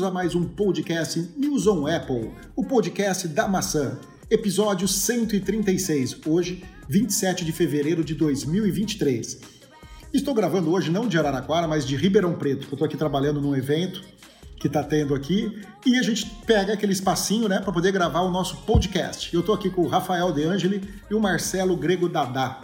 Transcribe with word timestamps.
bem-vindos 0.00 0.02
a 0.02 0.10
mais 0.10 0.34
um 0.34 0.44
podcast 0.44 1.30
News 1.36 1.66
on 1.66 1.86
Apple, 1.86 2.30
o 2.56 2.64
podcast 2.64 3.28
da 3.28 3.46
maçã, 3.46 3.98
episódio 4.30 4.88
136, 4.88 6.16
hoje, 6.26 6.64
27 6.88 7.44
de 7.44 7.52
fevereiro 7.52 8.02
de 8.02 8.14
2023. 8.14 9.40
Estou 10.12 10.32
gravando 10.32 10.70
hoje 10.70 10.90
não 10.90 11.06
de 11.06 11.18
Araraquara, 11.18 11.68
mas 11.68 11.86
de 11.86 11.96
Ribeirão 11.96 12.34
Preto, 12.34 12.66
eu 12.66 12.72
estou 12.72 12.86
aqui 12.86 12.96
trabalhando 12.96 13.40
num 13.40 13.54
evento 13.54 14.02
que 14.58 14.68
está 14.68 14.82
tendo 14.82 15.14
aqui, 15.14 15.60
e 15.84 15.98
a 15.98 16.02
gente 16.02 16.26
pega 16.46 16.72
aquele 16.72 16.92
espacinho, 16.92 17.48
né, 17.48 17.60
para 17.60 17.72
poder 17.72 17.92
gravar 17.92 18.20
o 18.20 18.30
nosso 18.30 18.58
podcast. 18.62 19.32
Eu 19.34 19.40
estou 19.40 19.54
aqui 19.54 19.68
com 19.68 19.82
o 19.82 19.88
Rafael 19.88 20.32
De 20.32 20.44
Angeli 20.44 20.82
e 21.10 21.14
o 21.14 21.20
Marcelo 21.20 21.76
Grego 21.76 22.08
Dadá. 22.08 22.62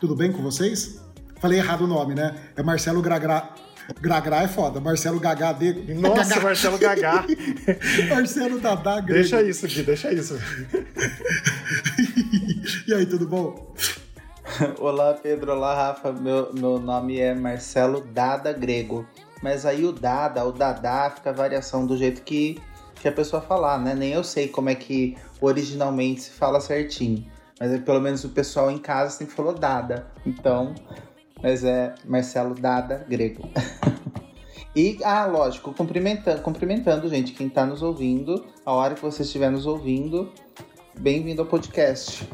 Tudo 0.00 0.16
bem 0.16 0.32
com 0.32 0.42
vocês? 0.42 1.00
Falei 1.40 1.58
errado 1.58 1.84
o 1.84 1.86
nome, 1.86 2.14
né? 2.14 2.34
É 2.56 2.62
Marcelo 2.62 3.02
Gragra. 3.02 3.63
Gragra 4.00 4.42
é 4.42 4.48
foda. 4.48 4.80
Marcelo 4.80 5.20
Gagá 5.20 5.52
de. 5.52 5.94
Nossa, 5.94 6.34
Gagá. 6.34 6.42
Marcelo 6.42 6.78
Gagá. 6.78 7.24
Marcelo 8.08 8.60
Dadá 8.60 9.00
Grego. 9.00 9.12
deixa 9.12 9.42
isso 9.42 9.66
aqui, 9.66 9.82
deixa 9.82 10.12
isso. 10.12 10.38
e 12.88 12.94
aí, 12.94 13.06
tudo 13.06 13.26
bom? 13.26 13.74
Olá 14.78 15.14
Pedro, 15.14 15.52
olá 15.52 15.74
Rafa, 15.74 16.12
meu, 16.12 16.52
meu 16.52 16.78
nome 16.78 17.18
é 17.18 17.34
Marcelo 17.34 18.00
Dada 18.00 18.52
Grego. 18.52 19.06
Mas 19.42 19.66
aí 19.66 19.84
o 19.84 19.92
Dada, 19.92 20.44
o 20.44 20.52
Dadá 20.52 21.10
fica 21.10 21.30
a 21.30 21.32
variação 21.32 21.86
do 21.86 21.96
jeito 21.96 22.22
que, 22.22 22.60
que 22.94 23.08
a 23.08 23.12
pessoa 23.12 23.42
falar, 23.42 23.78
né? 23.78 23.94
Nem 23.94 24.12
eu 24.12 24.24
sei 24.24 24.48
como 24.48 24.70
é 24.70 24.74
que 24.74 25.16
originalmente 25.40 26.22
se 26.22 26.30
fala 26.30 26.60
certinho. 26.60 27.26
Mas 27.60 27.72
é, 27.72 27.78
pelo 27.78 28.00
menos 28.00 28.24
o 28.24 28.30
pessoal 28.30 28.70
em 28.70 28.78
casa 28.78 29.10
sempre 29.10 29.34
falou 29.34 29.54
Dada. 29.54 30.06
Então, 30.26 30.74
mas 31.44 31.62
é 31.62 31.94
Marcelo 32.06 32.54
Dada 32.54 33.04
Grego. 33.08 33.48
E, 34.76 34.98
ah, 35.04 35.24
lógico, 35.24 35.72
cumprimentando, 35.72 36.42
cumprimentando, 36.42 37.08
gente, 37.08 37.30
quem 37.30 37.48
tá 37.48 37.64
nos 37.64 37.80
ouvindo, 37.80 38.44
a 38.66 38.72
hora 38.72 38.96
que 38.96 39.00
você 39.02 39.22
estiver 39.22 39.48
nos 39.48 39.66
ouvindo, 39.66 40.32
bem-vindo 40.98 41.42
ao 41.42 41.46
podcast. 41.46 42.28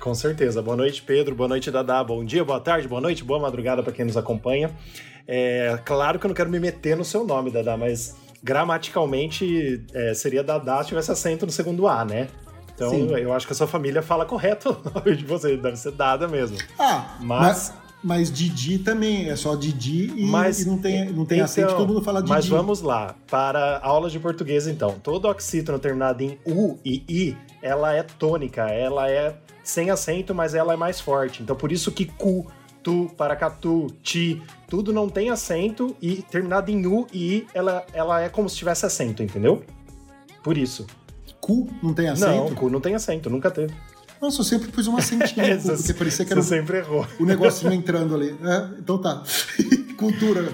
Com 0.00 0.12
certeza. 0.12 0.60
Boa 0.60 0.76
noite, 0.76 1.00
Pedro. 1.00 1.36
Boa 1.36 1.48
noite, 1.48 1.70
Dadá. 1.70 2.02
Bom 2.02 2.24
dia, 2.24 2.44
boa 2.44 2.58
tarde, 2.58 2.88
boa 2.88 3.00
noite, 3.00 3.22
boa 3.22 3.38
madrugada 3.38 3.84
para 3.84 3.92
quem 3.92 4.04
nos 4.04 4.16
acompanha. 4.16 4.72
É, 5.28 5.78
claro 5.84 6.18
que 6.18 6.26
eu 6.26 6.28
não 6.28 6.34
quero 6.34 6.50
me 6.50 6.58
meter 6.58 6.96
no 6.96 7.04
seu 7.04 7.24
nome, 7.24 7.52
Dadá, 7.52 7.76
mas 7.76 8.16
gramaticalmente 8.42 9.84
é, 9.94 10.12
seria 10.12 10.42
Dadá 10.42 10.82
se 10.82 10.88
tivesse 10.88 11.12
acento 11.12 11.46
no 11.46 11.52
segundo 11.52 11.86
A, 11.86 12.04
né? 12.04 12.26
Então 12.74 12.90
Sim. 12.90 13.12
eu 13.14 13.32
acho 13.32 13.46
que 13.46 13.52
a 13.52 13.56
sua 13.56 13.68
família 13.68 14.02
fala 14.02 14.24
correto 14.26 14.70
o 14.84 14.90
nome 14.92 15.14
de 15.16 15.24
você, 15.24 15.56
deve 15.56 15.76
ser 15.76 15.92
Dada 15.92 16.26
mesmo. 16.26 16.58
Ah, 16.76 17.16
Mas- 17.20 17.72
mas. 17.72 17.85
Mas 18.02 18.30
Didi 18.30 18.78
também, 18.78 19.28
é 19.30 19.36
só 19.36 19.56
Didi 19.56 20.12
e, 20.16 20.24
Mas- 20.26 20.60
e 20.60 20.66
não 20.68 20.78
tem, 20.78 21.06
não 21.12 21.24
tem 21.24 21.38
Então, 21.38 21.44
acento, 21.44 21.74
todo 21.74 21.88
mundo 21.88 22.02
fala 22.02 22.20
Didi. 22.20 22.30
Mas 22.30 22.46
vamos 22.46 22.80
lá, 22.80 23.16
para 23.28 23.80
aulas 23.82 24.12
de 24.12 24.20
português 24.20 24.66
então. 24.66 24.96
Todo 25.02 25.26
oxítono 25.26 25.78
terminado 25.78 26.22
em 26.22 26.38
U 26.46 26.78
e 26.84 27.02
I, 27.08 27.36
ela 27.62 27.92
é 27.94 28.02
tônica, 28.02 28.62
ela 28.68 29.10
é 29.10 29.34
sem 29.64 29.90
acento, 29.90 30.34
mas 30.34 30.54
ela 30.54 30.72
é 30.74 30.76
mais 30.76 31.00
forte. 31.00 31.42
Então 31.42 31.56
por 31.56 31.72
isso 31.72 31.90
que 31.90 32.04
cu, 32.04 32.46
tu, 32.82 33.10
paracatu, 33.16 33.88
ti, 34.02 34.40
tudo 34.68 34.92
não 34.92 35.08
tem 35.08 35.30
acento 35.30 35.96
e 36.00 36.22
terminado 36.22 36.70
em 36.70 36.86
U 36.86 37.06
e 37.12 37.34
I, 37.38 37.46
ela, 37.52 37.84
ela 37.92 38.20
é 38.20 38.28
como 38.28 38.48
se 38.48 38.56
tivesse 38.56 38.86
acento, 38.86 39.22
entendeu? 39.22 39.64
Por 40.44 40.56
isso. 40.56 40.86
Cu 41.40 41.68
não 41.82 41.92
tem 41.92 42.08
acento? 42.08 42.50
Não, 42.50 42.54
cu 42.54 42.70
não 42.70 42.80
tem 42.80 42.94
acento, 42.94 43.28
nunca 43.28 43.50
teve. 43.50 43.72
Nossa, 44.20 44.40
eu 44.40 44.44
sempre 44.44 44.68
pus 44.72 44.86
uma 44.86 44.98
no 44.98 45.02
cu, 45.06 45.60
Você- 45.60 45.76
porque 45.76 45.94
parecia 45.94 46.24
que 46.24 46.28
você 46.30 46.34
era 46.34 46.40
o, 46.40 46.44
sempre 46.44 46.78
errou. 46.78 47.06
o 47.20 47.24
negocinho 47.24 47.72
entrando 47.72 48.14
ali. 48.14 48.34
É, 48.42 48.68
então 48.78 48.98
tá. 48.98 49.22
cultura. 49.96 50.52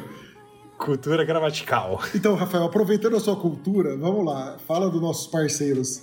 Cultura 0.78 1.24
gramatical. 1.24 2.00
Então, 2.14 2.34
Rafael, 2.34 2.64
aproveitando 2.64 3.16
a 3.16 3.20
sua 3.20 3.36
cultura, 3.36 3.96
vamos 3.96 4.24
lá, 4.24 4.56
fala 4.66 4.90
dos 4.90 5.00
nossos 5.00 5.26
parceiros. 5.28 6.02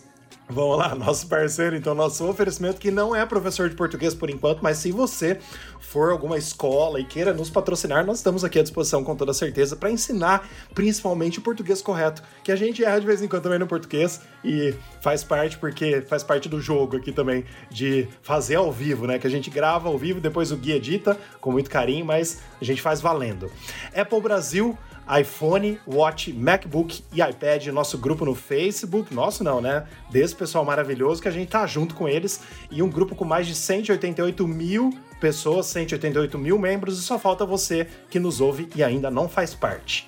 Vamos 0.52 0.80
lá, 0.80 0.96
nosso 0.96 1.28
parceiro, 1.28 1.76
então, 1.76 1.94
nosso 1.94 2.28
oferecimento 2.28 2.80
que 2.80 2.90
não 2.90 3.16
é 3.16 3.24
professor 3.24 3.70
de 3.70 3.76
português 3.76 4.16
por 4.16 4.32
enquanto, 4.32 4.64
mas 4.64 4.78
se 4.78 4.92
você 4.92 5.38
for 5.80 6.12
alguma 6.12 6.40
escola 6.40 7.00
e 7.00 7.06
queira 7.06 7.32
nos 7.32 7.52
patrocinar, 7.52 8.04
nós 8.04 8.18
estamos 8.18 8.44
aqui 8.44 8.58
à 8.58 8.64
disposição 8.64 9.04
com 9.04 9.16
toda 9.16 9.32
certeza 9.32 9.76
para 9.76 9.92
ensinar 9.92 10.50
principalmente 10.74 11.38
o 11.38 11.44
português 11.44 11.84
correto, 11.84 12.24
que 12.44 12.52
a 12.52 12.56
gente 12.56 12.84
erra 12.84 13.00
de 13.00 13.06
vez 13.06 13.22
em 13.22 13.28
quando 13.28 13.44
também 13.44 13.60
no 13.60 13.68
português 13.68 14.22
e 14.44 14.74
faz 15.02 15.24
parte 15.24 15.56
porque 15.56 16.02
faz 16.02 16.24
parte 16.24 16.50
do 16.50 16.60
jogo 16.60 16.98
aqui 16.98 17.12
também 17.12 17.46
de 17.70 18.08
fazer 18.24 18.56
ao 18.56 18.72
vivo, 18.72 19.06
né? 19.06 19.20
Que 19.20 19.28
a 19.28 19.30
gente 19.30 19.52
grava 19.52 19.88
ao 19.88 20.00
vivo, 20.00 20.20
depois 20.20 20.52
o 20.52 20.58
guia 20.58 20.78
edita 20.78 21.16
com 21.40 21.52
muito 21.52 21.70
carinho, 21.70 22.04
mas 22.04 22.42
a 22.60 22.66
gente 22.66 22.82
faz 22.82 23.00
valendo. 23.00 23.52
Apple 23.96 24.20
Brasil 24.20 24.76
iPhone, 25.20 25.80
Watch, 25.88 26.32
MacBook 26.32 27.04
e 27.14 27.22
iPad, 27.22 27.68
nosso 27.68 27.98
grupo 27.98 28.26
no 28.26 28.36
Facebook, 28.36 29.14
nosso 29.14 29.44
não, 29.44 29.60
né? 29.60 29.88
Desse 30.12 30.36
pessoal 30.36 30.64
maravilhoso 30.64 31.22
que 31.22 31.28
a 31.28 31.32
gente 31.32 31.50
tá 31.50 31.66
junto 31.66 31.96
com 31.96 32.08
eles 32.08 32.42
e 32.70 32.84
um 32.84 32.90
grupo 32.90 33.16
com 33.16 33.26
mais 33.26 33.48
de 33.48 33.56
188 33.56 34.48
mil 34.48 34.92
pessoas, 35.20 35.66
188 35.68 36.38
mil 36.38 36.60
membros 36.60 37.00
e 37.00 37.02
só 37.02 37.18
falta 37.18 37.46
você 37.46 37.88
que 38.10 38.20
nos 38.20 38.40
ouve 38.40 38.70
e 38.76 38.84
ainda 38.84 39.10
não 39.10 39.28
faz 39.28 39.54
parte. 39.54 40.08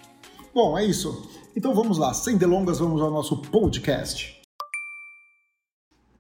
Bom, 0.54 0.78
é 0.78 0.86
isso. 0.86 1.30
Então 1.56 1.74
vamos 1.74 1.98
lá, 1.98 2.14
sem 2.14 2.38
delongas, 2.38 2.80
vamos 2.80 3.02
ao 3.02 3.10
nosso 3.10 3.42
podcast. 3.42 4.40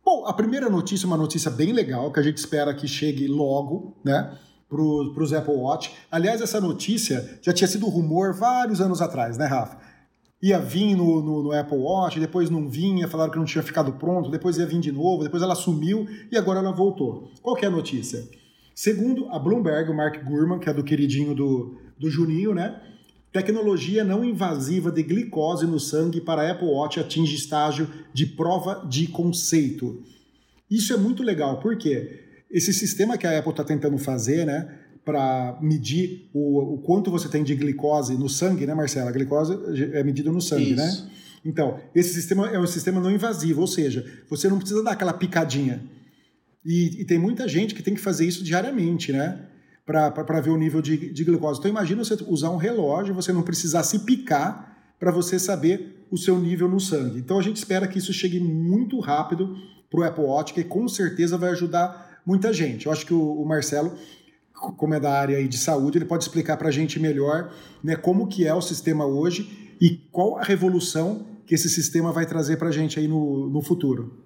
Bom, 0.04 0.26
a 0.26 0.34
primeira 0.34 0.70
notícia 0.70 1.06
é 1.06 1.08
uma 1.08 1.18
notícia 1.18 1.52
bem 1.52 1.72
legal, 1.72 2.12
que 2.12 2.20
a 2.20 2.24
gente 2.24 2.38
espera 2.38 2.74
que 2.74 2.88
chegue 2.88 3.28
logo, 3.28 3.96
né? 4.04 4.38
Para 4.72 5.24
os 5.24 5.34
Apple 5.34 5.54
Watch. 5.54 5.92
Aliás, 6.10 6.40
essa 6.40 6.62
notícia 6.62 7.40
já 7.42 7.52
tinha 7.52 7.68
sido 7.68 7.88
rumor 7.88 8.34
vários 8.34 8.80
anos 8.80 9.02
atrás, 9.02 9.38
né, 9.38 9.46
Rafa? 9.46 9.78
Ia 10.42 10.60
vir 10.60 10.96
no, 10.96 11.22
no, 11.22 11.44
no 11.44 11.52
Apple 11.52 11.78
Watch, 11.78 12.22
depois 12.22 12.50
não 12.50 12.70
vinha, 12.70 13.06
falaram 13.10 13.32
que 13.32 13.38
não 13.38 13.44
tinha 13.44 13.62
ficado 13.62 13.92
pronto, 13.92 14.32
depois 14.32 14.58
ia 14.58 14.66
vir 14.66 14.80
de 14.80 14.92
novo, 14.92 15.24
depois 15.24 15.44
ela 15.44 15.56
sumiu 15.56 16.08
e 16.32 16.38
agora 16.38 16.60
ela 16.60 16.72
voltou. 16.72 17.30
Qual 17.42 17.58
é 17.58 17.66
a 17.66 17.70
notícia? 17.70 18.24
Segundo 18.74 19.28
a 19.30 19.38
Bloomberg, 19.38 19.92
o 19.92 19.94
Mark 19.94 20.24
Gurman, 20.24 20.58
que 20.58 20.70
é 20.70 20.74
do 20.74 20.86
queridinho 20.86 21.36
do, 21.36 21.78
do 22.00 22.10
Juninho, 22.10 22.54
né? 22.56 22.82
Tecnologia 23.34 24.04
não 24.06 24.24
invasiva 24.24 24.90
de 24.90 25.04
glicose 25.04 25.68
no 25.68 25.80
sangue 25.80 26.22
para 26.22 26.50
Apple 26.50 26.68
Watch 26.68 27.00
atinge 27.00 27.36
estágio 27.36 27.90
de 28.14 28.26
prova 28.26 28.86
de 28.90 29.08
conceito. 29.08 30.02
Isso 30.70 30.94
é 30.94 30.98
muito 30.98 31.22
legal, 31.24 31.60
por 31.60 31.78
quê? 31.78 32.31
Esse 32.52 32.74
sistema 32.74 33.18
que 33.18 33.26
a 33.26 33.40
Apple 33.40 33.52
está 33.52 33.64
tentando 33.64 33.98
fazer, 33.98 34.46
né, 34.46 34.78
para 35.04 35.58
medir 35.62 36.30
o, 36.34 36.76
o 36.76 36.78
quanto 36.80 37.10
você 37.10 37.28
tem 37.28 37.44
de 37.44 37.56
glicose 37.56 38.16
no 38.16 38.30
sangue, 38.30 38.66
né, 38.66 38.74
Marcela? 38.74 39.10
A 39.10 39.14
glicose 39.14 39.58
é 39.94 40.04
medida 40.04 40.32
no 40.32 40.42
sangue, 40.42 40.74
Isso. 40.74 40.76
né? 40.76 41.12
Então, 41.44 41.80
esse 41.96 42.14
sistema 42.14 42.50
é 42.50 42.60
um 42.60 42.68
sistema 42.68 43.02
não 43.02 43.10
invasivo, 43.10 43.62
ou 43.62 43.68
seja, 43.68 44.06
você 44.30 44.48
não 44.48 44.60
precisa 44.60 44.84
dar 44.84 44.92
aquela 44.92 45.14
picadinha. 45.14 45.84
E, 46.64 47.02
e 47.02 47.06
tem 47.06 47.18
muita 47.18 47.48
gente 47.48 47.74
que 47.74 47.82
tem 47.82 47.96
que 47.96 48.00
fazer 48.00 48.28
isso 48.28 48.44
diariamente, 48.44 49.12
né? 49.12 49.48
Para 49.84 50.40
ver 50.40 50.52
o 50.52 50.58
nível 50.58 50.82
de, 50.82 51.12
de 51.12 51.24
glicose. 51.24 51.60
Então, 51.60 51.72
imagina 51.72 52.04
você 52.04 52.16
usar 52.28 52.52
um 52.52 52.58
relógio, 52.58 53.16
você 53.16 53.34
não 53.34 53.42
precisar 53.42 53.84
se 53.84 54.00
picar 54.00 54.96
para 55.00 55.12
você 55.12 55.40
saber 55.40 56.06
o 56.12 56.18
seu 56.18 56.40
nível 56.40 56.70
no 56.70 56.80
sangue. 56.80 57.18
Então, 57.18 57.40
a 57.40 57.42
gente 57.42 57.58
espera 57.58 57.88
que 57.88 57.98
isso 57.98 58.14
chegue 58.14 58.40
muito 58.40 59.00
rápido 59.00 59.56
para 59.90 60.00
o 60.00 60.04
Apple 60.04 60.24
Watch, 60.24 60.54
que 60.54 60.64
com 60.64 60.88
certeza 60.88 61.38
vai 61.38 61.50
ajudar 61.50 62.11
muita 62.26 62.54
gente. 62.54 62.86
Eu 62.86 62.92
acho 62.92 63.06
que 63.06 63.14
o, 63.14 63.42
o 63.42 63.46
Marcelo, 63.46 63.94
como 64.54 64.94
é 64.94 65.00
da 65.00 65.12
área 65.12 65.48
de 65.48 65.58
saúde, 65.58 65.98
ele 65.98 66.06
pode 66.06 66.24
explicar 66.24 66.58
para 66.58 66.70
a 66.70 66.72
gente 66.72 67.00
melhor 67.00 67.52
né, 67.84 67.96
como 67.96 68.28
que 68.28 68.46
é 68.46 68.54
o 68.54 68.62
sistema 68.62 69.06
hoje 69.06 69.76
e 69.82 69.98
qual 70.12 70.38
a 70.38 70.44
revolução 70.44 71.26
que 71.46 71.56
esse 71.56 71.70
sistema 71.70 72.12
vai 72.12 72.26
trazer 72.26 72.58
para 72.58 72.70
a 72.70 72.72
gente 72.72 73.00
aí 73.00 73.08
no, 73.08 73.50
no 73.50 73.62
futuro. 73.62 74.22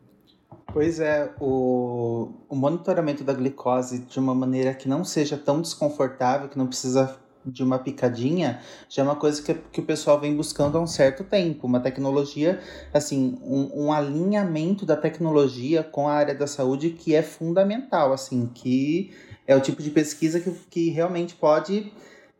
Pois 0.71 1.00
é, 1.00 1.33
o, 1.39 2.33
o 2.50 2.56
monitoramento 2.56 3.24
da 3.24 3.33
glicose 3.33 4.00
de 4.00 4.19
uma 4.19 4.36
maneira 4.36 4.74
que 4.74 4.89
não 4.89 5.06
seja 5.06 5.38
tão 5.38 5.62
desconfortável, 5.62 6.50
que 6.50 6.57
não 6.57 6.68
precisa 6.68 7.18
de 7.45 7.63
uma 7.63 7.80
picadinha, 7.80 8.59
já 8.89 9.01
é 9.01 9.06
uma 9.06 9.15
coisa 9.15 9.42
que, 9.42 9.53
que 9.53 9.80
o 9.80 9.83
pessoal 9.83 10.19
vem 10.19 10.36
buscando 10.36 10.77
há 10.77 10.81
um 10.81 10.88
certo 10.88 11.24
tempo. 11.24 11.68
Uma 11.68 11.80
tecnologia, 11.80 12.59
assim, 12.94 13.38
um, 13.44 13.86
um 13.86 13.92
alinhamento 13.94 14.86
da 14.86 14.95
tecnologia 14.95 15.83
com 15.83 16.07
a 16.07 16.13
área 16.13 16.36
da 16.36 16.47
saúde 16.47 16.92
que 16.92 17.13
é 17.13 17.21
fundamental, 17.21 18.13
assim, 18.13 18.50
que 18.53 19.12
é 19.47 19.56
o 19.56 19.62
tipo 19.62 19.81
de 19.81 19.89
pesquisa 19.89 20.39
que, 20.39 20.51
que 20.69 20.89
realmente 20.89 21.36
pode 21.36 21.92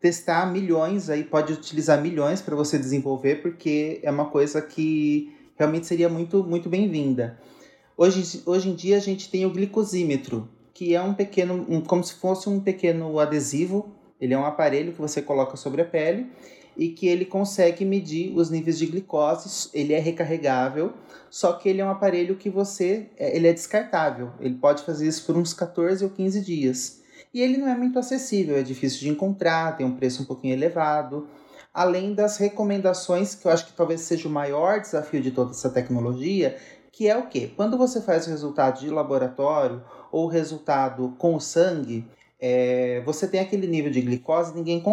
testar 0.02 0.46
milhões, 0.52 1.10
aí 1.10 1.24
pode 1.24 1.54
utilizar 1.54 2.02
milhões 2.02 2.42
para 2.42 2.56
você 2.56 2.78
desenvolver, 2.78 3.42
porque 3.42 4.00
é 4.04 4.12
uma 4.12 4.26
coisa 4.26 4.62
que 4.62 5.34
realmente 5.56 5.88
seria 5.88 6.10
muito, 6.10 6.44
muito 6.44 6.70
bem-vinda. 6.70 7.40
Hoje, 7.98 8.44
hoje 8.46 8.70
em 8.70 8.76
dia 8.76 8.98
a 8.98 9.00
gente 9.00 9.30
tem 9.30 9.46
o 9.46 9.50
glicosímetro, 9.50 10.50
que 10.74 10.94
é 10.94 11.02
um 11.02 11.14
pequeno, 11.14 11.66
um, 11.70 11.82
como 11.82 12.04
se 12.04 12.14
fosse 12.16 12.50
um 12.50 12.60
pequeno 12.60 13.18
adesivo. 13.18 13.95
Ele 14.20 14.34
é 14.34 14.38
um 14.38 14.46
aparelho 14.46 14.94
que 14.94 15.02
você 15.02 15.22
coloca 15.22 15.58
sobre 15.58 15.82
a 15.82 15.86
pele 15.86 16.28
e 16.78 16.90
que 16.90 17.08
ele 17.08 17.26
consegue 17.26 17.86
medir 17.86 18.36
os 18.36 18.50
níveis 18.50 18.78
de 18.78 18.86
glicose, 18.86 19.70
ele 19.74 19.94
é 19.94 20.00
recarregável, 20.00 20.94
só 21.30 21.54
que 21.54 21.70
ele 21.70 21.82
é 21.82 21.86
um 21.86 21.90
aparelho 21.90 22.36
que 22.36 22.50
você, 22.50 23.10
é, 23.18 23.36
ele 23.36 23.48
é 23.48 23.54
descartável, 23.54 24.32
ele 24.40 24.56
pode 24.56 24.84
fazer 24.84 25.08
isso 25.08 25.26
por 25.26 25.38
uns 25.38 25.54
14 25.54 26.04
ou 26.04 26.10
15 26.10 26.42
dias. 26.42 27.02
E 27.34 27.42
ele 27.42 27.58
não 27.58 27.68
é 27.68 27.76
muito 27.76 28.00
acessível, 28.00 28.58
é 28.58 28.62
difícil 28.62 29.00
de 29.00 29.10
encontrar, 29.10 29.76
tem 29.78 29.86
um 29.86 29.96
preço 29.96 30.24
um 30.24 30.26
pouquinho 30.26 30.54
elevado, 30.54 31.28
além 31.74 32.14
das 32.14 32.38
recomendações, 32.38 33.36
que 33.36 33.46
eu 33.46 33.52
acho 33.52 33.68
que 33.68 33.74
talvez 33.74 34.02
seja 34.02 34.28
o 34.28 34.32
maior 34.32 34.80
desafio 34.80 35.22
de 35.22 35.32
toda 35.32 35.52
essa 35.52 35.70
tecnologia, 35.70 36.58
que 36.92 37.10
é 37.10 37.18
o 37.18 37.28
quê? 37.28 37.52
Quando 37.54 37.78
você 37.78 38.00
faz 38.00 38.26
o 38.26 38.30
resultado 38.30 38.80
de 38.80 38.90
laboratório 38.90 39.84
ou 40.10 40.28
resultado 40.28 41.14
com 41.18 41.36
o 41.36 41.42
sangue, 41.42 42.08
é, 42.40 43.02
você 43.06 43.28
tem 43.28 43.40
aquele 43.40 43.68
nível 43.68 43.92
de 43.92 44.02
glicose 44.02 44.54
ninguém 44.54 44.84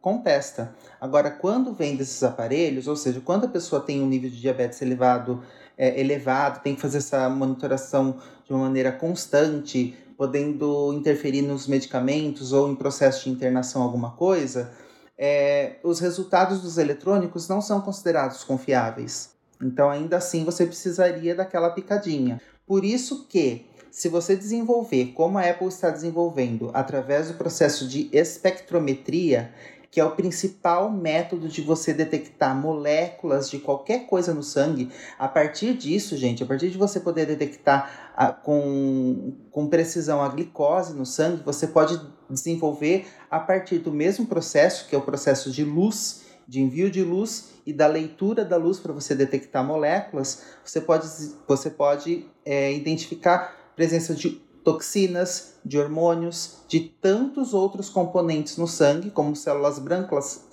contesta. 0.00 0.74
Agora, 1.00 1.30
quando 1.30 1.72
vem 1.72 1.96
desses 1.96 2.22
aparelhos, 2.22 2.86
ou 2.86 2.96
seja, 2.96 3.20
quando 3.20 3.44
a 3.44 3.48
pessoa 3.48 3.80
tem 3.80 4.02
um 4.02 4.06
nível 4.06 4.30
de 4.30 4.40
diabetes 4.40 4.80
elevado, 4.82 5.42
é, 5.76 5.98
elevado, 5.98 6.62
tem 6.62 6.74
que 6.74 6.80
fazer 6.80 6.98
essa 6.98 7.28
monitoração 7.30 8.18
de 8.44 8.52
uma 8.52 8.64
maneira 8.64 8.92
constante, 8.92 9.96
podendo 10.16 10.92
interferir 10.92 11.40
nos 11.40 11.66
medicamentos 11.66 12.52
ou 12.52 12.70
em 12.70 12.74
processo 12.74 13.24
de 13.24 13.30
internação 13.30 13.82
alguma 13.82 14.10
coisa, 14.10 14.70
é, 15.16 15.76
os 15.82 15.98
resultados 16.00 16.60
dos 16.60 16.76
eletrônicos 16.76 17.48
não 17.48 17.62
são 17.62 17.80
considerados 17.80 18.44
confiáveis. 18.44 19.30
Então, 19.62 19.88
ainda 19.88 20.18
assim, 20.18 20.44
você 20.44 20.66
precisaria 20.66 21.34
daquela 21.34 21.70
picadinha. 21.70 22.40
Por 22.66 22.84
isso 22.84 23.26
que, 23.28 23.66
se 23.90 24.08
você 24.08 24.36
desenvolver, 24.36 25.12
como 25.14 25.38
a 25.38 25.42
Apple 25.42 25.68
está 25.68 25.90
desenvolvendo, 25.90 26.70
através 26.72 27.28
do 27.28 27.34
processo 27.34 27.88
de 27.88 28.08
espectrometria, 28.12 29.52
que 29.90 29.98
é 29.98 30.04
o 30.04 30.12
principal 30.12 30.90
método 30.90 31.48
de 31.48 31.60
você 31.62 31.92
detectar 31.92 32.54
moléculas 32.54 33.50
de 33.50 33.58
qualquer 33.58 34.06
coisa 34.06 34.32
no 34.32 34.42
sangue. 34.42 34.88
A 35.18 35.26
partir 35.26 35.74
disso, 35.74 36.16
gente, 36.16 36.44
a 36.44 36.46
partir 36.46 36.70
de 36.70 36.78
você 36.78 37.00
poder 37.00 37.26
detectar 37.26 38.12
a, 38.16 38.30
com, 38.30 39.32
com 39.50 39.66
precisão 39.66 40.22
a 40.22 40.28
glicose 40.28 40.94
no 40.94 41.04
sangue, 41.04 41.42
você 41.44 41.66
pode 41.66 42.00
desenvolver 42.28 43.06
a 43.28 43.40
partir 43.40 43.78
do 43.78 43.90
mesmo 43.90 44.26
processo, 44.26 44.86
que 44.88 44.94
é 44.94 44.98
o 44.98 45.02
processo 45.02 45.50
de 45.50 45.64
luz, 45.64 46.22
de 46.46 46.60
envio 46.60 46.88
de 46.90 47.02
luz 47.02 47.50
e 47.66 47.72
da 47.72 47.88
leitura 47.88 48.44
da 48.44 48.56
luz 48.56 48.78
para 48.78 48.92
você 48.92 49.14
detectar 49.14 49.64
moléculas, 49.64 50.42
você 50.64 50.80
pode, 50.80 51.08
você 51.46 51.70
pode 51.70 52.26
é, 52.44 52.72
identificar 52.72 53.59
presença 53.74 54.14
de 54.14 54.40
toxinas, 54.62 55.58
de 55.64 55.78
hormônios, 55.78 56.64
de 56.68 56.80
tantos 57.00 57.54
outros 57.54 57.88
componentes 57.88 58.56
no 58.56 58.66
sangue, 58.66 59.10
como 59.10 59.34
células 59.34 59.78
brancas, 59.78 60.48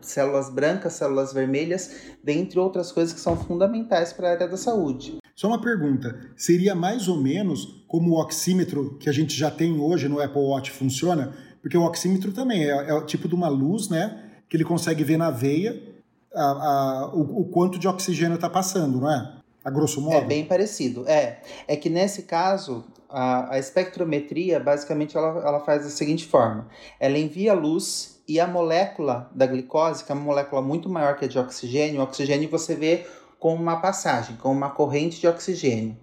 células 0.00 0.50
brancas, 0.50 0.94
células 0.94 1.32
vermelhas, 1.32 1.90
dentre 2.22 2.58
outras 2.58 2.90
coisas 2.92 3.14
que 3.14 3.20
são 3.20 3.36
fundamentais 3.36 4.12
para 4.12 4.28
a 4.28 4.32
área 4.32 4.48
da 4.48 4.56
saúde. 4.56 5.18
Só 5.34 5.48
uma 5.48 5.60
pergunta: 5.60 6.18
seria 6.36 6.74
mais 6.74 7.08
ou 7.08 7.16
menos 7.16 7.84
como 7.86 8.10
o 8.10 8.20
oxímetro 8.20 8.96
que 8.98 9.08
a 9.08 9.12
gente 9.12 9.34
já 9.34 9.50
tem 9.50 9.78
hoje 9.78 10.08
no 10.08 10.20
Apple 10.20 10.42
Watch 10.42 10.70
funciona? 10.70 11.32
Porque 11.62 11.76
o 11.76 11.84
oxímetro 11.84 12.32
também 12.32 12.64
é, 12.64 12.90
é 12.90 12.94
o 12.94 13.06
tipo 13.06 13.28
de 13.28 13.34
uma 13.34 13.48
luz, 13.48 13.88
né? 13.88 14.24
Que 14.48 14.56
ele 14.56 14.64
consegue 14.64 15.04
ver 15.04 15.16
na 15.16 15.30
veia 15.30 15.88
a, 16.34 16.42
a, 16.42 17.14
o, 17.14 17.42
o 17.42 17.44
quanto 17.46 17.78
de 17.78 17.88
oxigênio 17.88 18.36
está 18.36 18.48
passando, 18.48 19.00
não 19.00 19.10
é? 19.10 19.37
A 19.64 19.70
grosso 19.70 20.00
modo? 20.00 20.16
É 20.16 20.20
bem 20.20 20.44
parecido. 20.44 21.04
É, 21.08 21.40
é 21.66 21.76
que 21.76 21.90
nesse 21.90 22.22
caso, 22.22 22.84
a, 23.08 23.54
a 23.54 23.58
espectrometria, 23.58 24.60
basicamente, 24.60 25.16
ela, 25.16 25.46
ela 25.46 25.60
faz 25.60 25.84
da 25.84 25.90
seguinte 25.90 26.26
forma. 26.26 26.68
Ela 27.00 27.18
envia 27.18 27.52
luz 27.54 28.22
e 28.28 28.38
a 28.38 28.46
molécula 28.46 29.30
da 29.34 29.46
glicose, 29.46 30.04
que 30.04 30.12
é 30.12 30.14
uma 30.14 30.24
molécula 30.24 30.62
muito 30.62 30.88
maior 30.88 31.16
que 31.16 31.24
a 31.24 31.28
de 31.28 31.38
oxigênio, 31.38 32.00
o 32.00 32.04
oxigênio 32.04 32.48
você 32.48 32.74
vê 32.74 33.06
com 33.38 33.54
uma 33.54 33.80
passagem, 33.80 34.36
com 34.36 34.50
uma 34.50 34.70
corrente 34.70 35.20
de 35.20 35.26
oxigênio. 35.26 35.96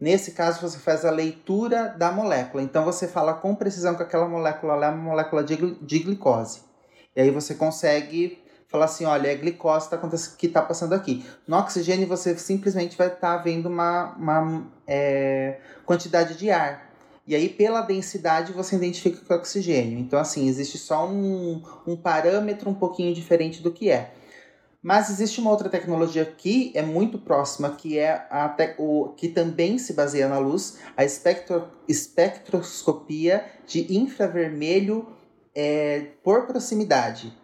Nesse 0.00 0.30
caso, 0.30 0.60
você 0.60 0.78
faz 0.78 1.04
a 1.04 1.10
leitura 1.10 1.88
da 1.88 2.12
molécula. 2.12 2.62
Então, 2.62 2.84
você 2.84 3.08
fala 3.08 3.34
com 3.34 3.54
precisão 3.54 3.96
que 3.96 4.02
aquela 4.02 4.28
molécula 4.28 4.74
é 4.84 4.88
uma 4.88 4.96
molécula 4.96 5.42
de, 5.42 5.56
de 5.56 5.98
glicose. 5.98 6.60
E 7.16 7.20
aí 7.20 7.30
você 7.30 7.54
consegue 7.54 8.38
falar 8.68 8.84
assim, 8.84 9.04
olha, 9.06 9.28
é 9.28 9.34
glicose 9.34 9.88
tá 9.88 9.98
que 10.38 10.46
está 10.46 10.62
passando 10.62 10.92
aqui. 10.92 11.24
No 11.46 11.56
oxigênio, 11.56 12.06
você 12.06 12.36
simplesmente 12.36 12.96
vai 12.96 13.08
estar 13.08 13.36
tá 13.36 13.42
vendo 13.42 13.66
uma, 13.66 14.14
uma 14.14 14.66
é, 14.86 15.58
quantidade 15.84 16.36
de 16.36 16.50
ar. 16.50 16.86
E 17.26 17.34
aí, 17.34 17.48
pela 17.48 17.82
densidade, 17.82 18.52
você 18.52 18.76
identifica 18.76 19.24
que 19.24 19.32
é 19.32 19.36
oxigênio. 19.36 19.98
Então, 19.98 20.18
assim, 20.18 20.48
existe 20.48 20.78
só 20.78 21.08
um, 21.08 21.62
um 21.86 21.96
parâmetro 21.96 22.70
um 22.70 22.74
pouquinho 22.74 23.14
diferente 23.14 23.62
do 23.62 23.72
que 23.72 23.90
é. 23.90 24.12
Mas 24.82 25.10
existe 25.10 25.40
uma 25.40 25.50
outra 25.50 25.68
tecnologia 25.68 26.24
que 26.24 26.70
é 26.74 26.82
muito 26.82 27.18
próxima, 27.18 27.70
que 27.70 27.98
é 27.98 28.26
a 28.30 28.54
o, 28.78 29.12
que 29.16 29.28
também 29.28 29.76
se 29.76 29.92
baseia 29.92 30.28
na 30.28 30.38
luz, 30.38 30.78
a 30.96 31.04
espectro, 31.04 31.68
espectroscopia 31.88 33.44
de 33.66 33.94
infravermelho 33.94 35.08
é, 35.54 36.12
por 36.22 36.46
proximidade 36.46 37.36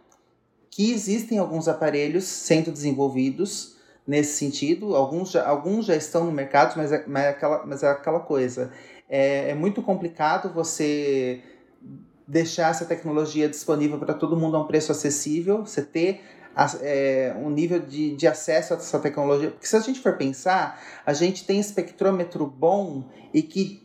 que 0.75 0.91
existem 0.91 1.38
alguns 1.38 1.69
aparelhos 1.69 2.25
sendo 2.25 2.73
desenvolvidos 2.73 3.76
nesse 4.05 4.37
sentido. 4.37 4.97
Alguns 4.97 5.31
já, 5.31 5.47
alguns 5.47 5.87
já 5.87 5.94
estão 5.94 6.25
no 6.25 6.32
mercado, 6.32 6.75
mas 6.76 6.91
é, 6.91 7.05
mas 7.06 7.23
é, 7.23 7.29
aquela, 7.29 7.65
mas 7.65 7.82
é 7.85 7.88
aquela 7.88 8.19
coisa. 8.19 8.73
É, 9.09 9.50
é 9.50 9.55
muito 9.55 9.81
complicado 9.82 10.53
você 10.53 11.41
deixar 12.26 12.73
essa 12.73 12.85
tecnologia 12.85 13.49
disponível 13.49 14.00
para 14.00 14.15
todo 14.15 14.37
mundo 14.37 14.56
a 14.56 14.62
um 14.62 14.67
preço 14.67 14.91
acessível, 14.91 15.65
você 15.65 15.81
ter 15.81 16.23
é, 16.81 17.32
um 17.38 17.50
nível 17.50 17.79
de, 17.79 18.17
de 18.17 18.27
acesso 18.27 18.75
a 18.75 18.77
essa 18.77 18.99
tecnologia. 18.99 19.53
Porque 19.53 19.69
se 19.69 19.77
a 19.77 19.81
gente 19.81 20.00
for 20.00 20.17
pensar, 20.17 20.81
a 21.06 21.12
gente 21.12 21.47
tem 21.47 21.61
espectrômetro 21.61 22.49
bom 22.49 23.09
e 23.32 23.43
que 23.43 23.81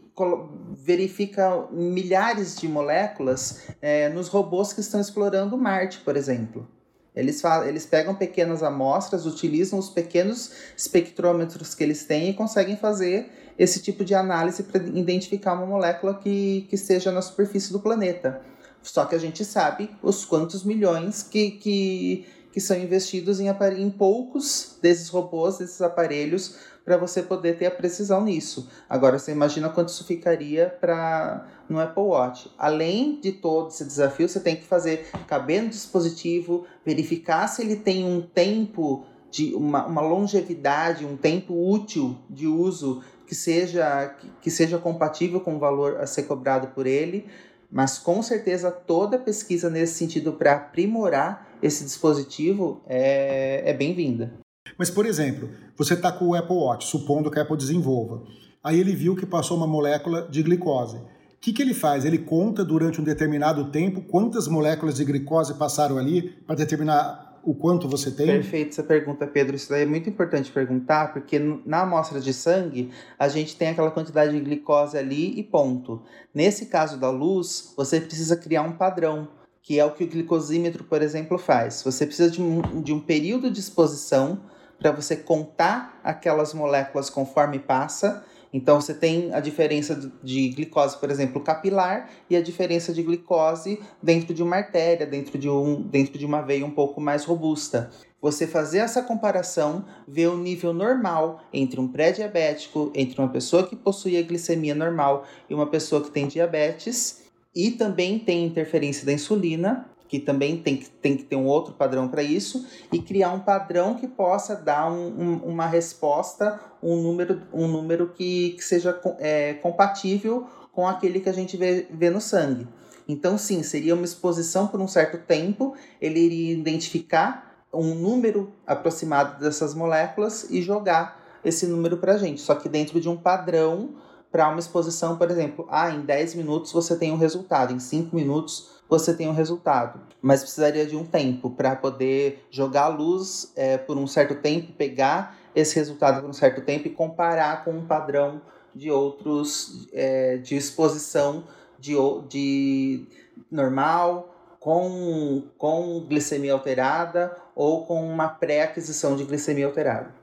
verifica 0.76 1.68
milhares 1.72 2.58
de 2.58 2.68
moléculas 2.68 3.68
é, 3.80 4.10
nos 4.10 4.28
robôs 4.28 4.74
que 4.74 4.82
estão 4.82 5.00
explorando 5.00 5.56
Marte, 5.56 6.00
por 6.00 6.18
exemplo. 6.18 6.79
Eles, 7.20 7.44
eles 7.68 7.86
pegam 7.86 8.16
pequenas 8.16 8.64
amostras, 8.64 9.26
utilizam 9.26 9.78
os 9.78 9.90
pequenos 9.90 10.52
espectrômetros 10.76 11.76
que 11.76 11.84
eles 11.84 12.06
têm 12.06 12.30
e 12.30 12.34
conseguem 12.34 12.78
fazer 12.78 13.30
esse 13.58 13.82
tipo 13.82 14.06
de 14.06 14.16
análise 14.16 14.64
para 14.64 14.82
identificar 14.82 15.54
uma 15.54 15.66
molécula 15.66 16.14
que, 16.16 16.66
que 16.70 16.76
esteja 16.76 17.12
na 17.12 17.22
superfície 17.22 17.74
do 17.74 17.80
planeta. 17.80 18.42
Só 18.82 19.04
que 19.04 19.14
a 19.14 19.20
gente 19.20 19.44
sabe 19.44 19.90
os 20.02 20.24
quantos 20.24 20.64
milhões 20.64 21.22
que, 21.22 21.52
que, 21.52 22.26
que 22.60 22.66
são 22.66 22.78
investidos 22.78 23.40
em, 23.40 23.48
em 23.48 23.90
poucos 23.90 24.78
desses 24.82 25.08
robôs, 25.08 25.60
desses 25.60 25.82
aparelhos, 25.82 26.58
para 26.84 26.98
você 26.98 27.24
poder 27.24 27.58
ter 27.58 27.68
a 27.68 27.72
precisão 27.72 28.22
nisso. 28.22 28.70
Agora, 28.90 29.18
você 29.18 29.32
imagina 29.32 29.70
quanto 29.70 29.88
isso 29.88 30.04
ficaria 30.04 30.68
para 30.68 31.48
no 31.70 31.80
Apple 31.80 32.04
Watch. 32.04 32.52
Além 32.58 33.18
de 33.22 33.32
todo 33.32 33.70
esse 33.70 33.86
desafio, 33.86 34.28
você 34.28 34.42
tem 34.42 34.58
que 34.58 34.66
fazer 34.66 35.08
caber 35.26 35.64
no 35.64 35.70
dispositivo, 35.70 36.66
verificar 36.86 37.48
se 37.48 37.62
ele 37.62 37.78
tem 37.78 38.04
um 38.04 38.22
tempo 38.22 39.06
de 39.32 39.56
uma, 39.56 39.86
uma 39.86 40.02
longevidade, 40.02 41.06
um 41.06 41.16
tempo 41.16 41.54
útil 41.54 42.18
de 42.30 42.46
uso 42.46 43.02
que 43.26 43.36
seja, 43.36 44.16
que, 44.20 44.28
que 44.42 44.52
seja 44.52 44.78
compatível 44.78 45.40
com 45.40 45.56
o 45.56 45.60
valor 45.60 46.02
a 46.02 46.06
ser 46.06 46.24
cobrado 46.24 46.70
por 46.70 46.86
ele. 46.86 47.26
Mas 47.72 48.00
com 48.00 48.22
certeza 48.24 48.72
toda 48.72 49.18
pesquisa 49.18 49.70
nesse 49.70 49.94
sentido 49.94 50.34
para 50.34 50.54
aprimorar 50.54 51.48
esse 51.62 51.84
dispositivo 51.84 52.82
é, 52.88 53.70
é 53.70 53.74
bem-vinda. 53.74 54.34
Mas, 54.78 54.90
por 54.90 55.06
exemplo, 55.06 55.50
você 55.78 55.94
está 55.94 56.12
com 56.12 56.28
o 56.28 56.36
Apple 56.36 56.56
Watch, 56.56 56.88
supondo 56.88 57.30
que 57.30 57.38
a 57.38 57.42
Apple 57.44 57.58
desenvolva. 57.58 58.24
Aí 58.64 58.80
ele 58.80 58.96
viu 58.96 59.16
que 59.16 59.26
passou 59.26 59.58
uma 59.58 59.68
molécula 59.68 60.28
de 60.30 60.42
glicose. 60.42 60.98
O 60.98 61.42
que, 61.42 61.54
que 61.54 61.62
ele 61.62 61.74
faz? 61.74 62.04
Ele 62.04 62.18
conta 62.18 62.66
durante 62.66 63.00
um 63.00 63.04
determinado 63.04 63.72
tempo 63.72 64.02
quantas 64.02 64.48
moléculas 64.48 64.96
de 64.96 65.06
glicose 65.06 65.54
passaram 65.54 65.98
ali 65.98 66.30
para 66.46 66.56
determinar 66.56 67.29
o 67.44 67.54
quanto 67.54 67.88
você 67.88 68.12
tem? 68.12 68.28
Perfeito 68.28 68.70
essa 68.70 68.84
pergunta, 68.84 69.26
Pedro. 69.28 69.56
Isso 69.56 69.70
daí 69.70 69.84
é 69.84 69.86
muito 69.86 70.10
importante 70.10 70.52
perguntar, 70.52 71.14
porque 71.14 71.40
na 71.66 71.82
amostra 71.82 72.20
de 72.20 72.34
sangue 72.34 72.92
a 73.18 73.28
gente 73.28 73.56
tem 73.56 73.70
aquela 73.70 73.92
quantidade 73.92 74.32
de 74.32 74.40
glicose 74.40 74.98
ali 74.98 75.40
e 75.40 75.44
ponto. 75.44 76.02
Nesse 76.34 76.68
caso 76.68 76.98
da 76.98 77.10
luz, 77.10 77.74
você 77.76 78.00
precisa 78.00 78.36
criar 78.36 78.62
um 78.64 78.74
padrão, 78.74 79.30
que 79.62 79.80
é 79.80 79.86
o 79.86 79.92
que 79.92 80.04
o 80.04 80.08
glicosímetro, 80.08 80.84
por 80.84 81.02
exemplo, 81.02 81.38
faz. 81.38 81.82
Você 81.84 82.06
precisa 82.06 82.30
de 82.30 82.42
um, 82.42 82.82
de 82.82 82.94
um 82.94 83.00
período 83.00 83.52
de 83.52 83.60
exposição 83.60 84.42
para 84.80 84.92
você 84.92 85.16
contar 85.16 86.00
aquelas 86.04 86.54
moléculas 86.54 87.10
conforme 87.10 87.60
passa. 87.60 88.24
Então 88.52 88.82
você 88.82 88.94
tem 88.94 89.34
a 89.34 89.40
diferença 89.40 90.12
de 90.24 90.50
glicose, 90.50 90.98
por 90.98 91.12
exemplo, 91.12 91.42
capilar 91.42 92.10
e 92.30 92.36
a 92.36 92.42
diferença 92.42 92.92
de 92.94 93.04
glicose 93.04 93.80
dentro 94.02 94.34
de 94.34 94.42
uma 94.42 94.56
artéria, 94.56 95.06
dentro 95.06 95.38
de, 95.38 95.50
um, 95.50 95.82
dentro 95.82 96.18
de 96.18 96.26
uma 96.26 96.42
veia 96.42 96.66
um 96.66 96.72
pouco 96.72 97.00
mais 97.00 97.26
robusta. 97.26 97.92
Você 98.22 98.46
fazer 98.46 98.80
essa 98.80 99.02
comparação, 99.02 99.86
ver 100.08 100.28
o 100.28 100.38
nível 100.38 100.74
normal 100.74 101.42
entre 101.54 101.80
um 101.80 101.88
pré-diabético, 101.88 102.92
entre 102.94 103.20
uma 103.22 103.30
pessoa 103.30 103.66
que 103.66 103.76
possui 103.76 104.18
a 104.18 104.22
glicemia 104.22 104.76
normal 104.76 105.26
e 105.50 105.54
uma 105.54 105.68
pessoa 105.68 106.04
que 106.04 106.12
tem 106.12 106.28
diabetes, 106.28 107.24
e 107.56 107.72
também 107.72 108.20
tem 108.20 108.46
interferência 108.46 109.06
da 109.06 109.14
insulina, 109.14 109.90
que 110.10 110.20
também 110.20 110.58
tem 110.58 110.76
que, 110.76 110.90
tem 110.90 111.16
que 111.16 111.24
ter 111.24 111.36
um 111.36 111.46
outro 111.46 111.74
padrão 111.76 112.08
para 112.10 112.24
isso, 112.24 112.68
e 112.92 113.00
criar 113.00 113.32
um 113.32 113.40
padrão 113.40 113.94
que 113.94 114.08
possa 114.08 114.56
dar 114.56 114.92
um, 114.92 115.08
um, 115.08 115.36
uma 115.46 115.68
resposta, 115.68 116.60
um 116.82 116.96
número, 117.02 117.44
um 117.54 117.68
número 117.68 118.10
que, 118.10 118.52
que 118.54 118.64
seja 118.64 119.00
é, 119.20 119.54
compatível 119.54 120.48
com 120.74 120.88
aquele 120.88 121.20
que 121.20 121.30
a 121.30 121.34
gente 121.34 121.56
vê, 121.56 121.88
vê 121.92 122.10
no 122.10 122.20
sangue. 122.20 122.68
Então, 123.08 123.38
sim, 123.38 123.62
seria 123.62 123.94
uma 123.94 124.06
exposição 124.06 124.68
por 124.68 124.82
um 124.82 124.88
certo 124.88 125.20
tempo, 125.20 125.76
ele 126.02 126.20
iria 126.20 126.54
identificar 126.54 127.66
um 127.72 127.94
número 127.94 128.52
aproximado 128.66 129.40
dessas 129.40 129.76
moléculas 129.76 130.50
e 130.50 130.62
jogar 130.62 131.20
esse 131.46 131.68
número 131.68 131.98
para 131.98 132.14
a 132.14 132.18
gente, 132.18 132.42
só 132.42 132.56
que 132.56 132.68
dentro 132.68 133.00
de 133.00 133.08
um 133.08 133.16
padrão 133.16 133.96
para 134.32 134.50
uma 134.50 134.60
exposição, 134.60 135.18
por 135.18 135.30
exemplo, 135.30 135.68
ah, 135.70 135.90
em 135.92 136.02
10 136.02 136.36
minutos 136.36 136.72
você 136.72 136.96
tem 136.96 137.12
um 137.12 137.18
resultado, 137.18 137.74
em 137.74 137.80
5 137.80 138.16
minutos 138.16 138.79
você 138.90 139.14
tem 139.14 139.30
um 139.30 139.34
resultado. 139.34 140.02
Mas 140.22 140.42
precisaria 140.42 140.86
de 140.86 140.96
um 140.96 141.06
tempo 141.06 141.52
para 141.52 141.76
poder 141.76 142.46
jogar 142.50 142.86
a 142.86 142.88
luz 142.88 143.54
é, 143.56 143.78
por 143.78 143.98
um 143.98 144.08
certo 144.08 144.36
tempo, 144.36 144.74
pegar 144.74 145.38
esse 145.56 145.76
resultado 145.76 146.22
por 146.22 146.30
um 146.30 146.34
certo 146.34 146.62
tempo 146.62 146.88
e 146.88 146.92
comparar 146.92 147.64
com 147.64 147.72
um 147.72 147.86
padrão 147.86 148.42
de 148.74 148.90
outros 148.90 149.88
é, 149.94 150.38
de 150.38 150.56
exposição 150.56 151.44
de, 151.80 151.94
de 152.28 153.06
normal, 153.52 154.36
com, 154.60 155.44
com 155.58 156.06
glicemia 156.08 156.54
alterada 156.54 157.36
ou 157.56 157.86
com 157.86 158.04
uma 158.04 158.28
pré-aquisição 158.28 159.16
de 159.16 159.24
glicemia 159.24 159.66
alterada. 159.66 160.14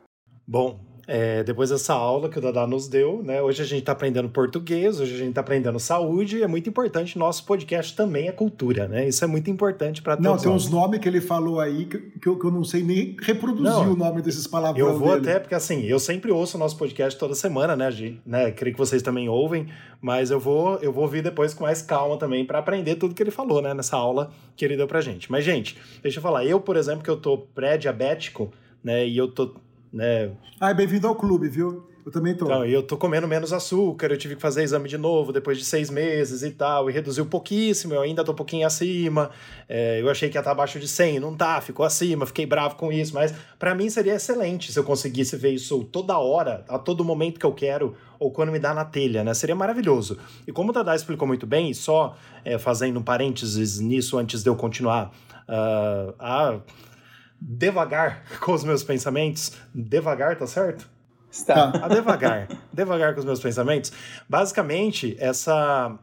Bom, 0.46 0.78
é, 1.08 1.44
depois 1.44 1.70
dessa 1.70 1.94
aula 1.94 2.28
que 2.28 2.36
o 2.38 2.42
Dadá 2.42 2.66
nos 2.66 2.88
deu, 2.88 3.22
né? 3.22 3.40
Hoje 3.40 3.62
a 3.62 3.64
gente 3.64 3.80
está 3.80 3.92
aprendendo 3.92 4.28
português, 4.28 4.98
hoje 4.98 5.14
a 5.14 5.18
gente 5.18 5.28
está 5.28 5.40
aprendendo 5.40 5.78
saúde, 5.78 6.38
e 6.38 6.42
é 6.42 6.48
muito 6.48 6.68
importante. 6.68 7.16
Nosso 7.16 7.44
podcast 7.44 7.94
também 7.94 8.26
é 8.26 8.32
cultura, 8.32 8.88
né? 8.88 9.06
Isso 9.06 9.24
é 9.24 9.28
muito 9.28 9.48
importante 9.48 10.02
para 10.02 10.16
todos. 10.16 10.30
Não, 10.30 10.36
tem 10.36 10.50
uns 10.50 10.68
nomes 10.68 10.98
que 10.98 11.08
ele 11.08 11.20
falou 11.20 11.60
aí 11.60 11.84
que, 11.84 11.98
que, 11.98 12.28
eu, 12.28 12.36
que 12.36 12.44
eu 12.44 12.50
não 12.50 12.64
sei 12.64 12.82
nem 12.82 13.16
reproduzir 13.22 13.70
não, 13.70 13.92
o 13.92 13.96
nome 13.96 14.20
desses 14.20 14.48
palavrões. 14.48 14.94
Eu 14.94 14.98
vou 14.98 15.10
dele. 15.10 15.30
até, 15.30 15.38
porque 15.38 15.54
assim, 15.54 15.84
eu 15.84 16.00
sempre 16.00 16.32
ouço 16.32 16.56
o 16.56 16.60
nosso 16.60 16.76
podcast 16.76 17.16
toda 17.16 17.36
semana, 17.36 17.76
né, 17.76 17.88
Gi? 17.90 18.20
Né? 18.26 18.50
Creio 18.50 18.74
que 18.74 18.78
vocês 18.78 19.00
também 19.00 19.28
ouvem, 19.28 19.68
mas 20.00 20.32
eu 20.32 20.40
vou, 20.40 20.76
eu 20.78 20.92
vou 20.92 21.04
ouvir 21.04 21.22
depois 21.22 21.54
com 21.54 21.62
mais 21.62 21.82
calma 21.82 22.16
também 22.16 22.44
para 22.44 22.58
aprender 22.58 22.96
tudo 22.96 23.14
que 23.14 23.22
ele 23.22 23.30
falou, 23.30 23.62
né? 23.62 23.72
Nessa 23.72 23.96
aula 23.96 24.32
que 24.56 24.64
ele 24.64 24.76
deu 24.76 24.88
pra 24.88 25.00
gente. 25.00 25.30
Mas, 25.30 25.44
gente, 25.44 25.78
deixa 26.02 26.18
eu 26.18 26.22
falar. 26.22 26.44
Eu, 26.44 26.60
por 26.60 26.76
exemplo, 26.76 27.04
que 27.04 27.10
eu 27.10 27.16
tô 27.16 27.38
pré-diabético, 27.38 28.50
né? 28.82 29.06
E 29.06 29.16
eu 29.16 29.28
tô 29.28 29.54
né? 29.96 30.30
Ah, 30.60 30.72
bem-vindo 30.74 31.08
ao 31.08 31.14
clube, 31.14 31.48
viu? 31.48 31.88
Eu 32.04 32.12
também 32.12 32.36
tô. 32.36 32.44
Então, 32.44 32.64
eu 32.64 32.84
tô 32.84 32.96
comendo 32.96 33.26
menos 33.26 33.52
açúcar, 33.52 34.12
eu 34.12 34.16
tive 34.16 34.36
que 34.36 34.40
fazer 34.40 34.62
exame 34.62 34.88
de 34.88 34.96
novo 34.96 35.32
depois 35.32 35.58
de 35.58 35.64
seis 35.64 35.90
meses 35.90 36.42
e 36.44 36.52
tal, 36.52 36.88
e 36.88 36.92
reduziu 36.92 37.26
pouquíssimo, 37.26 37.94
eu 37.94 38.02
ainda 38.02 38.22
tô 38.22 38.30
um 38.30 38.34
pouquinho 38.34 38.64
acima. 38.64 39.30
É, 39.68 40.00
eu 40.00 40.08
achei 40.08 40.28
que 40.28 40.36
ia 40.36 40.40
estar 40.40 40.50
tá 40.50 40.52
abaixo 40.52 40.78
de 40.78 40.86
100, 40.86 41.18
não 41.18 41.34
tá, 41.34 41.60
ficou 41.60 41.84
acima, 41.84 42.24
fiquei 42.24 42.46
bravo 42.46 42.76
com 42.76 42.92
isso, 42.92 43.12
mas 43.12 43.34
para 43.58 43.74
mim 43.74 43.90
seria 43.90 44.14
excelente 44.14 44.70
se 44.70 44.78
eu 44.78 44.84
conseguisse 44.84 45.36
ver 45.36 45.50
isso 45.50 45.82
toda 45.84 46.16
hora, 46.16 46.64
a 46.68 46.78
todo 46.78 47.02
momento 47.02 47.40
que 47.40 47.46
eu 47.46 47.52
quero, 47.52 47.96
ou 48.20 48.30
quando 48.30 48.52
me 48.52 48.60
dá 48.60 48.72
na 48.72 48.84
telha, 48.84 49.24
né? 49.24 49.34
Seria 49.34 49.56
maravilhoso. 49.56 50.16
E 50.46 50.52
como 50.52 50.70
o 50.70 50.72
Dada 50.72 50.94
explicou 50.94 51.26
muito 51.26 51.46
bem, 51.46 51.74
só 51.74 52.16
é, 52.44 52.56
fazendo 52.56 53.00
um 53.00 53.02
parênteses 53.02 53.80
nisso 53.80 54.16
antes 54.16 54.44
de 54.44 54.48
eu 54.48 54.54
continuar, 54.54 55.10
uh, 55.48 56.14
a 56.20 56.60
devagar 57.46 58.24
com 58.40 58.52
os 58.52 58.64
meus 58.64 58.82
pensamentos. 58.82 59.52
Devagar, 59.72 60.36
tá 60.36 60.46
certo? 60.46 60.88
Está. 61.30 61.70
A 61.70 61.88
devagar. 61.88 62.48
devagar 62.72 63.14
com 63.14 63.20
os 63.20 63.24
meus 63.24 63.40
pensamentos. 63.40 63.92
Basicamente, 64.28 65.16
essa 65.20 65.96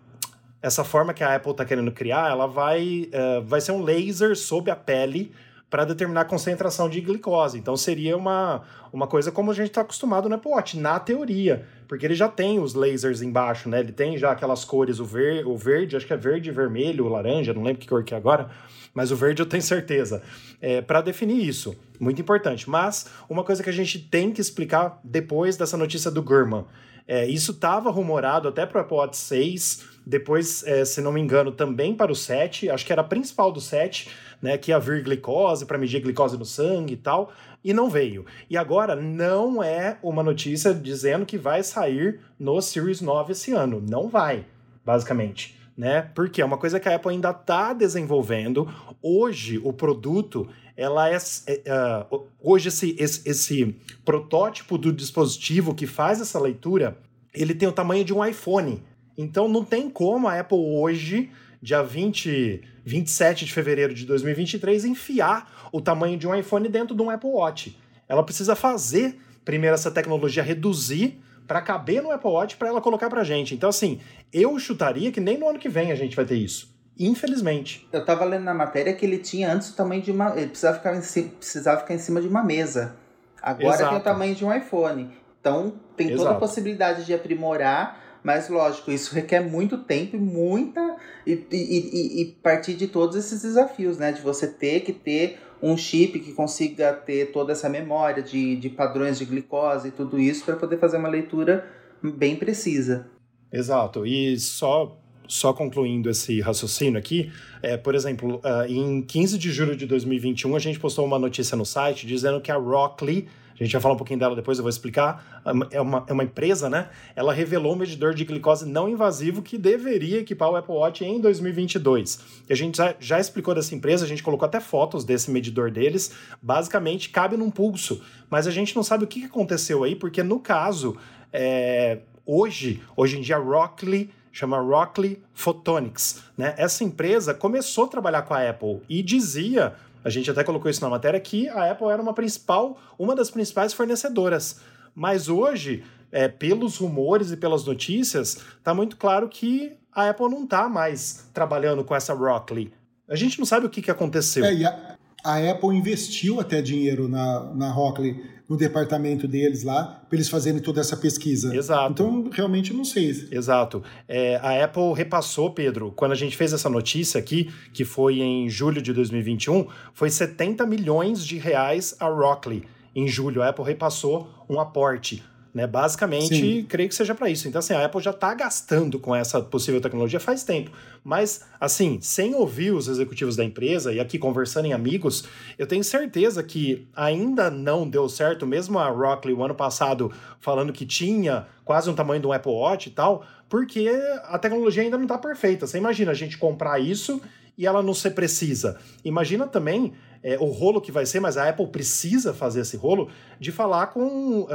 essa 0.61 0.85
forma 0.85 1.13
que 1.13 1.21
a 1.21 1.35
Apple 1.35 1.51
está 1.51 1.65
querendo 1.65 1.91
criar, 1.91 2.31
ela 2.31 2.47
vai, 2.47 3.09
uh, 3.11 3.43
vai 3.43 3.59
ser 3.59 3.73
um 3.73 3.83
laser 3.83 4.33
sob 4.33 4.71
a 4.71 4.75
pele 4.77 5.33
para 5.69 5.83
determinar 5.83 6.21
a 6.21 6.25
concentração 6.25 6.87
de 6.87 7.01
glicose. 7.01 7.57
Então 7.57 7.75
seria 7.75 8.15
uma, 8.15 8.61
uma 8.93 9.05
coisa 9.05 9.29
como 9.29 9.51
a 9.51 9.53
gente 9.53 9.67
está 9.67 9.81
acostumado 9.81 10.29
no 10.29 10.35
Apple 10.35 10.51
Watch, 10.51 10.79
na 10.79 10.99
teoria, 11.01 11.65
porque 11.85 12.05
ele 12.05 12.15
já 12.15 12.29
tem 12.29 12.59
os 12.59 12.75
lasers 12.75 13.21
embaixo, 13.21 13.67
né? 13.67 13.81
Ele 13.81 13.91
tem 13.91 14.17
já 14.17 14.31
aquelas 14.31 14.63
cores, 14.63 14.99
o, 14.99 15.05
ver, 15.05 15.45
o 15.45 15.57
verde, 15.57 15.97
acho 15.97 16.07
que 16.07 16.13
é 16.13 16.17
verde, 16.17 16.49
vermelho, 16.49 17.09
laranja, 17.09 17.53
não 17.53 17.63
lembro 17.63 17.81
que 17.81 17.87
cor 17.87 18.01
que 18.01 18.13
é 18.13 18.17
agora 18.17 18.49
mas 18.93 19.11
o 19.11 19.15
verde 19.15 19.41
eu 19.41 19.45
tenho 19.45 19.63
certeza. 19.63 20.21
É, 20.61 20.81
para 20.81 21.01
definir 21.01 21.45
isso, 21.47 21.75
muito 21.99 22.21
importante. 22.21 22.69
Mas 22.69 23.07
uma 23.29 23.43
coisa 23.43 23.63
que 23.63 23.69
a 23.69 23.73
gente 23.73 23.99
tem 23.99 24.31
que 24.31 24.39
explicar 24.39 24.99
depois 25.03 25.57
dessa 25.57 25.75
notícia 25.75 26.11
do 26.11 26.21
Gurman. 26.21 26.65
É, 27.05 27.25
isso 27.27 27.51
estava 27.51 27.89
rumorado 27.89 28.47
até 28.47 28.65
para 28.65 28.81
o 28.81 28.95
Watch 28.95 29.17
6, 29.17 29.85
depois, 30.05 30.63
é, 30.65 30.85
se 30.85 31.01
não 31.01 31.11
me 31.11 31.19
engano, 31.19 31.51
também 31.51 31.93
para 31.93 32.11
o 32.11 32.15
7, 32.15 32.69
acho 32.69 32.85
que 32.85 32.93
era 32.93 33.01
a 33.01 33.05
principal 33.05 33.51
do 33.51 33.59
7, 33.59 34.09
né, 34.41 34.57
que 34.57 34.71
ia 34.71 34.79
vir 34.79 35.03
glicose 35.03 35.65
para 35.65 35.77
medir 35.77 36.01
glicose 36.01 36.37
no 36.37 36.45
sangue 36.45 36.93
e 36.93 36.97
tal, 36.97 37.33
e 37.61 37.73
não 37.73 37.89
veio. 37.89 38.25
E 38.49 38.55
agora 38.57 38.95
não 38.95 39.61
é 39.61 39.97
uma 40.01 40.23
notícia 40.23 40.73
dizendo 40.73 41.25
que 41.25 41.37
vai 41.37 41.61
sair 41.61 42.21
no 42.39 42.61
Series 42.61 43.01
9 43.01 43.33
esse 43.33 43.51
ano, 43.51 43.83
não 43.85 44.07
vai, 44.07 44.45
basicamente 44.85 45.61
né? 45.77 46.09
Porque 46.13 46.41
é 46.41 46.45
uma 46.45 46.57
coisa 46.57 46.79
que 46.79 46.87
a 46.87 46.95
Apple 46.95 47.11
ainda 47.11 47.31
está 47.31 47.73
desenvolvendo. 47.73 48.67
Hoje, 49.01 49.59
o 49.63 49.73
produto, 49.73 50.47
ela 50.77 51.09
é, 51.09 51.17
é 51.47 52.07
uh, 52.11 52.27
hoje 52.41 52.69
esse, 52.69 52.95
esse, 52.99 53.27
esse 53.27 53.75
protótipo 54.05 54.77
do 54.77 54.93
dispositivo 54.93 55.73
que 55.73 55.87
faz 55.87 56.21
essa 56.21 56.39
leitura, 56.39 56.97
ele 57.33 57.55
tem 57.55 57.67
o 57.67 57.73
tamanho 57.73 58.05
de 58.05 58.13
um 58.13 58.23
iPhone. 58.23 58.83
Então, 59.17 59.47
não 59.47 59.63
tem 59.63 59.89
como 59.89 60.27
a 60.27 60.39
Apple 60.39 60.57
hoje, 60.57 61.31
dia 61.61 61.81
20, 61.81 62.61
27 62.85 63.45
de 63.45 63.53
fevereiro 63.53 63.93
de 63.93 64.05
2023, 64.05 64.85
enfiar 64.85 65.69
o 65.71 65.81
tamanho 65.81 66.17
de 66.17 66.27
um 66.27 66.35
iPhone 66.35 66.67
dentro 66.69 66.95
de 66.95 67.01
um 67.01 67.09
Apple 67.09 67.29
Watch. 67.29 67.77
Ela 68.07 68.23
precisa 68.23 68.55
fazer 68.55 69.17
primeiro 69.43 69.73
essa 69.73 69.91
tecnologia 69.91 70.43
reduzir 70.43 71.19
para 71.47 71.61
caber 71.61 72.01
no 72.01 72.11
Apple 72.11 72.29
Watch 72.29 72.57
para 72.57 72.67
ela 72.67 72.81
colocar 72.81 73.09
pra 73.09 73.23
gente. 73.23 73.53
Então, 73.53 73.69
assim, 73.69 73.99
eu 74.31 74.57
chutaria 74.59 75.11
que 75.11 75.19
nem 75.19 75.37
no 75.37 75.47
ano 75.47 75.59
que 75.59 75.69
vem 75.69 75.91
a 75.91 75.95
gente 75.95 76.15
vai 76.15 76.25
ter 76.25 76.35
isso. 76.35 76.73
Infelizmente. 76.99 77.87
Eu 77.91 78.05
tava 78.05 78.23
lendo 78.23 78.43
na 78.43 78.53
matéria 78.53 78.93
que 78.93 79.05
ele 79.05 79.17
tinha 79.17 79.51
antes 79.51 79.69
o 79.69 79.75
tamanho 79.75 80.01
de 80.01 80.11
uma. 80.11 80.33
Ele 80.37 80.47
precisava 80.47 80.77
ficar 80.77 80.95
em, 80.95 81.01
cima, 81.01 81.29
precisava 81.29 81.79
ficar 81.81 81.93
em 81.95 81.99
cima 81.99 82.21
de 82.21 82.27
uma 82.27 82.43
mesa. 82.43 82.95
Agora 83.41 83.75
Exato. 83.75 83.89
tem 83.89 83.99
o 83.99 84.03
tamanho 84.03 84.35
de 84.35 84.45
um 84.45 84.53
iPhone. 84.53 85.09
Então 85.39 85.73
tem 85.97 86.07
Exato. 86.07 86.23
toda 86.23 86.35
a 86.35 86.39
possibilidade 86.39 87.05
de 87.05 87.13
aprimorar, 87.13 88.02
mas 88.23 88.47
lógico, 88.49 88.91
isso 88.91 89.13
requer 89.13 89.41
muito 89.41 89.77
tempo 89.79 90.15
e 90.15 90.19
muita. 90.19 90.95
E, 91.27 91.33
e, 91.51 92.21
e, 92.21 92.25
partir 92.41 92.73
de 92.73 92.87
todos 92.87 93.15
esses 93.15 93.41
desafios, 93.41 93.97
né? 93.97 94.11
De 94.11 94.21
você 94.21 94.47
ter 94.47 94.81
que 94.81 94.93
ter 94.93 95.39
um 95.61 95.77
chip 95.77 96.19
que 96.19 96.33
consiga 96.33 96.93
ter 96.93 97.31
toda 97.31 97.51
essa 97.51 97.69
memória 97.69 98.21
de, 98.21 98.55
de 98.55 98.69
padrões 98.69 99.17
de 99.17 99.25
glicose 99.25 99.89
e 99.89 99.91
tudo 99.91 100.19
isso 100.19 100.43
para 100.45 100.55
poder 100.55 100.77
fazer 100.77 100.97
uma 100.97 101.09
leitura 101.09 101.65
bem 102.01 102.35
precisa. 102.35 103.07
Exato. 103.51 104.05
E 104.05 104.39
só 104.39 104.97
só 105.25 105.53
concluindo 105.53 106.09
esse 106.09 106.41
raciocínio 106.41 106.99
aqui, 106.99 107.31
é, 107.61 107.77
por 107.77 107.95
exemplo, 107.95 108.41
uh, 108.43 108.65
em 108.67 109.01
15 109.01 109.37
de 109.37 109.51
julho 109.51 109.75
de 109.75 109.85
2021, 109.85 110.55
a 110.55 110.59
gente 110.59 110.79
postou 110.79 111.05
uma 111.05 111.17
notícia 111.17 111.55
no 111.55 111.65
site 111.65 112.05
dizendo 112.05 112.41
que 112.41 112.51
a 112.51 112.55
Rockley 112.55 113.27
a 113.59 113.63
gente 113.63 113.73
vai 113.73 113.81
falar 113.81 113.93
um 113.93 113.97
pouquinho 113.97 114.19
dela 114.19 114.35
depois, 114.35 114.57
eu 114.57 114.63
vou 114.63 114.69
explicar. 114.69 115.41
É 115.71 115.79
uma, 115.79 116.03
é 116.07 116.13
uma 116.13 116.23
empresa, 116.23 116.69
né? 116.69 116.89
Ela 117.15 117.33
revelou 117.33 117.73
um 117.73 117.75
medidor 117.75 118.13
de 118.13 118.25
glicose 118.25 118.67
não 118.67 118.89
invasivo 118.89 119.41
que 119.41 119.57
deveria 119.57 120.19
equipar 120.19 120.49
o 120.49 120.55
Apple 120.55 120.73
Watch 120.73 121.03
em 121.05 121.19
2022. 121.19 122.19
E 122.49 122.53
a 122.53 122.55
gente 122.55 122.77
já, 122.77 122.95
já 122.99 123.19
explicou 123.19 123.53
dessa 123.53 123.75
empresa, 123.75 124.05
a 124.05 124.07
gente 124.07 124.23
colocou 124.23 124.45
até 124.45 124.59
fotos 124.59 125.03
desse 125.03 125.29
medidor 125.29 125.69
deles. 125.69 126.13
Basicamente, 126.41 127.09
cabe 127.09 127.37
num 127.37 127.51
pulso. 127.51 128.01
Mas 128.29 128.47
a 128.47 128.51
gente 128.51 128.75
não 128.75 128.83
sabe 128.83 129.03
o 129.03 129.07
que 129.07 129.25
aconteceu 129.25 129.83
aí, 129.83 129.95
porque 129.95 130.23
no 130.23 130.39
caso, 130.39 130.97
é, 131.31 131.99
hoje, 132.25 132.81
hoje 132.95 133.17
em 133.17 133.21
dia, 133.21 133.37
a 133.37 133.39
Rockley 133.39 134.09
chama 134.31 134.59
Rockley 134.59 135.21
Photonics. 135.33 136.23
Né? 136.35 136.55
Essa 136.57 136.83
empresa 136.83 137.33
começou 137.33 137.85
a 137.85 137.87
trabalhar 137.87 138.23
com 138.23 138.33
a 138.33 138.49
Apple 138.49 138.81
e 138.89 139.03
dizia 139.03 139.75
a 140.03 140.09
gente 140.09 140.29
até 140.29 140.43
colocou 140.43 140.69
isso 140.69 140.81
na 140.81 140.89
matéria 140.89 141.19
que 141.19 141.47
a 141.49 141.71
Apple 141.71 141.87
era 141.87 142.01
uma 142.01 142.13
principal, 142.13 142.79
uma 142.97 143.15
das 143.15 143.29
principais 143.29 143.73
fornecedoras. 143.73 144.59
Mas 144.93 145.29
hoje, 145.29 145.83
é, 146.11 146.27
pelos 146.27 146.77
rumores 146.77 147.31
e 147.31 147.37
pelas 147.37 147.65
notícias, 147.65 148.37
está 148.57 148.73
muito 148.73 148.97
claro 148.97 149.27
que 149.29 149.73
a 149.91 150.09
Apple 150.09 150.29
não 150.29 150.43
está 150.43 150.67
mais 150.67 151.29
trabalhando 151.33 151.83
com 151.83 151.95
essa 151.95 152.13
Rockley. 152.13 152.71
A 153.07 153.15
gente 153.15 153.39
não 153.39 153.45
sabe 153.45 153.65
o 153.65 153.69
que, 153.69 153.81
que 153.81 153.91
aconteceu. 153.91 154.43
É, 154.45 154.63
a, 154.65 154.97
a 155.23 155.51
Apple 155.51 155.75
investiu 155.75 156.39
até 156.39 156.61
dinheiro 156.61 157.07
na, 157.07 157.53
na 157.53 157.71
Rockley 157.71 158.23
no 158.53 158.57
departamento 158.57 159.27
deles 159.27 159.63
lá, 159.63 160.03
para 160.07 160.15
eles 160.15 160.29
fazerem 160.29 160.61
toda 160.61 160.79
essa 160.79 160.95
pesquisa. 160.95 161.55
Exato. 161.55 161.91
Então, 161.91 162.29
realmente 162.31 162.71
não 162.71 162.85
sei. 162.85 163.27
Exato. 163.31 163.83
É, 164.07 164.35
a 164.37 164.63
Apple 164.63 164.93
repassou, 164.95 165.51
Pedro, 165.51 165.91
quando 165.91 166.11
a 166.11 166.15
gente 166.15 166.37
fez 166.37 166.53
essa 166.53 166.69
notícia 166.69 167.19
aqui, 167.19 167.51
que 167.73 167.83
foi 167.83 168.19
em 168.19 168.47
julho 168.47 168.81
de 168.81 168.93
2021, 168.93 169.65
foi 169.93 170.11
70 170.11 170.65
milhões 170.67 171.25
de 171.25 171.37
reais 171.37 171.95
a 171.99 172.07
Rockley. 172.07 172.63
Em 172.95 173.07
julho, 173.07 173.41
a 173.41 173.49
Apple 173.49 173.65
repassou 173.65 174.29
um 174.47 174.59
aporte. 174.59 175.23
Né? 175.53 175.67
Basicamente, 175.67 176.35
Sim. 176.35 176.65
creio 176.67 176.89
que 176.89 176.95
seja 176.95 177.13
para 177.13 177.29
isso. 177.29 177.47
Então, 177.47 177.59
assim, 177.59 177.73
a 177.73 177.85
Apple 177.85 178.01
já 178.01 178.09
está 178.09 178.33
gastando 178.33 178.99
com 178.99 179.15
essa 179.15 179.39
possível 179.39 179.79
tecnologia 179.79 180.19
faz 180.19 180.43
tempo. 180.43 180.71
Mas, 181.03 181.45
assim, 181.59 181.99
sem 182.01 182.33
ouvir 182.33 182.71
os 182.71 182.87
executivos 182.87 183.35
da 183.35 183.43
empresa 183.43 183.93
e 183.93 183.99
aqui 183.99 184.17
conversando 184.17 184.65
em 184.65 184.73
amigos, 184.73 185.25
eu 185.57 185.67
tenho 185.67 185.83
certeza 185.83 186.41
que 186.41 186.87
ainda 186.95 187.51
não 187.51 187.87
deu 187.87 188.09
certo, 188.09 188.47
mesmo 188.47 188.79
a 188.79 188.89
Rockley, 188.89 189.35
o 189.35 189.43
ano 189.43 189.53
passado, 189.53 190.11
falando 190.39 190.73
que 190.73 190.85
tinha 190.85 191.45
quase 191.63 191.89
um 191.89 191.93
tamanho 191.93 192.21
de 192.21 192.27
um 192.27 192.31
Apple 192.31 192.51
Watch 192.51 192.89
e 192.89 192.91
tal, 192.91 193.23
porque 193.47 193.87
a 194.25 194.39
tecnologia 194.39 194.81
ainda 194.81 194.97
não 194.97 195.05
está 195.05 195.17
perfeita. 195.17 195.67
Você 195.67 195.77
imagina 195.77 196.11
a 196.11 196.15
gente 196.15 196.37
comprar 196.37 196.79
isso 196.79 197.21
e 197.55 197.67
ela 197.67 197.83
não 197.83 197.93
ser 197.93 198.11
precisa. 198.11 198.79
Imagina 199.05 199.45
também 199.45 199.93
é, 200.23 200.37
o 200.39 200.45
rolo 200.45 200.79
que 200.79 200.91
vai 200.91 201.05
ser, 201.05 201.19
mas 201.19 201.35
a 201.37 201.49
Apple 201.49 201.67
precisa 201.67 202.33
fazer 202.33 202.61
esse 202.61 202.77
rolo, 202.77 203.09
de 203.39 203.51
falar 203.51 203.87
com 203.87 204.41
uh, 204.41 204.47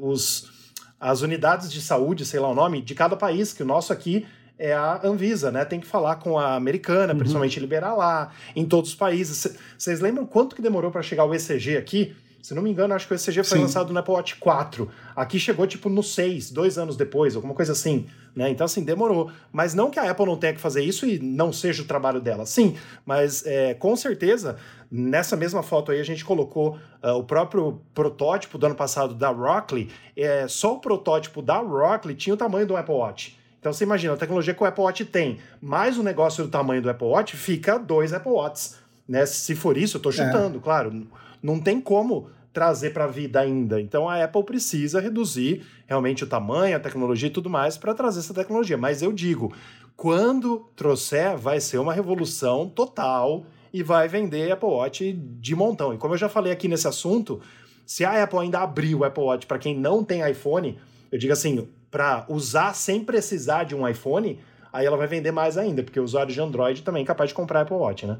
os, 0.00 0.50
as 0.98 1.22
unidades 1.22 1.72
de 1.72 1.80
saúde, 1.80 2.26
sei 2.26 2.40
lá 2.40 2.48
o 2.48 2.54
nome, 2.54 2.82
de 2.82 2.94
cada 2.94 3.16
país, 3.16 3.52
que 3.52 3.62
o 3.62 3.66
nosso 3.66 3.92
aqui 3.92 4.26
é 4.58 4.72
a 4.72 5.00
Anvisa, 5.04 5.50
né? 5.50 5.64
Tem 5.64 5.80
que 5.80 5.86
falar 5.86 6.16
com 6.16 6.38
a 6.38 6.54
americana, 6.54 7.12
Uhum. 7.12 7.18
principalmente 7.18 7.58
liberar 7.58 7.94
lá, 7.94 8.30
em 8.54 8.64
todos 8.64 8.90
os 8.90 8.96
países. 8.96 9.56
Vocês 9.76 10.00
lembram 10.00 10.24
quanto 10.26 10.54
que 10.54 10.62
demorou 10.62 10.90
para 10.90 11.02
chegar 11.02 11.24
o 11.24 11.34
ECG 11.34 11.76
aqui? 11.76 12.14
Se 12.44 12.52
não 12.52 12.60
me 12.60 12.70
engano, 12.70 12.92
acho 12.92 13.08
que 13.08 13.14
o 13.14 13.16
ECG 13.16 13.42
foi 13.42 13.56
Sim. 13.56 13.62
lançado 13.62 13.90
no 13.90 13.98
Apple 13.98 14.12
Watch 14.12 14.36
4. 14.36 14.86
Aqui 15.16 15.40
chegou, 15.40 15.66
tipo, 15.66 15.88
no 15.88 16.02
6, 16.02 16.50
dois 16.50 16.76
anos 16.76 16.94
depois, 16.94 17.34
alguma 17.34 17.54
coisa 17.54 17.72
assim. 17.72 18.06
Né? 18.36 18.50
Então, 18.50 18.66
assim, 18.66 18.84
demorou. 18.84 19.30
Mas 19.50 19.72
não 19.72 19.90
que 19.90 19.98
a 19.98 20.10
Apple 20.10 20.26
não 20.26 20.36
tenha 20.36 20.52
que 20.52 20.60
fazer 20.60 20.82
isso 20.82 21.06
e 21.06 21.18
não 21.18 21.54
seja 21.54 21.82
o 21.82 21.86
trabalho 21.86 22.20
dela. 22.20 22.44
Sim, 22.44 22.76
mas 23.06 23.46
é, 23.46 23.72
com 23.72 23.96
certeza, 23.96 24.58
nessa 24.90 25.36
mesma 25.36 25.62
foto 25.62 25.90
aí, 25.90 25.98
a 25.98 26.04
gente 26.04 26.22
colocou 26.22 26.78
ah, 27.00 27.14
o 27.14 27.24
próprio 27.24 27.80
protótipo 27.94 28.58
do 28.58 28.66
ano 28.66 28.74
passado 28.74 29.14
da 29.14 29.30
Rockley. 29.30 29.88
É, 30.14 30.46
só 30.46 30.74
o 30.74 30.80
protótipo 30.80 31.40
da 31.40 31.56
Rockley 31.56 32.14
tinha 32.14 32.34
o 32.34 32.36
tamanho 32.36 32.66
do 32.66 32.76
Apple 32.76 32.94
Watch. 32.94 33.38
Então 33.58 33.72
você 33.72 33.84
imagina, 33.84 34.12
a 34.12 34.18
tecnologia 34.18 34.52
que 34.52 34.62
o 34.62 34.66
Apple 34.66 34.84
Watch 34.84 35.02
tem, 35.06 35.38
mais 35.62 35.96
o 35.96 36.02
negócio 36.02 36.44
do 36.44 36.50
tamanho 36.50 36.82
do 36.82 36.90
Apple 36.90 37.06
Watch, 37.06 37.38
fica 37.38 37.78
dois 37.78 38.12
Apple 38.12 38.32
Watches. 38.32 38.76
Né? 39.08 39.24
Se 39.24 39.54
for 39.54 39.78
isso, 39.78 39.96
eu 39.96 40.02
tô 40.02 40.12
chutando, 40.12 40.60
claro. 40.60 41.06
Não 41.44 41.60
tem 41.60 41.78
como 41.78 42.30
trazer 42.54 42.94
para 42.94 43.04
a 43.04 43.08
vida 43.08 43.38
ainda. 43.38 43.78
Então 43.78 44.08
a 44.08 44.24
Apple 44.24 44.44
precisa 44.44 44.98
reduzir 44.98 45.66
realmente 45.86 46.24
o 46.24 46.26
tamanho, 46.26 46.74
a 46.74 46.80
tecnologia 46.80 47.28
e 47.28 47.30
tudo 47.30 47.50
mais 47.50 47.76
para 47.76 47.92
trazer 47.92 48.20
essa 48.20 48.32
tecnologia. 48.32 48.78
Mas 48.78 49.02
eu 49.02 49.12
digo, 49.12 49.52
quando 49.94 50.70
trouxer, 50.74 51.36
vai 51.36 51.60
ser 51.60 51.76
uma 51.76 51.92
revolução 51.92 52.66
total 52.66 53.44
e 53.72 53.82
vai 53.82 54.08
vender 54.08 54.50
Apple 54.50 54.68
Watch 54.68 55.12
de 55.12 55.54
montão. 55.54 55.92
E 55.92 55.98
como 55.98 56.14
eu 56.14 56.18
já 56.18 56.30
falei 56.30 56.50
aqui 56.50 56.66
nesse 56.66 56.88
assunto, 56.88 57.42
se 57.84 58.06
a 58.06 58.22
Apple 58.22 58.38
ainda 58.38 58.60
abrir 58.60 58.94
o 58.94 59.04
Apple 59.04 59.24
Watch 59.24 59.46
para 59.46 59.58
quem 59.58 59.78
não 59.78 60.02
tem 60.02 60.26
iPhone, 60.26 60.78
eu 61.12 61.18
digo 61.18 61.32
assim, 61.34 61.68
para 61.90 62.24
usar 62.28 62.72
sem 62.74 63.04
precisar 63.04 63.64
de 63.64 63.74
um 63.74 63.86
iPhone, 63.86 64.38
aí 64.72 64.86
ela 64.86 64.96
vai 64.96 65.08
vender 65.08 65.32
mais 65.32 65.58
ainda, 65.58 65.82
porque 65.82 66.00
o 66.00 66.04
usuário 66.04 66.32
de 66.32 66.40
Android 66.40 66.82
também 66.82 67.02
é 67.02 67.06
capaz 67.06 67.28
de 67.28 67.34
comprar 67.34 67.60
Apple 67.62 67.76
Watch, 67.76 68.06
né? 68.06 68.18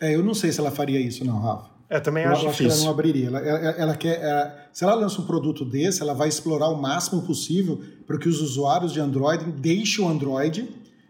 É, 0.00 0.14
eu 0.14 0.22
não 0.22 0.34
sei 0.34 0.52
se 0.52 0.60
ela 0.60 0.70
faria 0.70 1.00
isso, 1.00 1.24
não, 1.24 1.40
Rafa. 1.40 1.77
É, 1.90 1.98
também 2.00 2.24
Eu 2.24 2.30
acho 2.32 2.46
acho 2.48 2.56
que 2.58 2.64
ela 2.64 2.68
não 2.70 2.74
difícil. 2.76 2.90
abriria. 2.90 3.26
Ela, 3.28 3.38
ela- 3.40 3.70
ela 3.78 3.96
quer, 3.96 4.20
ela- 4.22 4.54
se 4.72 4.84
ela 4.84 4.94
lança 4.94 5.20
um 5.22 5.26
produto 5.26 5.64
desse, 5.64 6.02
ela 6.02 6.12
vai 6.14 6.28
explorar 6.28 6.68
o 6.68 6.76
máximo 6.80 7.22
possível 7.22 7.80
para 8.06 8.18
que 8.18 8.28
os 8.28 8.40
usuários 8.42 8.92
de 8.92 9.00
Android 9.00 9.44
deixem 9.52 10.04
o 10.04 10.08
Android, 10.08 10.68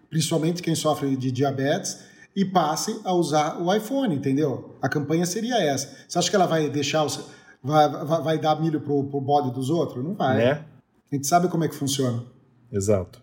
principalmente 0.09 0.63
quem 0.63 0.75
sofre 0.77 1.17
de 1.17 1.33
diabetes, 1.33 1.99
e 2.37 2.45
passe 2.45 3.01
a 3.05 3.13
usar 3.13 3.61
o 3.61 3.75
iPhone, 3.75 4.15
entendeu? 4.15 4.77
A 4.81 4.89
campanha 4.89 5.27
seria 5.27 5.57
essa. 5.61 5.97
Você 6.09 6.19
acha 6.19 6.31
que 6.31 6.37
ela 6.37 6.47
vai 6.47 6.69
deixar 6.71 7.03
os, 7.05 7.25
vai, 7.63 7.89
vai, 7.91 8.23
vai 8.23 8.39
dar 8.39 8.61
milho 8.61 8.81
pro, 8.81 9.03
pro 9.05 9.21
bode 9.21 9.51
dos 9.53 9.71
outros? 9.71 10.05
Não 10.05 10.15
vai. 10.15 10.37
Né? 10.37 10.65
A 11.11 11.15
gente 11.17 11.27
sabe 11.27 11.49
como 11.49 11.65
é 11.65 11.69
que 11.69 11.75
funciona. 11.75 12.23
Exato. 12.71 13.21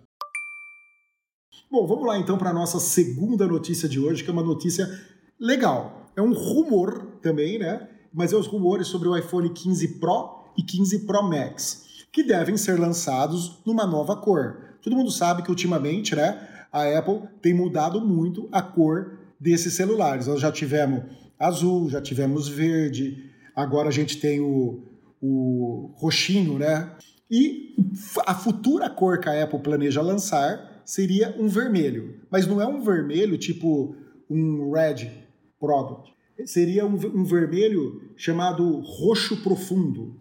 Bom, 1.72 1.88
vamos 1.88 2.06
lá 2.06 2.18
então 2.18 2.38
para 2.38 2.50
a 2.50 2.54
nossa 2.54 2.80
segunda 2.80 3.48
notícia 3.48 3.88
de 3.88 4.00
hoje, 4.00 4.24
que 4.24 4.30
é 4.30 4.34
uma 4.34 4.44
notícia 4.44 4.88
legal. 5.40 6.10
É 6.16 6.22
um 6.22 6.34
rumor 6.34 7.06
também, 7.26 7.58
né? 7.58 7.88
Mas 8.14 8.32
é 8.32 8.36
os 8.38 8.46
rumores 8.46 8.86
sobre 8.86 9.08
o 9.08 9.18
iPhone 9.18 9.50
15 9.50 10.00
Pro 10.00 10.44
e 10.56 10.62
15 10.62 11.00
Pro 11.00 11.24
Max, 11.24 11.84
que 12.12 12.22
devem 12.22 12.56
ser 12.56 12.80
lançados 12.80 13.60
numa 13.66 13.88
nova 13.88 14.16
cor. 14.16 14.78
Todo 14.84 14.96
mundo 14.96 15.10
sabe 15.10 15.42
que 15.42 15.50
ultimamente, 15.50 16.16
né, 16.16 16.48
a 16.72 16.84
Apple 17.00 17.22
tem 17.42 17.52
mudado 17.52 18.00
muito 18.00 18.48
a 18.52 18.62
cor 18.62 19.18
desses 19.40 19.74
celulares. 19.74 20.28
Nós 20.28 20.40
já 20.40 20.52
tivemos 20.52 21.04
azul, 21.40 21.90
já 21.90 22.00
tivemos 22.00 22.48
verde, 22.48 23.32
agora 23.56 23.90
a 23.90 23.92
gente 23.92 24.20
tem 24.20 24.40
o, 24.40 24.84
o 25.20 25.92
roxinho, 25.96 26.60
né? 26.60 26.92
E 27.30 27.76
a 28.28 28.36
futura 28.36 28.88
cor 28.88 29.20
que 29.20 29.28
a 29.28 29.44
Apple 29.44 29.60
planeja 29.60 30.00
lançar 30.00 30.84
seria 30.86 31.36
um 31.40 31.48
vermelho. 31.48 32.22
Mas 32.30 32.46
não 32.46 32.62
é 32.62 32.68
um 32.68 32.82
vermelho 32.82 33.36
tipo 33.36 33.96
um 34.30 34.72
red 34.72 35.10
product. 35.60 36.15
Seria 36.46 36.86
um, 36.86 36.94
um 36.94 37.24
vermelho 37.24 38.02
chamado 38.16 38.80
roxo 38.82 39.38
profundo. 39.38 40.16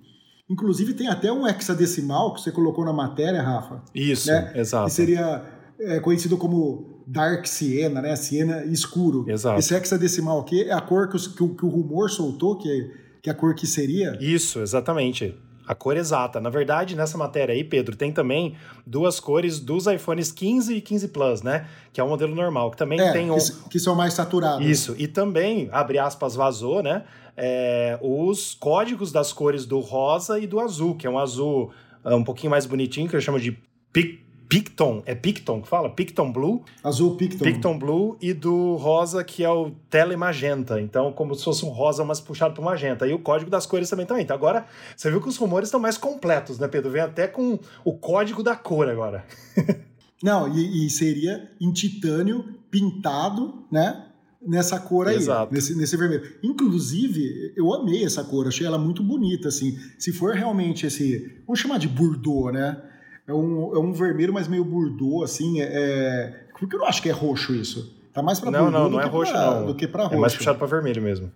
Inclusive 0.48 0.92
tem 0.94 1.08
até 1.08 1.32
um 1.32 1.46
hexadecimal 1.46 2.34
que 2.34 2.40
você 2.42 2.52
colocou 2.52 2.84
na 2.84 2.92
matéria, 2.92 3.42
Rafa, 3.42 3.82
Isso, 3.94 4.28
Né? 4.30 4.52
exato. 4.54 4.86
que 4.86 4.92
seria 4.92 5.42
é, 5.80 5.98
conhecido 6.00 6.36
como 6.36 7.02
Dark 7.06 7.46
Siena, 7.46 8.00
né? 8.02 8.14
Siena 8.14 8.64
escuro. 8.66 9.24
Exato. 9.28 9.58
Esse 9.58 9.74
hexadecimal 9.74 10.40
aqui 10.40 10.62
é 10.62 10.72
a 10.72 10.80
cor 10.80 11.08
que, 11.08 11.16
os- 11.16 11.26
que 11.26 11.42
o, 11.42 11.54
que 11.54 11.64
o 11.64 11.68
rumor 11.68 12.10
soltou, 12.10 12.56
que, 12.58 12.90
que 13.22 13.28
a 13.30 13.34
cor 13.34 13.54
que 13.54 13.66
seria. 13.66 14.16
Isso, 14.20 14.60
exatamente. 14.60 15.34
A 15.66 15.74
cor 15.74 15.96
exata. 15.96 16.40
Na 16.40 16.50
verdade, 16.50 16.94
nessa 16.94 17.16
matéria 17.16 17.54
aí, 17.54 17.64
Pedro, 17.64 17.96
tem 17.96 18.12
também 18.12 18.54
duas 18.86 19.18
cores 19.18 19.58
dos 19.60 19.86
iPhones 19.86 20.30
15 20.30 20.74
e 20.74 20.80
15 20.80 21.08
Plus, 21.08 21.42
né? 21.42 21.66
Que 21.92 22.00
é 22.00 22.04
o 22.04 22.08
modelo 22.08 22.34
normal, 22.34 22.70
que 22.70 22.76
também 22.76 23.00
É, 23.00 23.12
tem 23.12 23.30
um. 23.30 23.38
que, 23.70 23.78
são 23.78 23.94
mais 23.94 24.14
saturados. 24.14 24.66
Isso, 24.66 24.94
e 24.98 25.08
também, 25.08 25.68
abre 25.72 25.98
aspas, 25.98 26.34
vazou, 26.34 26.82
né? 26.82 27.04
é, 27.36 27.98
os 28.00 28.54
códigos 28.54 29.10
das 29.10 29.32
cores 29.32 29.66
do 29.66 29.80
rosa 29.80 30.38
e 30.38 30.46
do 30.46 30.60
azul, 30.60 30.94
que 30.94 31.06
é 31.06 31.10
um 31.10 31.18
azul 31.18 31.72
ah, 32.04 32.14
um 32.14 32.24
pouquinho 32.24 32.50
mais 32.50 32.66
bonitinho, 32.66 33.08
que 33.08 33.16
eu 33.16 33.20
chamo 33.20 33.40
de 33.40 33.58
pic, 33.92 34.23
Picton. 34.54 35.02
É 35.04 35.16
Picton 35.16 35.60
que 35.62 35.68
fala? 35.68 35.90
Picton 35.90 36.30
Blue. 36.30 36.62
Azul 36.84 37.16
Picton. 37.16 37.44
Picton 37.44 37.76
Blue 37.76 38.16
e 38.22 38.32
do 38.32 38.76
rosa, 38.76 39.24
que 39.24 39.42
é 39.42 39.50
o 39.50 39.72
telemagenta. 39.90 40.80
Então, 40.80 41.12
como 41.12 41.34
se 41.34 41.42
fosse 41.42 41.64
um 41.64 41.70
rosa, 41.70 42.04
mas 42.04 42.20
puxado 42.20 42.54
para 42.54 42.62
magenta. 42.62 43.04
E 43.04 43.12
o 43.12 43.18
código 43.18 43.50
das 43.50 43.66
cores 43.66 43.90
também 43.90 44.06
também. 44.06 44.22
Então, 44.22 44.36
agora, 44.36 44.64
você 44.96 45.10
viu 45.10 45.20
que 45.20 45.28
os 45.28 45.36
rumores 45.36 45.66
estão 45.66 45.80
mais 45.80 45.98
completos, 45.98 46.60
né, 46.60 46.68
Pedro? 46.68 46.88
Vem 46.92 47.02
até 47.02 47.26
com 47.26 47.58
o 47.84 47.94
código 47.94 48.44
da 48.44 48.54
cor 48.54 48.88
agora. 48.88 49.24
Não, 50.22 50.56
e, 50.56 50.86
e 50.86 50.90
seria 50.90 51.50
em 51.60 51.72
titânio 51.72 52.44
pintado, 52.70 53.66
né? 53.72 54.06
Nessa 54.40 54.78
cor 54.78 55.08
aí, 55.08 55.16
Exato. 55.16 55.52
nesse, 55.52 55.74
nesse 55.74 55.96
vermelho. 55.96 56.22
Inclusive, 56.44 57.54
eu 57.56 57.74
amei 57.74 58.04
essa 58.04 58.22
cor, 58.22 58.46
achei 58.46 58.64
ela 58.64 58.78
muito 58.78 59.02
bonita, 59.02 59.48
assim. 59.48 59.76
Se 59.98 60.12
for 60.12 60.32
realmente 60.32 60.86
esse, 60.86 61.42
vamos 61.44 61.58
chamar 61.58 61.78
de 61.78 61.88
Bordeaux, 61.88 62.52
né? 62.52 62.80
É 63.26 63.32
um, 63.32 63.74
é 63.74 63.78
um 63.78 63.92
vermelho, 63.92 64.32
mas 64.32 64.46
meio 64.48 64.64
Bordeaux, 64.64 65.22
assim, 65.24 65.60
é... 65.60 65.64
é- 65.72 66.40
Porque 66.58 66.74
eu 66.76 66.80
não 66.80 66.86
acho 66.86 67.00
que 67.02 67.08
é 67.08 67.12
roxo 67.12 67.54
isso. 67.54 67.94
Tá 68.12 68.22
mais 68.22 68.38
pra 68.38 68.50
Não, 68.50 68.70
não, 68.70 68.88
não 68.88 69.00
é 69.00 69.04
que 69.04 69.08
roxo, 69.08 69.32
pra, 69.32 69.50
não. 69.60 69.66
do 69.66 69.74
que 69.74 69.88
pra 69.88 70.04
roxo. 70.04 70.16
É 70.16 70.20
mais 70.20 70.34
puxado 70.34 70.58
para 70.58 70.66
vermelho 70.66 71.02
mesmo. 71.02 71.32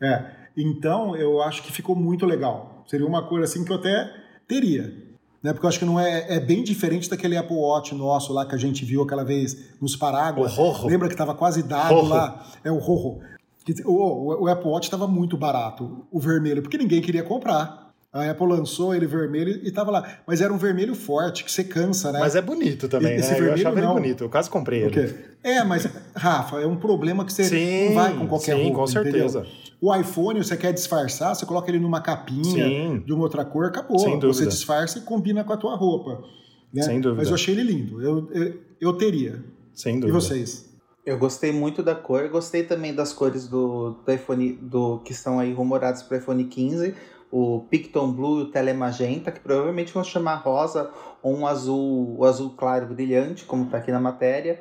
É. 0.00 0.24
Então, 0.56 1.14
eu 1.16 1.42
acho 1.42 1.62
que 1.62 1.72
ficou 1.72 1.94
muito 1.96 2.24
legal. 2.26 2.82
Seria 2.86 3.06
uma 3.06 3.26
cor 3.26 3.42
assim 3.42 3.64
que 3.64 3.72
eu 3.72 3.76
até 3.76 4.10
teria. 4.48 4.92
Né? 5.42 5.52
Porque 5.52 5.66
eu 5.66 5.68
acho 5.68 5.78
que 5.78 5.84
não 5.84 5.98
é, 5.98 6.36
é 6.36 6.40
bem 6.40 6.62
diferente 6.62 7.10
daquele 7.10 7.36
Apple 7.36 7.56
Watch 7.56 7.94
nosso 7.94 8.32
lá 8.32 8.46
que 8.46 8.54
a 8.54 8.58
gente 8.58 8.84
viu 8.84 9.02
aquela 9.02 9.24
vez 9.24 9.74
nos 9.80 9.96
Paráguas. 9.96 10.56
Lembra 10.84 11.08
que 11.08 11.14
estava 11.14 11.34
quase 11.34 11.62
dado 11.62 11.94
Rojo. 11.94 12.08
lá? 12.08 12.46
É 12.64 12.70
o 12.70 12.78
Rojo. 12.78 13.18
Que- 13.64 13.82
O, 13.84 13.92
o, 13.92 14.44
o 14.44 14.48
Apple 14.48 14.68
Watch 14.70 14.86
estava 14.86 15.06
muito 15.08 15.36
barato, 15.36 16.06
o 16.10 16.18
vermelho, 16.18 16.62
porque 16.62 16.78
ninguém 16.78 17.00
queria 17.02 17.22
comprar. 17.22 17.91
A 18.12 18.30
Apple 18.30 18.46
lançou 18.46 18.94
ele 18.94 19.06
vermelho 19.06 19.58
e 19.64 19.70
tava 19.70 19.90
lá. 19.90 20.18
Mas 20.26 20.42
era 20.42 20.52
um 20.52 20.58
vermelho 20.58 20.94
forte, 20.94 21.44
que 21.44 21.50
você 21.50 21.64
cansa, 21.64 22.12
né? 22.12 22.20
Mas 22.20 22.36
é 22.36 22.42
bonito 22.42 22.86
também, 22.86 23.14
Esse 23.16 23.30
né? 23.30 23.36
Eu 23.36 23.40
vermelho 23.44 23.60
achava 23.60 23.78
ele 23.78 23.86
não. 23.86 23.94
bonito. 23.94 24.24
Eu 24.24 24.28
quase 24.28 24.50
comprei 24.50 24.84
O 24.84 24.86
ele. 24.88 25.14
É, 25.42 25.64
mas, 25.64 25.88
Rafa, 26.14 26.60
é 26.60 26.66
um 26.66 26.76
problema 26.76 27.24
que 27.24 27.32
você 27.32 27.44
Sim, 27.44 27.86
não 27.88 27.94
vai 27.94 28.14
com 28.16 28.26
qualquer 28.26 28.54
sim, 28.56 28.62
roupa, 28.64 28.78
com 28.80 28.86
certeza. 28.86 29.38
entendeu? 29.40 29.56
O 29.80 29.96
iPhone, 29.96 30.44
você 30.44 30.56
quer 30.56 30.72
disfarçar, 30.72 31.34
você 31.34 31.46
coloca 31.46 31.70
ele 31.70 31.80
numa 31.80 32.00
capinha 32.02 32.64
Sim. 32.66 33.02
de 33.04 33.12
uma 33.14 33.22
outra 33.22 33.44
cor, 33.46 33.64
acabou. 33.64 33.98
Sem 33.98 34.18
dúvida. 34.18 34.32
Você 34.34 34.46
disfarça 34.46 34.98
e 34.98 35.00
combina 35.00 35.42
com 35.42 35.52
a 35.54 35.56
tua 35.56 35.74
roupa. 35.74 36.22
né? 36.72 36.82
Sem 36.82 37.00
dúvida. 37.00 37.18
Mas 37.22 37.28
eu 37.28 37.34
achei 37.34 37.54
ele 37.54 37.62
lindo. 37.62 38.00
Eu, 38.02 38.28
eu, 38.32 38.54
eu 38.80 38.92
teria. 38.92 39.42
Sem 39.74 39.96
E 39.96 40.00
dúvida. 40.00 40.20
vocês? 40.20 40.70
Eu 41.04 41.18
gostei 41.18 41.50
muito 41.50 41.82
da 41.82 41.96
cor, 41.96 42.28
gostei 42.28 42.62
também 42.62 42.94
das 42.94 43.12
cores 43.12 43.48
do, 43.48 43.96
do 44.06 44.12
iPhone, 44.12 44.52
do 44.52 45.00
que 45.00 45.10
estão 45.12 45.40
aí 45.40 45.52
rumorados 45.52 46.02
para 46.02 46.16
o 46.16 46.20
iPhone 46.20 46.44
15, 46.44 46.94
o 47.32 47.60
Picton 47.70 48.12
Blue 48.12 48.40
e 48.40 48.42
o 48.42 48.50
Telemagenta, 48.50 49.32
que 49.32 49.40
provavelmente 49.40 49.92
vão 49.92 50.04
chamar 50.04 50.36
rosa 50.36 50.90
ou 51.22 51.34
um 51.34 51.46
azul, 51.46 52.16
o 52.18 52.26
azul 52.26 52.50
claro 52.50 52.86
brilhante, 52.86 53.46
como 53.46 53.64
está 53.64 53.78
aqui 53.78 53.90
na 53.90 53.98
matéria. 53.98 54.60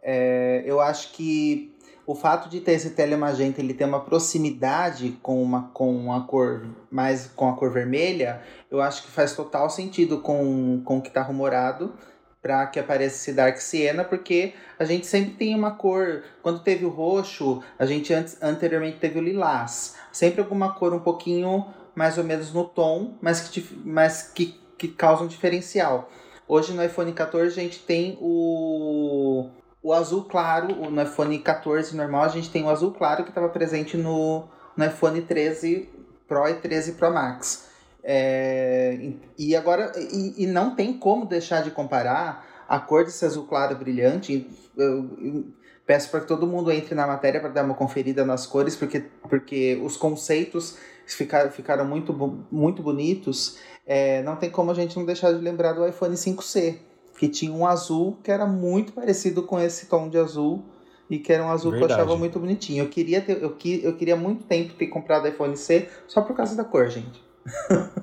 É, 0.00 0.62
eu 0.64 0.80
acho 0.80 1.12
que 1.12 1.74
o 2.06 2.14
fato 2.14 2.48
de 2.48 2.60
ter 2.60 2.72
esse 2.72 2.90
telemagenta 2.90 3.60
ele 3.60 3.74
ter 3.74 3.84
uma 3.84 4.00
proximidade 4.00 5.18
com 5.22 5.42
uma 5.42 5.70
com 5.72 6.12
a 6.12 6.20
cor 6.22 6.66
mais 6.90 7.26
com 7.34 7.48
a 7.48 7.56
cor 7.56 7.70
vermelha, 7.72 8.40
eu 8.70 8.80
acho 8.80 9.02
que 9.02 9.10
faz 9.10 9.34
total 9.34 9.68
sentido 9.68 10.20
com, 10.20 10.80
com 10.84 10.98
o 10.98 11.02
que 11.02 11.08
está 11.08 11.22
rumorado 11.22 11.92
para 12.40 12.66
que 12.66 12.80
apareça 12.80 13.14
esse 13.16 13.32
Dark 13.32 13.56
Siena, 13.58 14.02
porque 14.02 14.52
a 14.76 14.84
gente 14.84 15.06
sempre 15.06 15.34
tem 15.34 15.54
uma 15.54 15.76
cor. 15.76 16.24
Quando 16.42 16.58
teve 16.58 16.84
o 16.84 16.88
roxo, 16.88 17.62
a 17.78 17.86
gente 17.86 18.12
antes, 18.12 18.36
anteriormente 18.42 18.98
teve 18.98 19.20
o 19.20 19.22
lilás. 19.22 19.94
Sempre 20.10 20.40
alguma 20.40 20.74
cor 20.74 20.92
um 20.92 20.98
pouquinho 20.98 21.66
mais 21.94 22.18
ou 22.18 22.24
menos 22.24 22.52
no 22.52 22.64
tom, 22.64 23.14
mas 23.20 23.48
que, 23.48 23.80
mas 23.84 24.22
que, 24.22 24.58
que 24.78 24.88
causa 24.88 25.24
um 25.24 25.26
diferencial. 25.26 26.10
Hoje 26.48 26.72
no 26.72 26.84
iPhone 26.84 27.12
14 27.12 27.58
a 27.58 27.62
gente 27.62 27.78
tem 27.80 28.18
o, 28.20 29.48
o 29.82 29.92
azul 29.92 30.24
claro, 30.24 30.90
no 30.90 31.02
iPhone 31.02 31.38
14 31.38 31.96
normal 31.96 32.24
a 32.24 32.28
gente 32.28 32.50
tem 32.50 32.64
o 32.64 32.70
azul 32.70 32.92
claro 32.92 33.24
que 33.24 33.30
estava 33.30 33.48
presente 33.48 33.96
no, 33.96 34.44
no 34.76 34.84
iPhone 34.84 35.20
13 35.22 35.88
Pro 36.26 36.48
e 36.48 36.54
13 36.54 36.92
Pro 36.92 37.12
Max. 37.12 37.70
É, 38.04 39.12
e 39.38 39.54
agora 39.54 39.92
e, 39.96 40.42
e, 40.42 40.46
não 40.46 40.74
tem 40.74 40.98
como 40.98 41.24
deixar 41.24 41.62
de 41.62 41.70
comparar 41.70 42.64
a 42.68 42.80
cor 42.80 43.04
desse 43.04 43.24
azul 43.24 43.46
claro 43.46 43.76
brilhante. 43.76 44.50
Eu, 44.76 45.10
eu 45.20 45.44
peço 45.86 46.10
para 46.10 46.20
que 46.20 46.26
todo 46.26 46.46
mundo 46.46 46.72
entre 46.72 46.94
na 46.94 47.06
matéria 47.06 47.40
para 47.40 47.50
dar 47.50 47.64
uma 47.64 47.74
conferida 47.74 48.24
nas 48.24 48.46
cores, 48.46 48.74
porque, 48.74 49.04
porque 49.28 49.80
os 49.84 49.96
conceitos 49.96 50.76
ficaram, 51.06 51.50
ficaram 51.50 51.84
muito, 51.84 52.12
muito 52.50 52.82
bonitos. 52.82 53.58
É, 53.86 54.22
não 54.22 54.36
tem 54.36 54.50
como 54.50 54.70
a 54.70 54.74
gente 54.74 54.96
não 54.96 55.04
deixar 55.04 55.32
de 55.32 55.40
lembrar 55.40 55.72
do 55.72 55.86
iPhone 55.86 56.14
5C, 56.14 56.76
que 57.18 57.28
tinha 57.28 57.52
um 57.52 57.66
azul 57.66 58.18
que 58.22 58.30
era 58.30 58.46
muito 58.46 58.92
parecido 58.92 59.42
com 59.42 59.60
esse 59.60 59.86
tom 59.86 60.08
de 60.08 60.18
azul 60.18 60.64
e 61.10 61.18
que 61.18 61.32
era 61.32 61.44
um 61.44 61.50
azul 61.50 61.72
Verdade. 61.72 61.92
que 61.94 62.00
eu 62.00 62.04
achava 62.04 62.18
muito 62.18 62.38
bonitinho. 62.38 62.84
Eu 62.84 62.88
queria, 62.88 63.20
ter, 63.20 63.42
eu, 63.42 63.56
eu 63.82 63.96
queria 63.96 64.16
muito 64.16 64.44
tempo 64.44 64.74
ter 64.74 64.86
comprado 64.86 65.28
iPhone 65.28 65.56
C 65.56 65.88
só 66.06 66.22
por 66.22 66.34
causa 66.34 66.56
da 66.56 66.64
cor, 66.64 66.88
gente. 66.88 67.22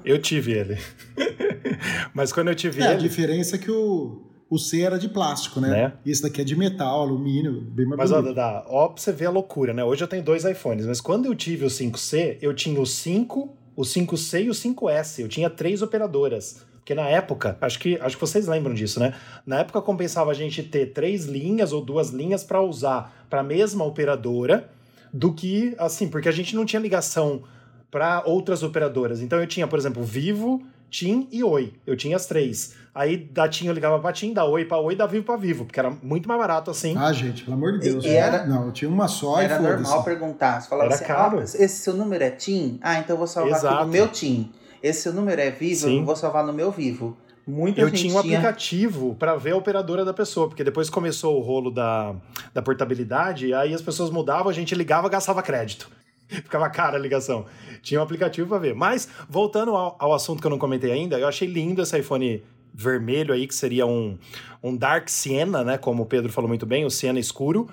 eu 0.06 0.22
tive 0.22 0.52
ele. 0.52 0.78
Mas 2.14 2.32
quando 2.32 2.50
eu 2.50 2.56
tive 2.56 2.82
é, 2.82 2.86
ele. 2.86 2.94
A 2.94 2.98
diferença 2.98 3.56
é 3.56 3.60
que 3.60 3.72
o, 3.72 4.29
o 4.50 4.58
C 4.58 4.82
era 4.82 4.98
de 4.98 5.08
plástico, 5.08 5.60
né? 5.62 5.70
né? 5.70 5.94
Esse 6.06 6.22
daqui 6.24 6.42
é 6.42 6.44
de 6.44 6.56
metal, 6.56 7.02
alumínio, 7.02 7.62
bem 7.62 7.86
mais 7.86 8.00
Mas 8.00 8.12
bonito. 8.12 8.32
ó, 8.32 8.34
Dada, 8.34 8.66
ó 8.68 8.88
pra 8.88 9.02
você 9.02 9.12
ver 9.12 9.28
a 9.28 9.30
loucura, 9.30 9.74
né? 9.74 9.84
Hoje 9.84 10.04
eu 10.04 10.08
tenho 10.08 10.24
dois 10.24 10.44
iPhones, 10.44 10.86
mas 10.86 11.00
quando 11.00 11.26
eu 11.28 11.36
tive 11.36 11.66
o 11.66 11.70
5C, 11.70 12.38
eu 12.42 12.54
tinha 12.54 12.80
o 12.82 12.86
5, 12.86 13.56
o 13.76 13.82
5C 13.84 14.46
e 14.46 14.50
o 14.50 14.54
5S. 14.54 15.20
Eu 15.20 15.28
tinha 15.28 15.50
três 15.50 15.82
operadoras. 15.82 16.66
Porque 16.78 16.96
na 16.96 17.08
época, 17.08 17.56
acho 17.62 17.78
que, 17.78 18.00
acho 18.02 18.16
que 18.18 18.22
vocês 18.22 18.48
lembram 18.48 18.74
disso, 18.74 19.00
né? 19.00 19.14
Na 19.46 19.60
época 19.60 19.80
compensava 19.82 20.32
a 20.32 20.34
gente 20.34 20.64
ter 20.64 20.88
três 20.88 21.26
linhas 21.26 21.72
ou 21.72 21.86
duas 21.86 22.10
linhas 22.10 22.44
para 22.44 22.60
usar 22.64 23.26
para 23.30 23.42
a 23.42 23.44
mesma 23.44 23.86
operadora 23.86 24.68
do 25.14 25.32
que 25.32 25.76
assim, 25.78 26.08
porque 26.08 26.28
a 26.28 26.32
gente 26.32 26.56
não 26.56 26.66
tinha 26.66 26.82
ligação 26.82 27.44
para 27.92 28.24
outras 28.26 28.64
operadoras. 28.64 29.22
Então 29.22 29.40
eu 29.40 29.46
tinha, 29.46 29.68
por 29.68 29.78
exemplo, 29.78 30.04
Vivo, 30.04 30.64
TIM 30.90 31.28
e 31.32 31.44
Oi. 31.44 31.74
Eu 31.86 31.96
tinha 31.96 32.16
as 32.16 32.26
três. 32.26 32.76
Aí 32.94 33.18
da 33.18 33.48
TIM 33.48 33.68
eu 33.68 33.74
ligava 33.74 34.00
pra 34.00 34.12
TIM, 34.12 34.34
da 34.34 34.46
Oi 34.46 34.66
pra 34.66 34.78
Oi, 34.80 34.96
da 34.96 35.06
Vivo 35.06 35.24
pra 35.24 35.38
Vivo, 35.38 35.66
porque 35.66 35.80
era 35.80 35.90
muito 35.90 36.28
mais 36.28 36.40
barato 36.40 36.72
assim. 36.72 36.96
Ah, 36.98 37.14
gente, 37.14 37.44
pelo 37.44 37.56
amor 37.56 37.74
de 37.74 37.80
Deus. 37.80 38.04
E 38.04 38.10
era, 38.10 38.46
não, 38.46 38.66
eu 38.66 38.72
tinha 38.72 38.90
uma 38.90 39.08
só 39.08 39.40
era 39.40 39.54
e 39.54 39.58
Era 39.58 39.78
normal 39.78 40.04
perguntar. 40.04 40.62
Você 40.62 40.70
falava 40.70 40.88
era 40.88 40.96
assim, 40.96 41.06
caro. 41.06 41.40
Ah, 41.40 41.44
esse 41.44 41.70
seu 41.70 41.94
número 41.94 42.24
é 42.24 42.32
TIM? 42.32 42.80
Ah, 42.82 43.00
então 43.00 43.14
eu 43.14 43.18
vou 43.18 43.28
salvar 43.28 43.58
Exato. 43.58 43.76
aqui 43.76 43.86
no 43.86 43.92
meu 43.92 44.08
TIM. 44.08 44.52
Esse 44.82 45.02
seu 45.04 45.14
número 45.14 45.40
é 45.40 45.52
Vivo? 45.52 45.88
Sim. 45.88 46.00
Eu 46.00 46.06
vou 46.06 46.16
salvar 46.16 46.46
no 46.46 46.54
meu 46.54 46.72
Vivo. 46.72 47.18
Muita 47.50 47.82
eu 47.82 47.90
tinha 47.90 48.14
um 48.14 48.20
aplicativo 48.20 49.16
para 49.16 49.36
ver 49.36 49.52
a 49.52 49.58
operadora 49.58 50.06
da 50.06 50.14
pessoa, 50.14 50.48
porque 50.48 50.64
depois 50.64 50.88
começou 50.88 51.38
o 51.38 51.42
rolo 51.42 51.72
da, 51.72 52.14
da 52.54 52.62
portabilidade, 52.62 53.54
aí 53.56 53.74
as 53.74 53.82
pessoas 53.82 54.12
mudavam, 54.12 54.50
a 54.50 54.54
gente 54.54 54.76
ligava, 54.76 55.10
gastava 55.10 55.42
crédito. 55.42 55.90
Ficava 56.44 56.70
cara 56.70 56.98
a 56.98 57.00
ligação. 57.00 57.46
Tinha 57.82 58.00
um 58.00 58.04
aplicativo 58.04 58.48
para 58.48 58.60
ver. 58.60 58.76
Mas, 58.76 59.10
voltando 59.28 59.76
ao, 59.76 59.96
ao, 60.00 60.14
assunto 60.14 60.40
que 60.40 60.48
eu 60.48 60.52
não 60.52 60.60
comentei 60.60 60.92
ainda, 60.92 61.20
eu 61.20 61.28
achei 61.28 61.48
lindo 61.48 61.82
esse 61.82 61.98
iPhone 61.98 62.44
vermelho 62.72 63.34
aí, 63.34 63.48
que 63.48 63.56
seria 63.56 63.86
um, 63.86 64.18
um 64.64 64.76
Dark 64.76 65.10
Siena, 65.10 65.64
né? 65.64 65.78
Como 65.78 66.04
o 66.04 66.06
Pedro 66.06 66.32
falou 66.32 66.48
muito 66.48 66.66
bem, 66.66 66.86
o 66.86 66.90
Siena 66.90 67.20
escuro. 67.20 67.68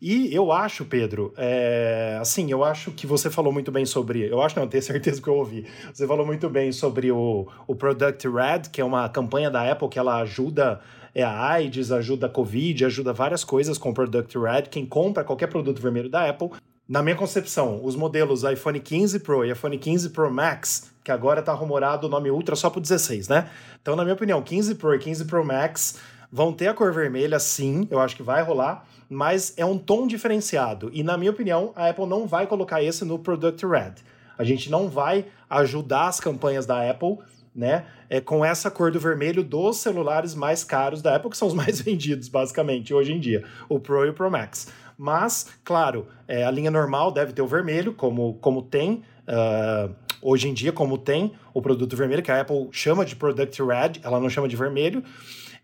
E 0.00 0.32
eu 0.34 0.52
acho, 0.52 0.84
Pedro, 0.84 1.34
é, 1.36 2.16
assim, 2.20 2.50
eu 2.50 2.62
acho 2.62 2.92
que 2.92 3.06
você 3.06 3.28
falou 3.28 3.52
muito 3.52 3.72
bem 3.72 3.84
sobre. 3.84 4.30
Eu 4.30 4.40
acho, 4.40 4.58
não, 4.58 4.68
tenho 4.68 4.82
certeza 4.82 5.20
que 5.20 5.28
eu 5.28 5.34
ouvi. 5.34 5.66
Você 5.92 6.06
falou 6.06 6.24
muito 6.24 6.48
bem 6.48 6.70
sobre 6.70 7.10
o, 7.10 7.48
o 7.66 7.74
Product 7.74 8.28
Red, 8.28 8.70
que 8.70 8.80
é 8.80 8.84
uma 8.84 9.08
campanha 9.08 9.50
da 9.50 9.70
Apple 9.70 9.88
que 9.88 9.98
ela 9.98 10.20
ajuda 10.20 10.80
é 11.14 11.22
a 11.22 11.48
AIDS, 11.48 11.90
ajuda 11.90 12.26
a 12.26 12.28
Covid, 12.28 12.84
ajuda 12.84 13.10
várias 13.10 13.42
coisas 13.42 13.78
com 13.78 13.88
o 13.88 13.94
Product 13.94 14.38
Red. 14.38 14.64
Quem 14.70 14.84
compra 14.84 15.24
qualquer 15.24 15.46
produto 15.46 15.80
vermelho 15.80 16.10
da 16.10 16.28
Apple 16.28 16.50
na 16.88 17.02
minha 17.02 17.16
concepção, 17.16 17.80
os 17.82 17.96
modelos 17.96 18.44
iPhone 18.44 18.78
15 18.78 19.18
Pro 19.20 19.44
e 19.44 19.50
iPhone 19.50 19.76
15 19.76 20.10
Pro 20.10 20.30
Max, 20.30 20.92
que 21.02 21.10
agora 21.10 21.40
está 21.40 21.52
rumorado 21.52 22.06
o 22.06 22.10
nome 22.10 22.30
Ultra 22.30 22.54
só 22.54 22.70
para 22.70 22.80
16, 22.80 23.26
né? 23.26 23.50
Então, 23.82 23.96
na 23.96 24.04
minha 24.04 24.14
opinião, 24.14 24.40
15 24.40 24.76
Pro 24.76 24.94
e 24.94 24.98
15 25.00 25.24
Pro 25.24 25.44
Max 25.44 25.98
vão 26.30 26.52
ter 26.52 26.68
a 26.68 26.74
cor 26.74 26.92
vermelha, 26.92 27.40
sim, 27.40 27.88
eu 27.90 27.98
acho 27.98 28.14
que 28.14 28.22
vai 28.22 28.40
rolar, 28.40 28.86
mas 29.10 29.52
é 29.56 29.64
um 29.64 29.76
tom 29.76 30.06
diferenciado. 30.06 30.88
E, 30.92 31.02
na 31.02 31.18
minha 31.18 31.32
opinião, 31.32 31.72
a 31.74 31.88
Apple 31.88 32.06
não 32.06 32.24
vai 32.24 32.46
colocar 32.46 32.80
esse 32.80 33.04
no 33.04 33.18
Product 33.18 33.66
Red. 33.66 33.94
A 34.38 34.44
gente 34.44 34.70
não 34.70 34.88
vai 34.88 35.26
ajudar 35.50 36.06
as 36.06 36.20
campanhas 36.20 36.66
da 36.66 36.88
Apple 36.88 37.18
né? 37.56 37.86
É 38.10 38.20
com 38.20 38.44
essa 38.44 38.70
cor 38.70 38.92
do 38.92 39.00
vermelho 39.00 39.42
dos 39.42 39.78
celulares 39.78 40.34
mais 40.34 40.62
caros 40.62 41.00
da 41.00 41.16
Apple, 41.16 41.30
que 41.30 41.36
são 41.38 41.48
os 41.48 41.54
mais 41.56 41.80
vendidos, 41.80 42.28
basicamente, 42.28 42.92
hoje 42.92 43.14
em 43.14 43.18
dia, 43.18 43.42
o 43.66 43.80
Pro 43.80 44.04
e 44.04 44.10
o 44.10 44.12
Pro 44.12 44.30
Max. 44.30 44.68
Mas, 44.96 45.48
claro, 45.64 46.06
é, 46.26 46.44
a 46.44 46.50
linha 46.50 46.70
normal 46.70 47.12
deve 47.12 47.32
ter 47.32 47.42
o 47.42 47.46
vermelho, 47.46 47.92
como, 47.92 48.34
como 48.40 48.62
tem 48.62 49.02
uh, 49.28 49.94
hoje 50.22 50.48
em 50.48 50.54
dia, 50.54 50.72
como 50.72 50.96
tem 50.96 51.32
o 51.52 51.60
produto 51.60 51.96
vermelho, 51.96 52.22
que 52.22 52.30
a 52.30 52.40
Apple 52.40 52.68
chama 52.72 53.04
de 53.04 53.14
Product 53.14 53.62
Red, 53.62 54.00
ela 54.02 54.18
não 54.18 54.30
chama 54.30 54.48
de 54.48 54.56
vermelho. 54.56 55.02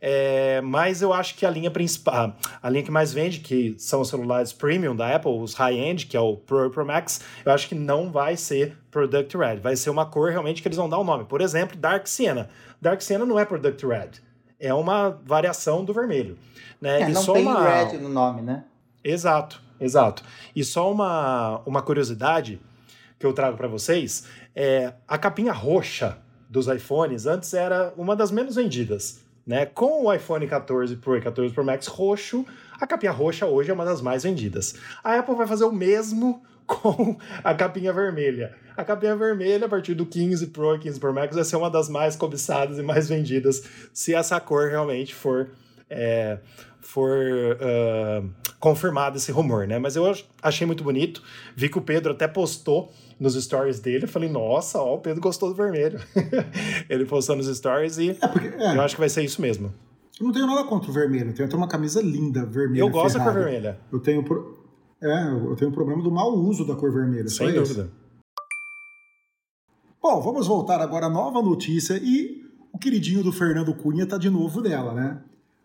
É, 0.05 0.61
mas 0.63 1.01
eu 1.01 1.13
acho 1.13 1.37
que 1.37 1.47
a 1.47 1.51
linha 1.51 1.71
principal, 1.71 2.37
a 2.61 2.69
linha 2.69 2.83
que 2.83 2.91
mais 2.91 3.13
vende, 3.13 3.39
que 3.39 3.77
são 3.79 4.01
os 4.01 4.09
celulares 4.09 4.53
premium 4.53 4.97
da 4.97 5.15
Apple, 5.15 5.31
os 5.31 5.55
high-end, 5.55 6.07
que 6.07 6.17
é 6.17 6.21
o 6.21 6.37
Pro 6.37 6.67
e 6.67 6.71
Pro 6.71 6.85
Max, 6.85 7.21
eu 7.45 7.53
acho 7.53 7.69
que 7.69 7.75
não 7.77 8.11
vai 8.11 8.37
ser 8.37 8.77
Product 8.91 9.37
Red. 9.37 9.61
Vai 9.61 9.77
ser 9.77 9.91
uma 9.91 10.05
cor 10.05 10.31
realmente 10.31 10.61
que 10.61 10.67
eles 10.67 10.77
vão 10.77 10.89
dar 10.89 10.99
o 10.99 11.03
um 11.03 11.05
nome. 11.05 11.25
Por 11.25 11.41
exemplo, 11.41 11.77
Dark 11.77 12.09
Sienna. 12.09 12.51
Dark 12.81 13.01
Sienna 13.01 13.25
não 13.25 13.39
é 13.39 13.45
Product 13.45 13.87
Red. 13.87 14.11
É 14.59 14.75
uma 14.75 15.11
variação 15.25 15.85
do 15.85 15.95
vermelho. 15.95 16.37
Né? 16.81 17.03
É, 17.03 17.09
não 17.09 17.25
tem 17.25 17.47
uma... 17.47 17.63
red 17.63 17.97
no 17.99 18.09
nome, 18.09 18.43
né? 18.43 18.65
Exato, 19.05 19.61
exato. 19.81 20.23
E 20.55 20.65
só 20.65 20.91
uma, 20.91 21.61
uma 21.67 21.83
curiosidade 21.83 22.61
que 23.19 23.27
eu 23.27 23.33
trago 23.33 23.57
para 23.57 23.69
vocês, 23.69 24.27
é 24.55 24.95
a 25.07 25.17
capinha 25.17 25.53
roxa 25.53 26.19
dos 26.51 26.67
iPhones 26.67 27.25
antes 27.25 27.55
era 27.55 27.95
uma 27.97 28.17
das 28.17 28.31
menos 28.31 28.57
vendidas. 28.57 29.21
Né? 29.47 29.65
Com 29.65 30.05
o 30.05 30.13
iPhone 30.13 30.47
14 30.47 30.97
Pro 30.97 31.17
e 31.17 31.21
14 31.21 31.55
Pro 31.55 31.65
Max 31.65 31.87
roxo, 31.87 32.45
a 32.81 32.87
capinha 32.87 33.13
roxa 33.13 33.47
hoje 33.47 33.71
é 33.71 33.75
uma 33.75 33.85
das 33.85 34.01
mais 34.01 34.25
vendidas. 34.25 34.75
A 35.03 35.19
Apple 35.19 35.35
vai 35.37 35.47
fazer 35.47 35.65
o 35.65 35.73
mesmo 35.73 36.43
com 36.67 37.17
a 37.43 37.55
capinha 37.55 37.93
vermelha. 37.93 38.55
A 38.77 38.85
capinha 38.85 39.15
vermelha, 39.17 39.67
a 39.67 39.69
partir 39.69 39.95
do 39.95 40.05
15 40.05 40.49
Pro 40.49 40.75
e 40.75 40.79
15 40.81 40.99
Pro 40.99 41.13
Max, 41.13 41.35
vai 41.35 41.45
ser 41.45 41.57
uma 41.57 41.71
das 41.71 41.89
mais 41.89 42.17
cobiçadas 42.17 42.79
e 42.79 42.83
mais 42.83 43.09
vendidas, 43.09 43.63
se 43.93 44.15
essa 44.15 44.41
cor 44.41 44.69
realmente 44.69 45.15
for 45.15 45.51
é, 45.93 46.39
for 46.81 47.11
uh, 47.11 48.29
confirmado 48.59 49.17
esse 49.17 49.31
rumor, 49.31 49.67
né? 49.67 49.79
Mas 49.79 49.97
eu 49.97 50.05
achei 50.43 50.67
muito 50.67 50.83
bonito. 50.83 51.23
Vi 51.55 51.69
que 51.69 51.79
o 51.79 51.83
Pedro 51.83 52.13
até 52.13 52.27
postou 52.27 52.93
nos 53.19 53.35
stories 53.35 53.79
dele. 53.81 54.05
Eu 54.05 54.09
falei, 54.09 54.29
nossa, 54.29 54.79
ó, 54.79 54.97
o 54.97 54.99
Pedro 54.99 55.21
gostou 55.21 55.49
do 55.49 55.55
vermelho. 55.55 56.01
ele 56.89 57.05
postou 57.05 57.37
nos 57.37 57.47
stories 57.47 57.99
e 57.99 58.11
é 58.11 58.29
porque, 58.29 58.49
é. 58.49 58.77
eu 58.77 58.81
acho 58.81 58.95
que 58.95 59.01
vai 59.01 59.09
ser 59.09 59.23
isso 59.23 59.41
mesmo. 59.41 59.73
Eu 60.21 60.27
não 60.27 60.33
tenho 60.33 60.47
nada 60.47 60.65
contra 60.65 60.91
o 60.91 60.93
vermelho. 60.93 61.31
Eu 61.31 61.35
tenho 61.35 61.49
até 61.49 61.57
uma 61.57 61.69
camisa 61.69 62.01
linda 62.03 62.45
vermelha. 62.45 62.81
Eu 62.81 62.91
gosto 62.91 63.19
da 63.19 63.25
cor 63.25 63.35
vermelha. 63.35 63.79
Eu 63.91 64.01
tenho, 64.01 64.23
pro... 64.23 64.67
é, 65.03 65.29
eu 65.29 65.57
tenho 65.57 65.71
um 65.71 65.75
problema 65.75 66.03
do 66.03 66.11
mau 66.11 66.35
uso 66.35 66.67
da 66.67 66.75
cor 66.75 66.93
vermelha. 66.93 67.29
Sem 67.29 67.53
dúvida. 67.53 67.91
Bom, 70.03 70.21
vamos 70.21 70.49
voltar 70.49 70.81
agora 70.81 71.07
à 71.07 71.11
nova 71.11 71.41
notícia 71.41 71.97
e 72.03 72.43
o 72.73 72.79
queridinho 72.79 73.23
do 73.23 73.31
Fernando 73.31 73.73
Cunha 73.75 74.05
tá 74.05 74.19
de 74.19 74.29
novo 74.29 74.61
dela, 74.61 74.93
né? 74.93 75.23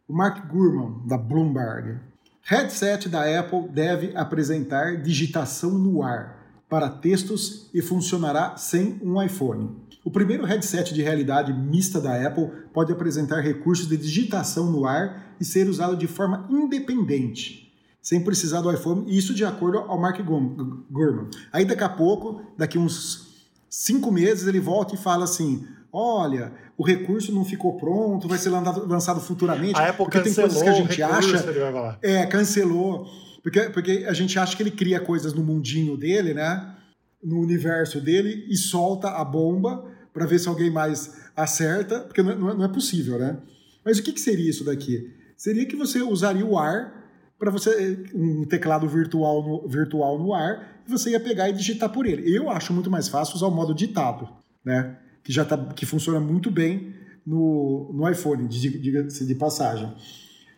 O 0.07 0.13
Mark 0.13 0.47
Gurman, 0.47 1.05
da 1.05 1.17
Bloomberg. 1.17 1.99
Headset 2.41 3.09
da 3.09 3.39
Apple 3.39 3.67
deve 3.67 4.15
apresentar 4.15 5.01
digitação 5.01 5.71
no 5.71 6.01
ar 6.01 6.63
para 6.69 6.89
textos 6.89 7.69
e 7.73 7.81
funcionará 7.81 8.55
sem 8.55 8.97
um 9.03 9.21
iPhone. 9.21 9.75
O 10.05 10.09
primeiro 10.09 10.45
headset 10.45 10.93
de 10.93 11.01
realidade 11.01 11.51
mista 11.51 11.99
da 11.99 12.25
Apple 12.25 12.49
pode 12.73 12.93
apresentar 12.93 13.41
recursos 13.41 13.85
de 13.85 13.97
digitação 13.97 14.71
no 14.71 14.85
ar 14.85 15.35
e 15.41 15.43
ser 15.43 15.67
usado 15.67 15.97
de 15.97 16.07
forma 16.07 16.47
independente, 16.49 17.73
sem 18.01 18.23
precisar 18.23 18.61
do 18.61 18.71
iPhone, 18.71 19.03
isso 19.07 19.33
de 19.33 19.43
acordo 19.43 19.79
ao 19.79 19.99
Mark 19.99 20.21
Gurman. 20.21 21.29
Aí 21.51 21.65
daqui 21.65 21.83
a 21.83 21.89
pouco, 21.89 22.41
daqui 22.57 22.77
uns 22.77 23.45
cinco 23.69 24.09
meses, 24.09 24.47
ele 24.47 24.61
volta 24.61 24.95
e 24.95 24.97
fala 24.97 25.25
assim: 25.25 25.67
olha, 25.91 26.53
o 26.77 26.83
recurso 26.83 27.33
não 27.33 27.43
ficou 27.43 27.77
pronto, 27.77 28.27
vai 28.27 28.37
ser 28.37 28.49
lançado 28.49 29.19
futuramente. 29.19 29.79
A 29.79 29.89
Apple 29.89 30.05
porque 30.05 30.19
cancelou 30.19 30.49
tem 30.49 30.59
coisas 30.59 30.61
que 30.61 30.69
a 30.69 30.73
gente 30.73 31.01
recurso, 31.01 31.35
acha. 31.35 31.99
É, 32.01 32.25
cancelou. 32.25 33.05
Porque, 33.41 33.61
porque 33.69 34.05
a 34.07 34.13
gente 34.13 34.37
acha 34.37 34.55
que 34.55 34.63
ele 34.63 34.71
cria 34.71 34.99
coisas 34.99 35.33
no 35.33 35.43
mundinho 35.43 35.95
dele, 35.95 36.33
né? 36.33 36.75
No 37.23 37.39
universo 37.39 38.01
dele 38.01 38.45
e 38.49 38.57
solta 38.57 39.09
a 39.09 39.23
bomba 39.23 39.85
para 40.13 40.25
ver 40.25 40.39
se 40.39 40.49
alguém 40.49 40.69
mais 40.69 41.15
acerta, 41.35 42.01
porque 42.01 42.21
não 42.21 42.49
é, 42.49 42.53
não 42.55 42.63
é 42.65 42.67
possível, 42.67 43.17
né? 43.17 43.37
Mas 43.85 43.99
o 43.99 44.03
que, 44.03 44.11
que 44.11 44.19
seria 44.19 44.49
isso 44.49 44.65
daqui? 44.65 45.13
Seria 45.37 45.65
que 45.65 45.75
você 45.75 46.01
usaria 46.01 46.45
o 46.45 46.57
ar 46.57 46.97
para 47.39 47.51
você 47.51 48.03
um 48.13 48.43
teclado 48.45 48.87
virtual 48.89 49.43
no, 49.43 49.67
virtual 49.67 50.17
no 50.17 50.33
ar 50.33 50.81
e 50.87 50.91
você 50.91 51.11
ia 51.11 51.19
pegar 51.19 51.47
e 51.49 51.53
digitar 51.53 51.89
por 51.89 52.05
ele. 52.05 52.35
Eu 52.35 52.49
acho 52.49 52.73
muito 52.73 52.89
mais 52.89 53.07
fácil 53.07 53.35
usar 53.35 53.47
o 53.47 53.51
modo 53.51 53.73
ditado, 53.73 54.27
né? 54.65 54.97
Que 55.27 55.33
já 55.33 55.43
tá, 55.43 55.57
que 55.57 55.85
funciona 55.85 56.21
muito 56.21 56.49
bem 56.49 56.93
no, 57.25 57.91
no 57.93 58.09
iPhone, 58.09 58.47
diga-se 58.47 59.25
de 59.25 59.35
passagem, 59.35 59.93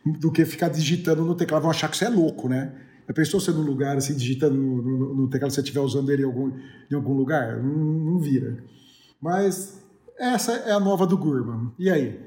do 0.05 0.31
que 0.31 0.45
ficar 0.45 0.69
digitando 0.69 1.25
no 1.25 1.33
teclado. 1.33 1.63
Vão 1.63 1.71
achar 1.71 1.89
que 1.89 1.97
você 1.97 2.05
é 2.05 2.09
louco, 2.09 2.47
né? 2.47 2.71
A 3.07 3.13
pessoa 3.13 3.41
você 3.41 3.49
no 3.51 3.63
lugar 3.63 3.97
assim 3.97 4.15
digitando 4.15 4.55
no, 4.55 4.79
no, 4.83 5.15
no 5.15 5.27
teclado, 5.27 5.49
se 5.49 5.55
você 5.55 5.61
estiver 5.61 5.79
usando 5.79 6.11
ele 6.11 6.21
em 6.21 6.25
algum, 6.25 6.51
em 6.91 6.93
algum 6.93 7.13
lugar, 7.15 7.57
não, 7.63 7.73
não 7.73 8.19
vira. 8.19 8.63
Mas 9.19 9.83
essa 10.19 10.51
é 10.51 10.71
a 10.71 10.79
nova 10.79 11.07
do 11.07 11.17
Gurman. 11.17 11.71
E 11.79 11.89
aí? 11.89 12.19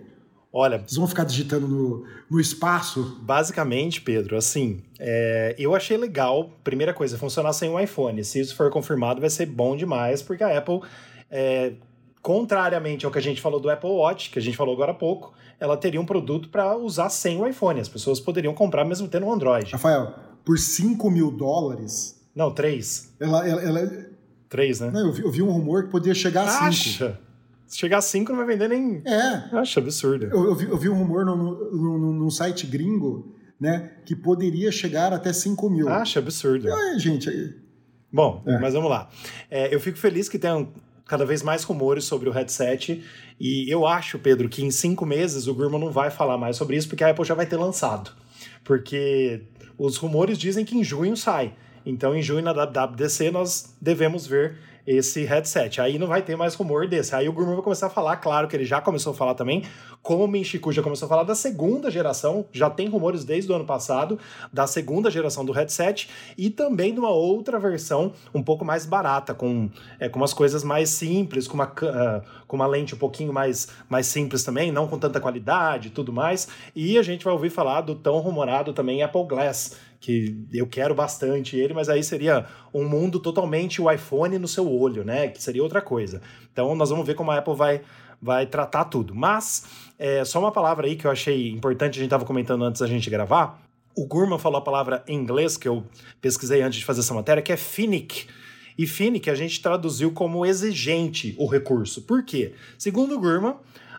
Olha. 0.53 0.79
Vocês 0.79 0.97
vão 0.97 1.07
ficar 1.07 1.23
digitando 1.23 1.69
no, 1.69 2.05
no 2.29 2.41
espaço? 2.41 3.21
Basicamente, 3.23 4.01
Pedro, 4.01 4.37
assim, 4.37 4.83
é, 4.99 5.55
eu 5.57 5.77
achei 5.77 5.97
legal, 5.97 6.51
primeira 6.65 6.93
coisa, 6.93 7.17
funcionar 7.17 7.53
sem 7.53 7.71
o 7.71 7.79
iPhone. 7.79 8.25
Se 8.25 8.41
isso 8.41 8.57
for 8.57 8.69
confirmado, 8.69 9.21
vai 9.21 9.31
ser 9.31 9.47
bom 9.47 9.77
demais, 9.77 10.21
porque 10.21 10.43
a 10.43 10.59
Apple, 10.59 10.81
é, 11.31 11.75
contrariamente 12.23 13.05
ao 13.05 13.11
que 13.11 13.19
a 13.19 13.23
gente 13.23 13.41
falou 13.41 13.59
do 13.59 13.69
Apple 13.69 13.91
Watch, 13.91 14.31
que 14.31 14.39
a 14.39 14.43
gente 14.43 14.57
falou 14.57 14.73
agora 14.73 14.93
há 14.93 14.95
pouco, 14.95 15.35
ela 15.59 15.77
teria 15.77 16.01
um 16.01 16.07
produto 16.07 16.49
para 16.49 16.77
usar 16.77 17.09
sem 17.11 17.39
o 17.39 17.47
iPhone. 17.47 17.81
As 17.81 17.89
pessoas 17.89 18.21
poderiam 18.21 18.55
comprar 18.55 18.85
mesmo 18.85 19.09
tendo 19.09 19.27
um 19.27 19.33
Android. 19.33 19.73
Rafael, 19.73 20.15
por 20.45 20.57
5 20.57 21.11
mil 21.11 21.33
dólares. 21.33 22.21
Não, 22.35 22.53
3. 22.53 23.15
Ela, 23.19 23.47
ela, 23.47 23.63
ela... 23.63 24.07
3, 24.49 24.81
né? 24.81 24.91
Não, 24.93 25.07
eu 25.07 25.13
vi, 25.13 25.23
eu 25.23 25.31
vi 25.31 25.43
um 25.43 25.51
rumor 25.51 25.85
que 25.85 25.91
podia 25.91 26.15
chegar 26.15 26.45
a 26.45 26.49
5. 26.49 26.65
Acha? 26.65 27.21
Se 27.67 27.79
chegar 27.79 27.99
a 27.99 28.03
5, 28.03 28.31
não 28.31 28.39
vai 28.39 28.47
vender 28.47 28.69
nem. 28.69 29.03
É. 29.05 29.57
Acho 29.57 29.81
absurdo. 29.81 30.27
Eu, 30.27 30.45
eu, 30.45 30.55
vi, 30.55 30.69
eu 30.69 30.77
vi 30.77 30.89
um 30.89 30.95
rumor 30.95 31.25
num 31.25 32.31
site 32.31 32.67
gringo, 32.67 33.35
né, 33.59 33.93
que 34.05 34.15
poderia 34.15 34.71
chegar 34.71 35.13
até 35.13 35.33
5 35.33 35.71
mil. 35.71 35.89
Acho 35.89 36.19
absurdo. 36.19 36.69
É, 36.69 36.99
gente. 36.99 37.57
Bom, 38.13 38.43
é. 38.47 38.59
mas 38.59 38.75
vamos 38.75 38.91
lá. 38.91 39.09
É, 39.51 39.75
eu 39.75 39.81
fico 39.81 39.97
feliz 39.97 40.29
que 40.29 40.39
tenham 40.39 40.69
cada 41.07 41.25
vez 41.25 41.43
mais 41.43 41.65
rumores 41.65 42.05
sobre 42.05 42.29
o 42.29 42.33
headset. 42.33 43.03
E 43.39 43.71
eu 43.73 43.87
acho, 43.87 44.19
Pedro, 44.19 44.49
que 44.49 44.65
em 44.65 44.71
cinco 44.71 45.05
meses 45.05 45.47
o 45.47 45.55
Gurman 45.55 45.81
não 45.81 45.91
vai 45.91 46.11
falar 46.11 46.39
mais 46.39 46.57
sobre 46.57 46.77
isso, 46.77 46.89
porque 46.89 47.05
a 47.05 47.11
Apple 47.11 47.25
já 47.25 47.35
vai 47.35 47.47
ter 47.47 47.57
lançado. 47.57 48.13
Porque 48.65 49.43
os 49.77 49.97
rumores 49.97 50.39
dizem 50.39 50.65
que 50.65 50.77
em 50.77 50.85
junho 50.85 51.17
sai. 51.17 51.55
Então, 51.85 52.15
em 52.15 52.23
junho, 52.23 52.43
na 52.43 52.53
WWDC, 52.53 53.31
nós 53.31 53.75
devemos 53.81 54.27
ver 54.27 54.57
esse 54.87 55.25
headset. 55.25 55.81
Aí 55.81 55.99
não 55.99 56.07
vai 56.07 56.23
ter 56.23 56.37
mais 56.37 56.55
rumor 56.55 56.87
desse. 56.89 57.15
Aí 57.15 57.29
o 57.29 57.33
Gurman 57.33 57.55
vai 57.55 57.63
começar 57.63 57.87
a 57.87 57.91
falar, 57.91 58.17
claro 58.17 58.49
que 58.49 58.57
ele 58.57 58.65
já 58.65 58.81
começou 58.81 59.13
a 59.13 59.15
falar 59.15 59.35
também, 59.35 59.63
como 60.03 60.25
o 60.25 60.29
Minchiku 60.29 60.73
já 60.73 60.83
começou 60.83 61.07
a 61.07 61.09
falar 61.09 61.23
da 61.23 61.35
segunda 61.35 61.91
geração, 61.91 62.45
já 62.53 62.69
tem 62.69 62.89
rumores 62.89 63.25
desde 63.25 63.51
o 63.53 63.55
ano 63.55 63.65
passado, 63.65 64.19
da 64.53 64.67
segunda 64.67 65.11
geração 65.11 65.45
do 65.45 65.53
headset, 65.53 66.09
e 66.37 66.51
também 66.51 66.93
de 66.93 66.99
uma 66.99 67.11
outra 67.11 67.59
versão 67.59 68.13
um 68.35 68.43
pouco 68.43 68.65
mais 68.65 68.85
barata, 68.85 69.33
com, 69.33 69.71
é, 70.01 70.09
com 70.09 70.19
umas 70.19 70.35
coisas 70.35 70.65
mais 70.65 70.89
simples, 70.89 71.47
com 71.47 71.55
uma, 71.55 71.67
uh, 71.67 72.23
com 72.49 72.57
uma 72.57 72.67
lente 72.67 72.95
um 72.95 72.99
pouquinho 72.99 73.33
mais, 73.33 73.69
mais 73.89 74.07
simples 74.07 74.43
também, 74.43 74.73
não 74.73 74.89
com 74.89 74.99
tanta 74.99 75.21
qualidade 75.21 75.89
e 75.89 75.91
tudo 75.91 76.13
mais. 76.13 76.49
E 76.75 76.99
a 76.99 77.03
gente 77.03 77.25
vai 77.25 77.33
ouvir 77.33 77.51
falar 77.51 77.83
do 77.83 77.95
tão 77.95 78.19
rumorado 78.19 78.73
também 78.73 79.03
Apple 79.03 79.25
Glass, 79.25 79.77
que 80.03 80.37
eu 80.53 80.67
quero 80.67 80.97
bastante 80.97 81.57
ele, 81.57 81.73
mas 81.73 81.89
aí 81.89 82.03
seria 82.03 82.45
um 82.75 82.85
mundo 82.85 83.21
totalmente 83.21 83.81
o 83.81 83.89
iPhone 83.89 84.37
no 84.37 84.49
seu 84.49 84.69
olho, 84.69 85.05
né? 85.05 85.29
Que 85.29 85.41
seria 85.41 85.63
outra 85.63 85.81
coisa. 85.81 86.21
Então 86.53 86.75
nós 86.75 86.91
vamos 86.91 87.07
ver 87.07 87.15
como 87.15 87.31
a 87.31 87.39
Apple 87.39 87.55
vai, 87.55 87.83
vai 88.21 88.45
tratar 88.45 88.87
tudo. 88.87 89.15
Mas, 89.15 89.65
é, 89.97 90.25
só 90.25 90.41
uma 90.41 90.51
palavra 90.51 90.89
aí 90.89 90.97
que 90.97 91.07
eu 91.07 91.11
achei 91.11 91.51
importante, 91.51 91.93
a 91.93 92.01
gente 92.01 92.07
estava 92.07 92.25
comentando 92.25 92.65
antes 92.65 92.81
da 92.81 92.89
gente 92.89 93.09
gravar. 93.09 93.63
O 93.95 94.05
Gurman 94.05 94.41
falou 94.41 94.59
a 94.59 94.63
palavra 94.63 95.05
em 95.07 95.17
inglês, 95.17 95.57
que 95.57 95.69
eu 95.69 95.85
pesquisei 96.21 96.63
antes 96.63 96.81
de 96.81 96.85
fazer 96.85 96.99
essa 96.99 97.15
matéria, 97.15 97.41
que 97.41 97.53
é 97.53 97.57
Finic. 97.57 98.27
E 98.77 98.89
Finic 98.89 99.31
a 99.31 99.37
gente 99.37 99.63
traduziu 99.63 100.11
como 100.11 100.45
exigente 100.45 101.37
o 101.39 101.47
recurso. 101.47 102.03
Por 102.03 102.25
quê? 102.25 102.55
Segundo 102.77 103.15
o 103.15 103.21
Gurman, 103.21 103.55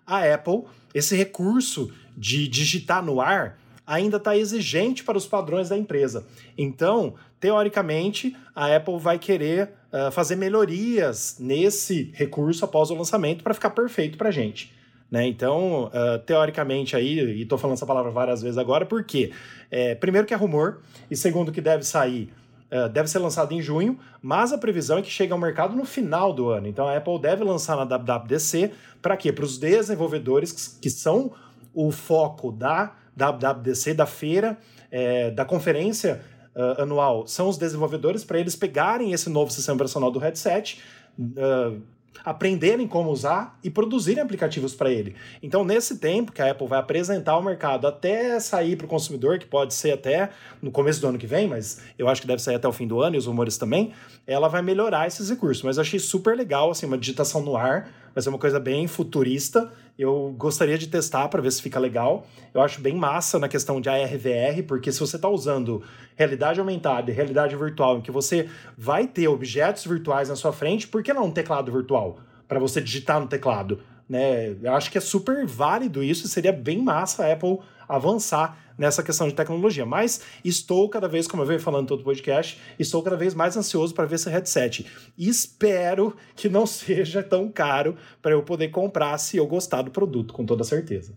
a 0.05 0.33
Apple, 0.33 0.63
esse 0.93 1.15
recurso 1.15 1.89
de 2.17 2.45
digitar 2.49 3.01
no 3.01 3.21
ar 3.21 3.57
ainda 3.85 4.17
está 4.17 4.37
exigente 4.37 5.03
para 5.03 5.17
os 5.17 5.27
padrões 5.27 5.69
da 5.69 5.77
empresa. 5.77 6.25
Então, 6.57 7.15
teoricamente, 7.39 8.35
a 8.55 8.75
Apple 8.75 8.97
vai 8.97 9.19
querer 9.19 9.71
uh, 9.91 10.11
fazer 10.11 10.35
melhorias 10.35 11.37
nesse 11.39 12.11
recurso 12.13 12.63
após 12.63 12.89
o 12.89 12.95
lançamento 12.95 13.43
para 13.43 13.53
ficar 13.53 13.71
perfeito 13.71 14.17
para 14.17 14.29
a 14.29 14.31
gente. 14.31 14.71
Né? 15.11 15.27
Então, 15.27 15.85
uh, 15.85 16.17
teoricamente 16.25 16.95
aí, 16.95 17.19
e 17.19 17.41
estou 17.43 17.57
falando 17.57 17.75
essa 17.75 17.85
palavra 17.85 18.09
várias 18.09 18.41
vezes 18.41 18.57
agora, 18.57 18.85
porque 18.85 19.31
é, 19.69 19.93
primeiro 19.93 20.25
que 20.25 20.33
é 20.33 20.37
rumor, 20.37 20.81
e 21.11 21.15
segundo 21.15 21.51
que 21.51 21.61
deve 21.61 21.83
sair 21.83 22.31
Uh, 22.73 22.89
deve 22.89 23.07
ser 23.07 23.19
lançado 23.19 23.53
em 23.53 23.61
junho, 23.61 23.99
mas 24.19 24.51
a 24.51 24.57
previsão 24.57 24.97
é 24.97 25.03
que 25.03 25.09
chegue 25.11 25.31
ao 25.31 25.37
mercado 25.37 25.75
no 25.75 25.85
final 25.85 26.33
do 26.33 26.49
ano. 26.49 26.65
Então 26.65 26.87
a 26.87 26.97
Apple 26.97 27.19
deve 27.19 27.43
lançar 27.43 27.77
na 27.77 27.83
WWDC 27.83 28.71
para 28.99 29.15
quê? 29.15 29.31
Para 29.31 29.45
os 29.45 29.59
desenvolvedores 29.59 30.51
que, 30.51 30.79
que, 30.79 30.89
são 30.89 31.31
o 31.71 31.91
foco 31.91 32.51
da 32.51 32.95
WWDC, 33.15 33.93
da 33.93 34.05
feira, 34.05 34.57
é, 34.91 35.31
da 35.31 35.45
conferência 35.45 36.21
uh, 36.55 36.81
anual, 36.81 37.27
são 37.27 37.49
os 37.49 37.57
desenvolvedores 37.57 38.23
para 38.23 38.39
eles 38.39 38.55
pegarem 38.55 39.13
esse 39.13 39.29
novo 39.29 39.51
sistema 39.51 39.75
operacional 39.75 40.11
do 40.11 40.19
headset, 40.19 40.81
uh, 41.19 41.81
aprenderem 42.23 42.87
como 42.87 43.09
usar 43.09 43.57
e 43.63 43.69
produzirem 43.69 44.23
aplicativos 44.23 44.73
para 44.73 44.89
ele. 44.91 45.15
Então, 45.41 45.65
nesse 45.65 45.97
tempo 45.97 46.31
que 46.31 46.41
a 46.41 46.51
Apple 46.51 46.67
vai 46.67 46.79
apresentar 46.79 47.33
ao 47.33 47.43
mercado 47.43 47.85
até 47.85 48.39
sair 48.39 48.75
para 48.75 48.85
o 48.85 48.87
consumidor, 48.87 49.39
que 49.39 49.45
pode 49.45 49.73
ser 49.73 49.91
até 49.91 50.29
no 50.61 50.71
começo 50.71 51.01
do 51.01 51.07
ano 51.07 51.17
que 51.17 51.27
vem, 51.27 51.47
mas 51.47 51.81
eu 51.97 52.07
acho 52.07 52.21
que 52.21 52.27
deve 52.27 52.41
sair 52.41 52.55
até 52.55 52.67
o 52.67 52.71
fim 52.71 52.87
do 52.87 53.01
ano 53.01 53.15
e 53.15 53.19
os 53.19 53.25
rumores 53.25 53.57
também, 53.57 53.91
ela 54.25 54.47
vai 54.47 54.61
melhorar 54.61 55.07
esses 55.07 55.29
recursos. 55.29 55.63
Mas 55.63 55.77
eu 55.77 55.81
achei 55.81 55.99
super 55.99 56.37
legal, 56.37 56.71
assim, 56.71 56.85
uma 56.85 56.97
digitação 56.97 57.41
no 57.41 57.57
ar, 57.57 57.89
vai 58.13 58.21
ser 58.21 58.29
uma 58.29 58.39
coisa 58.39 58.59
bem 58.59 58.87
futurista 58.87 59.71
eu 59.97 60.33
gostaria 60.37 60.77
de 60.77 60.87
testar 60.87 61.27
para 61.27 61.41
ver 61.41 61.51
se 61.51 61.61
fica 61.61 61.79
legal. 61.79 62.25
Eu 62.53 62.61
acho 62.61 62.81
bem 62.81 62.95
massa 62.95 63.37
na 63.37 63.47
questão 63.47 63.79
de 63.79 63.89
ARVR, 63.89 64.63
porque 64.67 64.91
se 64.91 64.99
você 64.99 65.17
está 65.17 65.29
usando 65.29 65.83
realidade 66.15 66.59
aumentada 66.59 67.11
e 67.11 67.13
realidade 67.13 67.55
virtual, 67.55 67.97
em 67.97 68.01
que 68.01 68.11
você 68.11 68.49
vai 68.75 69.07
ter 69.07 69.27
objetos 69.27 69.85
virtuais 69.85 70.29
na 70.29 70.35
sua 70.35 70.51
frente, 70.51 70.87
por 70.87 71.03
que 71.03 71.13
não 71.13 71.25
um 71.25 71.31
teclado 71.31 71.71
virtual? 71.71 72.17
Para 72.47 72.59
você 72.59 72.81
digitar 72.81 73.19
no 73.19 73.27
teclado. 73.27 73.81
Né? 74.09 74.55
Eu 74.61 74.73
acho 74.73 74.91
que 74.91 74.97
é 74.97 75.01
super 75.01 75.45
válido 75.45 76.03
isso 76.03 76.25
e 76.25 76.29
seria 76.29 76.51
bem 76.51 76.81
massa 76.81 77.25
a 77.25 77.31
Apple 77.31 77.59
avançar 77.87 78.57
nessa 78.77 79.03
questão 79.03 79.27
de 79.27 79.33
tecnologia. 79.33 79.85
Mas 79.85 80.21
estou 80.43 80.89
cada 80.89 81.07
vez, 81.07 81.27
como 81.27 81.43
eu 81.43 81.47
venho 81.47 81.59
falando 81.59 81.87
todo 81.87 82.01
o 82.01 82.03
podcast, 82.03 82.59
estou 82.77 83.01
cada 83.01 83.15
vez 83.15 83.33
mais 83.33 83.55
ansioso 83.57 83.93
para 83.93 84.05
ver 84.05 84.15
esse 84.15 84.29
headset. 84.29 84.85
E 85.17 85.27
espero 85.27 86.15
que 86.35 86.49
não 86.49 86.65
seja 86.67 87.23
tão 87.23 87.49
caro 87.49 87.95
para 88.21 88.31
eu 88.31 88.43
poder 88.43 88.69
comprar 88.69 89.17
se 89.17 89.37
eu 89.37 89.47
gostar 89.47 89.81
do 89.81 89.91
produto, 89.91 90.33
com 90.33 90.45
toda 90.45 90.63
certeza. 90.63 91.13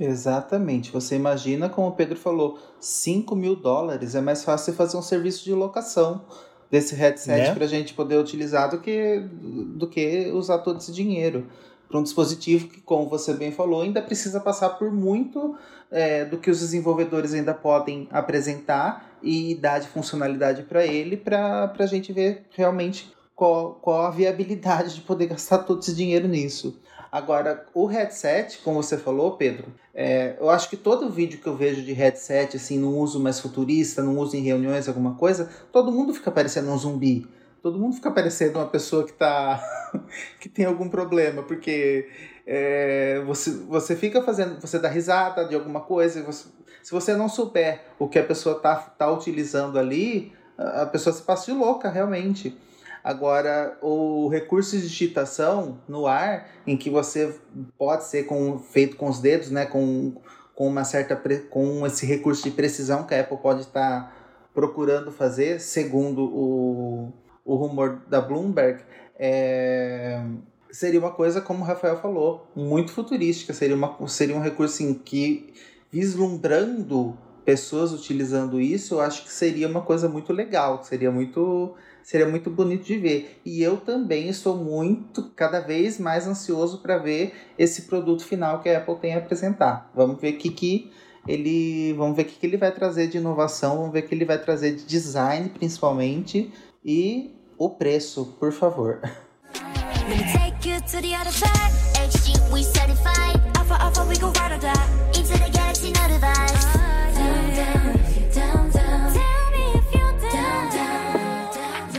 Exatamente. 0.00 0.92
Você 0.92 1.16
imagina, 1.16 1.68
como 1.68 1.88
o 1.88 1.92
Pedro 1.92 2.16
falou, 2.16 2.58
5 2.80 3.34
mil 3.34 3.56
dólares 3.56 4.14
é 4.14 4.20
mais 4.20 4.44
fácil 4.44 4.72
fazer 4.74 4.96
um 4.96 5.02
serviço 5.02 5.44
de 5.44 5.52
locação 5.52 6.24
desse 6.70 6.94
headset 6.94 7.48
né? 7.48 7.54
para 7.54 7.64
a 7.64 7.68
gente 7.68 7.94
poder 7.94 8.18
utilizar 8.18 8.70
do 8.70 8.78
que, 8.78 9.20
do 9.20 9.88
que 9.88 10.30
usar 10.32 10.58
todo 10.58 10.78
esse 10.78 10.92
dinheiro 10.92 11.46
para 11.88 11.98
um 11.98 12.02
dispositivo 12.02 12.68
que, 12.68 12.80
como 12.80 13.08
você 13.08 13.32
bem 13.32 13.50
falou, 13.50 13.82
ainda 13.82 14.02
precisa 14.02 14.38
passar 14.40 14.70
por 14.70 14.92
muito 14.92 15.56
é, 15.90 16.24
do 16.24 16.38
que 16.38 16.50
os 16.50 16.60
desenvolvedores 16.60 17.32
ainda 17.32 17.54
podem 17.54 18.06
apresentar 18.10 19.16
e 19.22 19.54
dar 19.54 19.78
de 19.80 19.88
funcionalidade 19.88 20.62
para 20.64 20.86
ele, 20.86 21.16
para 21.16 21.72
a 21.78 21.86
gente 21.86 22.12
ver 22.12 22.46
realmente 22.50 23.12
qual, 23.34 23.74
qual 23.80 24.06
a 24.06 24.10
viabilidade 24.10 24.94
de 24.94 25.00
poder 25.00 25.26
gastar 25.28 25.58
todo 25.58 25.80
esse 25.80 25.94
dinheiro 25.94 26.28
nisso. 26.28 26.78
Agora, 27.10 27.64
o 27.72 27.86
headset, 27.86 28.58
como 28.58 28.82
você 28.82 28.98
falou, 28.98 29.38
Pedro, 29.38 29.72
é, 29.94 30.36
eu 30.38 30.50
acho 30.50 30.68
que 30.68 30.76
todo 30.76 31.08
vídeo 31.08 31.40
que 31.40 31.46
eu 31.46 31.56
vejo 31.56 31.80
de 31.80 31.94
headset, 31.94 32.54
assim, 32.54 32.78
no 32.78 32.98
uso 32.98 33.18
mais 33.18 33.40
futurista, 33.40 34.02
no 34.02 34.20
uso 34.20 34.36
em 34.36 34.42
reuniões, 34.42 34.88
alguma 34.88 35.14
coisa, 35.14 35.48
todo 35.72 35.90
mundo 35.90 36.12
fica 36.12 36.30
parecendo 36.30 36.70
um 36.70 36.76
zumbi 36.76 37.26
todo 37.62 37.78
mundo 37.78 37.94
fica 37.94 38.10
parecendo 38.10 38.58
uma 38.58 38.66
pessoa 38.66 39.04
que 39.04 39.12
tá 39.12 39.62
que 40.40 40.48
tem 40.48 40.64
algum 40.64 40.88
problema, 40.88 41.42
porque 41.42 42.08
é, 42.46 43.22
você, 43.26 43.50
você 43.50 43.96
fica 43.96 44.22
fazendo, 44.22 44.60
você 44.60 44.78
dá 44.78 44.88
risada 44.88 45.44
de 45.44 45.54
alguma 45.54 45.80
coisa, 45.80 46.22
você, 46.22 46.48
se 46.82 46.92
você 46.92 47.14
não 47.14 47.28
souber 47.28 47.82
o 47.98 48.08
que 48.08 48.18
a 48.18 48.24
pessoa 48.24 48.58
tá, 48.58 48.76
tá 48.76 49.10
utilizando 49.10 49.78
ali, 49.78 50.32
a 50.56 50.86
pessoa 50.86 51.14
se 51.14 51.22
passa 51.22 51.46
de 51.46 51.52
louca, 51.52 51.88
realmente. 51.88 52.58
Agora, 53.04 53.78
o 53.80 54.28
recurso 54.28 54.76
de 54.76 54.88
digitação 54.88 55.78
no 55.86 56.06
ar, 56.06 56.48
em 56.66 56.76
que 56.76 56.90
você 56.90 57.38
pode 57.76 58.04
ser 58.04 58.24
com, 58.24 58.58
feito 58.58 58.96
com 58.96 59.08
os 59.08 59.20
dedos, 59.20 59.50
né, 59.50 59.66
com, 59.66 60.14
com 60.54 60.66
uma 60.66 60.84
certa 60.84 61.16
com 61.48 61.86
esse 61.86 62.04
recurso 62.04 62.42
de 62.42 62.50
precisão 62.50 63.04
que 63.04 63.14
a 63.14 63.20
Apple 63.20 63.38
pode 63.38 63.60
estar 63.60 64.02
tá 64.02 64.12
procurando 64.52 65.12
fazer, 65.12 65.60
segundo 65.60 66.24
o, 66.24 67.12
o 67.48 67.56
rumor 67.56 68.02
da 68.08 68.20
Bloomberg, 68.20 68.82
é, 69.18 70.22
seria 70.70 71.00
uma 71.00 71.10
coisa, 71.10 71.40
como 71.40 71.64
o 71.64 71.66
Rafael 71.66 71.96
falou, 71.96 72.46
muito 72.54 72.92
futurística. 72.92 73.54
Seria, 73.54 73.74
uma, 73.74 74.06
seria 74.06 74.36
um 74.36 74.40
recurso 74.40 74.82
em 74.82 74.92
que, 74.92 75.54
vislumbrando 75.90 77.16
pessoas 77.46 77.92
utilizando 77.92 78.60
isso, 78.60 78.96
eu 78.96 79.00
acho 79.00 79.24
que 79.24 79.32
seria 79.32 79.66
uma 79.66 79.80
coisa 79.80 80.06
muito 80.06 80.34
legal, 80.34 80.84
seria 80.84 81.10
muito 81.10 81.74
seria 82.02 82.28
muito 82.28 82.50
bonito 82.50 82.84
de 82.84 82.98
ver. 82.98 83.40
E 83.44 83.62
eu 83.62 83.78
também 83.78 84.28
estou 84.28 84.56
muito, 84.56 85.30
cada 85.34 85.60
vez 85.60 85.98
mais 85.98 86.26
ansioso 86.26 86.78
para 86.78 86.98
ver 86.98 87.34
esse 87.58 87.82
produto 87.82 88.24
final 88.24 88.60
que 88.60 88.68
a 88.68 88.78
Apple 88.78 88.96
tem 88.96 89.14
a 89.14 89.18
apresentar. 89.18 89.90
Vamos 89.94 90.20
ver 90.20 90.34
o 90.34 90.38
que, 90.38 90.50
que 90.50 90.90
ele, 91.26 91.92
vamos 91.94 92.16
ver 92.16 92.24
que, 92.24 92.38
que 92.38 92.46
ele 92.46 92.56
vai 92.56 92.72
trazer 92.72 93.08
de 93.08 93.18
inovação, 93.18 93.76
vamos 93.76 93.92
ver 93.92 94.04
o 94.04 94.08
que 94.08 94.14
ele 94.14 94.24
vai 94.24 94.38
trazer 94.38 94.74
de 94.74 94.84
design, 94.86 95.50
principalmente, 95.50 96.50
e 96.82 97.37
o 97.58 97.68
preço, 97.68 98.36
por 98.38 98.52
favor. 98.52 99.00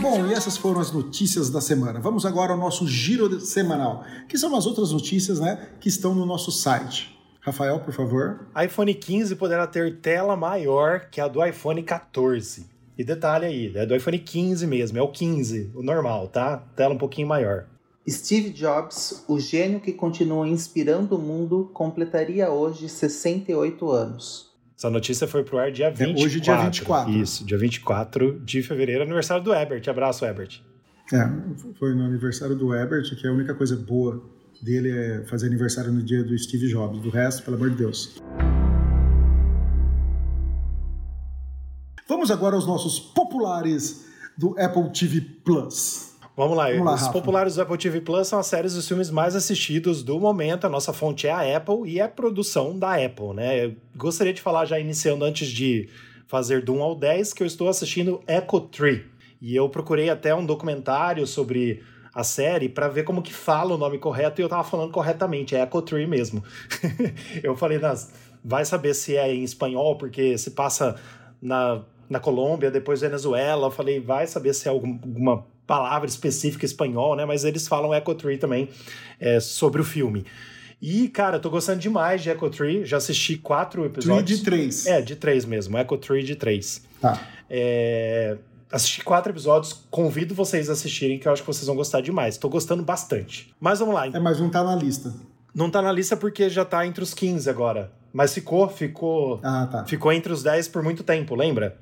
Bom, 0.02 0.26
e 0.26 0.34
essas 0.34 0.58
foram 0.58 0.80
as 0.80 0.92
notícias 0.92 1.50
da 1.50 1.60
semana. 1.60 2.00
Vamos 2.00 2.26
agora 2.26 2.54
ao 2.54 2.58
nosso 2.58 2.88
giro 2.88 3.40
semanal, 3.42 4.06
que 4.28 4.38
são 4.38 4.56
as 4.56 4.66
outras 4.66 4.92
notícias 4.92 5.40
né, 5.40 5.70
que 5.80 5.90
estão 5.90 6.16
no 6.16 6.26
nosso 6.26 6.52
site. 6.52 7.20
Rafael, 7.42 7.80
por 7.80 7.94
favor. 7.94 8.48
iPhone 8.64 8.94
15 8.94 9.36
poderá 9.36 9.68
ter 9.68 10.00
tela 10.00 10.36
maior 10.36 11.10
que 11.12 11.20
a 11.20 11.28
do 11.28 11.46
iPhone 11.46 11.84
14. 11.84 12.79
E 13.00 13.04
detalhe 13.06 13.46
aí, 13.46 13.72
é 13.76 13.86
do 13.86 13.96
iPhone 13.96 14.20
15 14.20 14.68
mesmo, 14.68 14.98
é 14.98 15.02
o 15.02 15.08
15, 15.08 15.72
o 15.74 15.82
normal, 15.82 16.28
tá? 16.28 16.58
Tela 16.76 16.94
um 16.94 16.98
pouquinho 16.98 17.30
maior. 17.30 17.66
Steve 18.06 18.50
Jobs, 18.50 19.24
o 19.26 19.40
gênio 19.40 19.80
que 19.80 19.94
continua 19.94 20.46
inspirando 20.46 21.16
o 21.16 21.18
mundo, 21.18 21.72
completaria 21.74 22.52
hoje 22.52 22.90
68 22.90 23.90
anos. 23.90 24.50
Essa 24.78 24.90
notícia 24.90 25.26
foi 25.30 25.46
pro 25.46 25.60
ar 25.60 25.72
dia 25.72 25.90
24. 25.90 26.26
hoje, 26.26 26.42
dia 26.42 26.58
24. 26.58 27.12
Isso, 27.14 27.46
dia 27.46 27.58
24 27.58 28.42
de 28.42 28.62
fevereiro, 28.62 29.04
aniversário 29.04 29.46
do 29.46 29.54
Ebert. 29.54 29.88
Abraço, 29.88 30.26
Ebert. 30.26 30.60
É, 31.14 31.30
foi 31.80 31.96
no 31.96 32.04
aniversário 32.04 32.54
do 32.58 32.76
Ebert, 32.76 33.16
que 33.16 33.26
a 33.26 33.32
única 33.32 33.56
coisa 33.56 33.78
boa 33.78 34.22
dele 34.62 34.92
é 34.92 35.24
fazer 35.26 35.48
aniversário 35.48 35.94
no 35.94 36.04
dia 36.04 36.22
do 36.22 36.38
Steve 36.38 36.68
Jobs. 36.68 37.02
Do 37.02 37.10
resto, 37.10 37.44
pelo 37.44 37.56
amor 37.56 37.70
de 37.70 37.78
Deus. 37.78 38.22
Vamos 42.10 42.32
agora 42.32 42.56
aos 42.56 42.66
nossos 42.66 43.00
populares 43.00 44.04
do 44.36 44.60
Apple 44.60 44.90
TV 44.90 45.22
Plus. 45.22 46.16
Vamos 46.36 46.58
lá, 46.58 46.72
Vamos 46.72 46.84
lá, 46.84 46.96
os 46.96 47.02
Rafa. 47.02 47.14
populares 47.14 47.54
do 47.54 47.62
Apple 47.62 47.78
TV 47.78 48.02
Plus 48.02 48.28
são 48.28 48.40
as 48.40 48.48
séries 48.48 48.74
dos 48.74 48.88
filmes 48.88 49.12
mais 49.12 49.36
assistidos 49.36 50.02
do 50.02 50.20
momento. 50.20 50.66
A 50.66 50.70
nossa 50.70 50.92
fonte 50.92 51.28
é 51.28 51.32
a 51.32 51.56
Apple 51.56 51.88
e 51.88 52.00
é 52.00 52.08
produção 52.08 52.80
da 52.80 52.96
Apple, 52.96 53.36
né? 53.36 53.66
Eu 53.66 53.76
gostaria 53.96 54.34
de 54.34 54.42
falar 54.42 54.66
já 54.66 54.80
iniciando 54.80 55.24
antes 55.24 55.50
de 55.50 55.88
fazer 56.26 56.66
do 56.66 56.74
1 56.74 56.82
ao 56.82 56.96
10 56.96 57.32
que 57.32 57.44
eu 57.44 57.48
estou 57.48 57.70
assistindo 57.70 58.24
Echo 58.28 58.60
Tree. 58.62 59.06
E 59.40 59.56
eu 59.56 59.70
procurei 59.70 60.10
até 60.10 60.34
um 60.34 60.44
documentário 60.44 61.28
sobre 61.28 61.84
a 62.12 62.24
série 62.24 62.68
para 62.68 62.88
ver 62.88 63.04
como 63.04 63.22
que 63.22 63.32
fala 63.32 63.76
o 63.76 63.78
nome 63.78 64.00
correto 64.00 64.42
e 64.42 64.44
eu 64.44 64.50
tava 64.50 64.64
falando 64.64 64.92
corretamente, 64.92 65.56
é 65.56 65.62
Echo 65.62 65.80
Tree 65.84 66.08
mesmo. 66.08 66.44
eu 67.44 67.56
falei, 67.56 67.78
nas, 67.78 68.12
vai 68.44 68.66
saber 68.66 68.96
se 68.96 69.16
é 69.16 69.32
em 69.32 69.44
espanhol, 69.44 69.96
porque 69.96 70.40
se 70.40 70.50
passa 70.50 71.00
na, 71.40 71.84
na 72.10 72.20
Colômbia, 72.20 72.72
depois 72.72 73.02
Venezuela. 73.02 73.68
Eu 73.68 73.72
falei, 73.72 74.00
vai 74.00 74.26
saber 74.28 74.54
se 74.54 74.68
é 74.68 74.72
algum- 74.72 74.98
alguma 75.04 75.46
palavra 75.68 76.08
específica 76.10 76.66
espanhol, 76.66 77.16
né? 77.16 77.26
Mas 77.26 77.44
eles 77.44 77.68
falam 77.68 77.94
Echo 77.94 78.16
Tree 78.16 78.38
também 78.38 78.70
é, 79.20 79.40
sobre 79.40 79.82
o 79.82 79.84
filme. 79.86 80.26
E, 80.82 81.10
cara, 81.10 81.36
eu 81.38 81.42
tô 81.42 81.50
gostando 81.50 81.80
demais 81.80 82.24
de 82.24 82.30
Echo 82.30 82.50
Tree. 82.50 82.86
Já 82.86 82.98
assisti 82.98 83.38
quatro 83.38 83.82
Tree 83.82 83.92
episódios. 83.92 84.40
de 84.40 84.46
3. 84.46 84.86
É, 84.88 85.02
de 85.02 85.16
três 85.16 85.44
mesmo. 85.46 85.78
Echo 85.78 85.98
Tree 85.98 86.24
de 86.24 86.36
três. 86.36 86.84
Tá. 87.02 87.22
É, 87.50 88.38
assisti 88.72 89.04
quatro 89.04 89.32
episódios. 89.32 89.74
Convido 89.92 90.34
vocês 90.34 90.70
a 90.70 90.74
assistirem, 90.74 91.20
que 91.20 91.28
eu 91.28 91.32
acho 91.34 91.42
que 91.44 91.48
vocês 91.48 91.68
vão 91.68 91.76
gostar 91.76 92.00
demais. 92.02 92.38
Tô 92.38 92.48
gostando 92.50 92.82
bastante. 92.82 93.54
Mas 93.60 93.80
vamos 93.80 93.94
lá. 93.94 94.08
É, 94.08 94.20
mas 94.20 94.40
não 94.40 94.50
tá 94.50 94.64
na 94.64 94.76
lista. 94.76 95.14
Não 95.54 95.70
tá 95.70 95.82
na 95.82 95.92
lista 95.92 96.16
porque 96.16 96.50
já 96.50 96.64
tá 96.64 96.86
entre 96.88 97.04
os 97.04 97.14
15 97.14 97.50
agora. 97.50 97.92
Mas 98.14 98.34
ficou, 98.34 98.68
ficou. 98.70 99.40
Ah, 99.44 99.68
tá. 99.70 99.86
Ficou 99.86 100.12
entre 100.14 100.32
os 100.32 100.42
10 100.44 100.68
por 100.70 100.82
muito 100.82 101.04
tempo, 101.04 101.36
lembra? 101.36 101.78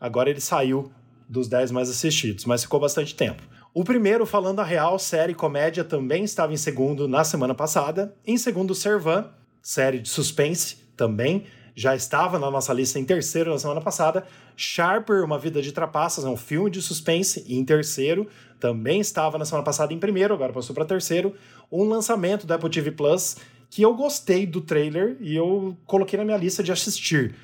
Agora 0.00 0.30
ele 0.30 0.40
saiu 0.40 0.90
dos 1.28 1.48
10 1.48 1.70
mais 1.70 1.90
assistidos, 1.90 2.44
mas 2.44 2.62
ficou 2.62 2.80
bastante 2.80 3.14
tempo. 3.14 3.42
O 3.74 3.84
primeiro, 3.84 4.24
falando 4.24 4.60
a 4.60 4.64
real, 4.64 4.98
série 4.98 5.34
comédia, 5.34 5.84
também 5.84 6.24
estava 6.24 6.52
em 6.52 6.56
segundo 6.56 7.06
na 7.06 7.22
semana 7.22 7.54
passada. 7.54 8.14
Em 8.26 8.36
segundo, 8.36 8.74
Servan, 8.74 9.26
série 9.62 9.98
de 9.98 10.08
suspense, 10.08 10.76
também. 10.96 11.44
Já 11.76 11.94
estava 11.94 12.40
na 12.40 12.50
nossa 12.50 12.72
lista 12.72 12.98
em 12.98 13.04
terceiro 13.04 13.52
na 13.52 13.58
semana 13.58 13.80
passada. 13.80 14.26
Sharper, 14.56 15.22
Uma 15.22 15.38
Vida 15.38 15.62
de 15.62 15.70
Trapaças, 15.70 16.24
é 16.24 16.28
um 16.28 16.36
filme 16.36 16.70
de 16.70 16.82
suspense, 16.82 17.44
em 17.46 17.64
terceiro. 17.64 18.26
Também 18.58 19.00
estava 19.00 19.38
na 19.38 19.44
semana 19.44 19.64
passada 19.64 19.94
em 19.94 19.98
primeiro, 19.98 20.34
agora 20.34 20.52
passou 20.52 20.74
para 20.74 20.84
terceiro. 20.84 21.34
Um 21.70 21.84
lançamento 21.84 22.46
da 22.46 22.56
Apple 22.56 22.70
TV 22.70 22.90
Plus 22.90 23.36
que 23.70 23.82
eu 23.82 23.94
gostei 23.94 24.46
do 24.46 24.60
trailer 24.60 25.16
e 25.20 25.36
eu 25.36 25.76
coloquei 25.86 26.18
na 26.18 26.24
minha 26.24 26.36
lista 26.36 26.62
de 26.62 26.72
assistir. 26.72 27.34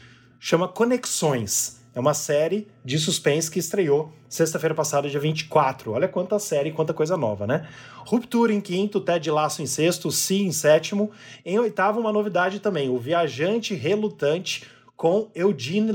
Chama 0.40 0.66
Conexões. 0.66 1.83
É 1.94 2.00
uma 2.00 2.12
série 2.14 2.66
de 2.84 2.98
suspense 2.98 3.50
que 3.50 3.58
estreou 3.60 4.12
sexta-feira 4.28 4.74
passada, 4.74 5.08
dia 5.08 5.20
24. 5.20 5.92
Olha 5.92 6.08
quanta 6.08 6.38
série, 6.40 6.72
quanta 6.72 6.92
coisa 6.92 7.16
nova, 7.16 7.46
né? 7.46 7.68
Ruptura 8.04 8.52
em 8.52 8.60
quinto, 8.60 9.00
Ted 9.00 9.30
Laço 9.30 9.62
em 9.62 9.66
sexto, 9.66 10.10
Si 10.10 10.42
em 10.42 10.50
sétimo. 10.50 11.10
Em 11.44 11.58
oitavo, 11.58 12.00
uma 12.00 12.12
novidade 12.12 12.58
também: 12.58 12.90
O 12.90 12.98
Viajante 12.98 13.74
Relutante 13.74 14.64
com 14.96 15.30
Eugene 15.34 15.92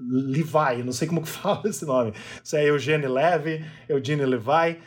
Levi. 0.00 0.78
Eu 0.80 0.84
Não 0.84 0.92
sei 0.92 1.06
como 1.08 1.22
que 1.22 1.28
fala 1.30 1.62
esse 1.66 1.84
nome. 1.84 2.12
Isso 2.42 2.56
é 2.56 2.68
Eugene 2.68 3.06
Levy, 3.06 3.64
Eugene 3.88 4.24
Levi. 4.24 4.78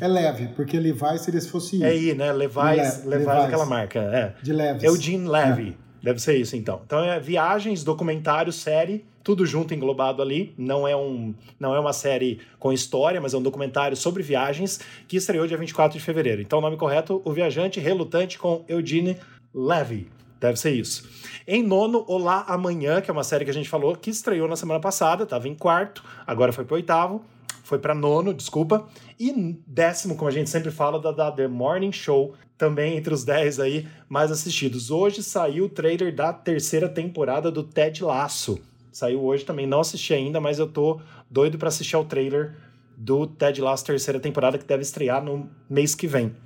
É 0.00 0.06
leve, 0.06 0.46
porque 0.54 0.78
Levi 0.78 1.18
seria 1.18 1.40
se 1.40 1.48
fosse 1.48 1.82
É 1.82 1.88
aí, 1.88 2.14
né? 2.14 2.32
Levi's, 2.32 2.56
Le- 3.04 3.10
Levi's, 3.10 3.26
Levi's. 3.26 3.44
aquela 3.44 3.66
marca. 3.66 3.98
É. 3.98 4.34
de 4.42 4.52
leves. 4.52 4.84
Eugene 4.84 5.28
Levy. 5.28 5.76
Deve 6.02 6.18
ser 6.18 6.36
isso, 6.36 6.56
então. 6.56 6.82
Então 6.84 7.04
é 7.04 7.20
viagens, 7.20 7.84
documentário, 7.84 8.52
série, 8.52 9.04
tudo 9.22 9.46
junto, 9.46 9.72
englobado 9.72 10.20
ali. 10.20 10.52
Não 10.58 10.86
é, 10.86 10.96
um, 10.96 11.32
não 11.60 11.74
é 11.74 11.78
uma 11.78 11.92
série 11.92 12.40
com 12.58 12.72
história, 12.72 13.20
mas 13.20 13.34
é 13.34 13.38
um 13.38 13.42
documentário 13.42 13.96
sobre 13.96 14.22
viagens 14.22 14.80
que 15.06 15.16
estreou 15.16 15.46
dia 15.46 15.56
24 15.56 15.96
de 15.96 16.04
fevereiro. 16.04 16.42
Então 16.42 16.58
o 16.58 16.62
nome 16.62 16.76
correto, 16.76 17.22
O 17.24 17.32
Viajante 17.32 17.78
Relutante 17.78 18.38
com 18.38 18.64
Eugene 18.68 19.16
Levy. 19.54 20.08
Deve 20.40 20.58
ser 20.58 20.72
isso. 20.72 21.08
Em 21.46 21.62
nono, 21.62 22.04
Olá 22.08 22.44
Amanhã, 22.48 23.00
que 23.00 23.08
é 23.08 23.12
uma 23.12 23.22
série 23.22 23.44
que 23.44 23.50
a 23.52 23.54
gente 23.54 23.68
falou, 23.68 23.94
que 23.94 24.10
estreou 24.10 24.48
na 24.48 24.56
semana 24.56 24.80
passada, 24.80 25.22
estava 25.22 25.48
em 25.48 25.54
quarto, 25.54 26.02
agora 26.26 26.52
foi 26.52 26.64
para 26.64 26.74
oitavo, 26.74 27.24
foi 27.62 27.78
para 27.78 27.94
nono, 27.94 28.34
desculpa. 28.34 28.88
E 29.20 29.32
décimo, 29.64 30.16
como 30.16 30.28
a 30.28 30.32
gente 30.32 30.50
sempre 30.50 30.72
fala, 30.72 30.98
da, 30.98 31.12
da 31.12 31.30
The 31.30 31.46
Morning 31.46 31.92
Show, 31.92 32.34
também 32.62 32.96
entre 32.96 33.12
os 33.12 33.24
10 33.24 33.58
aí 33.58 33.88
mais 34.08 34.30
assistidos. 34.30 34.88
Hoje 34.88 35.20
saiu 35.20 35.64
o 35.64 35.68
trailer 35.68 36.14
da 36.14 36.32
terceira 36.32 36.88
temporada 36.88 37.50
do 37.50 37.64
Ted 37.64 38.04
Laço. 38.04 38.56
Saiu 38.92 39.20
hoje 39.24 39.44
também, 39.44 39.66
não 39.66 39.80
assisti 39.80 40.14
ainda, 40.14 40.40
mas 40.40 40.60
eu 40.60 40.68
tô 40.68 41.00
doido 41.28 41.58
para 41.58 41.66
assistir 41.66 41.96
ao 41.96 42.04
trailer 42.04 42.54
do 42.96 43.26
Ted 43.26 43.60
Laço 43.60 43.84
terceira 43.84 44.20
temporada 44.20 44.58
que 44.58 44.64
deve 44.64 44.82
estrear 44.84 45.24
no 45.24 45.50
mês 45.68 45.96
que 45.96 46.06
vem. 46.06 46.36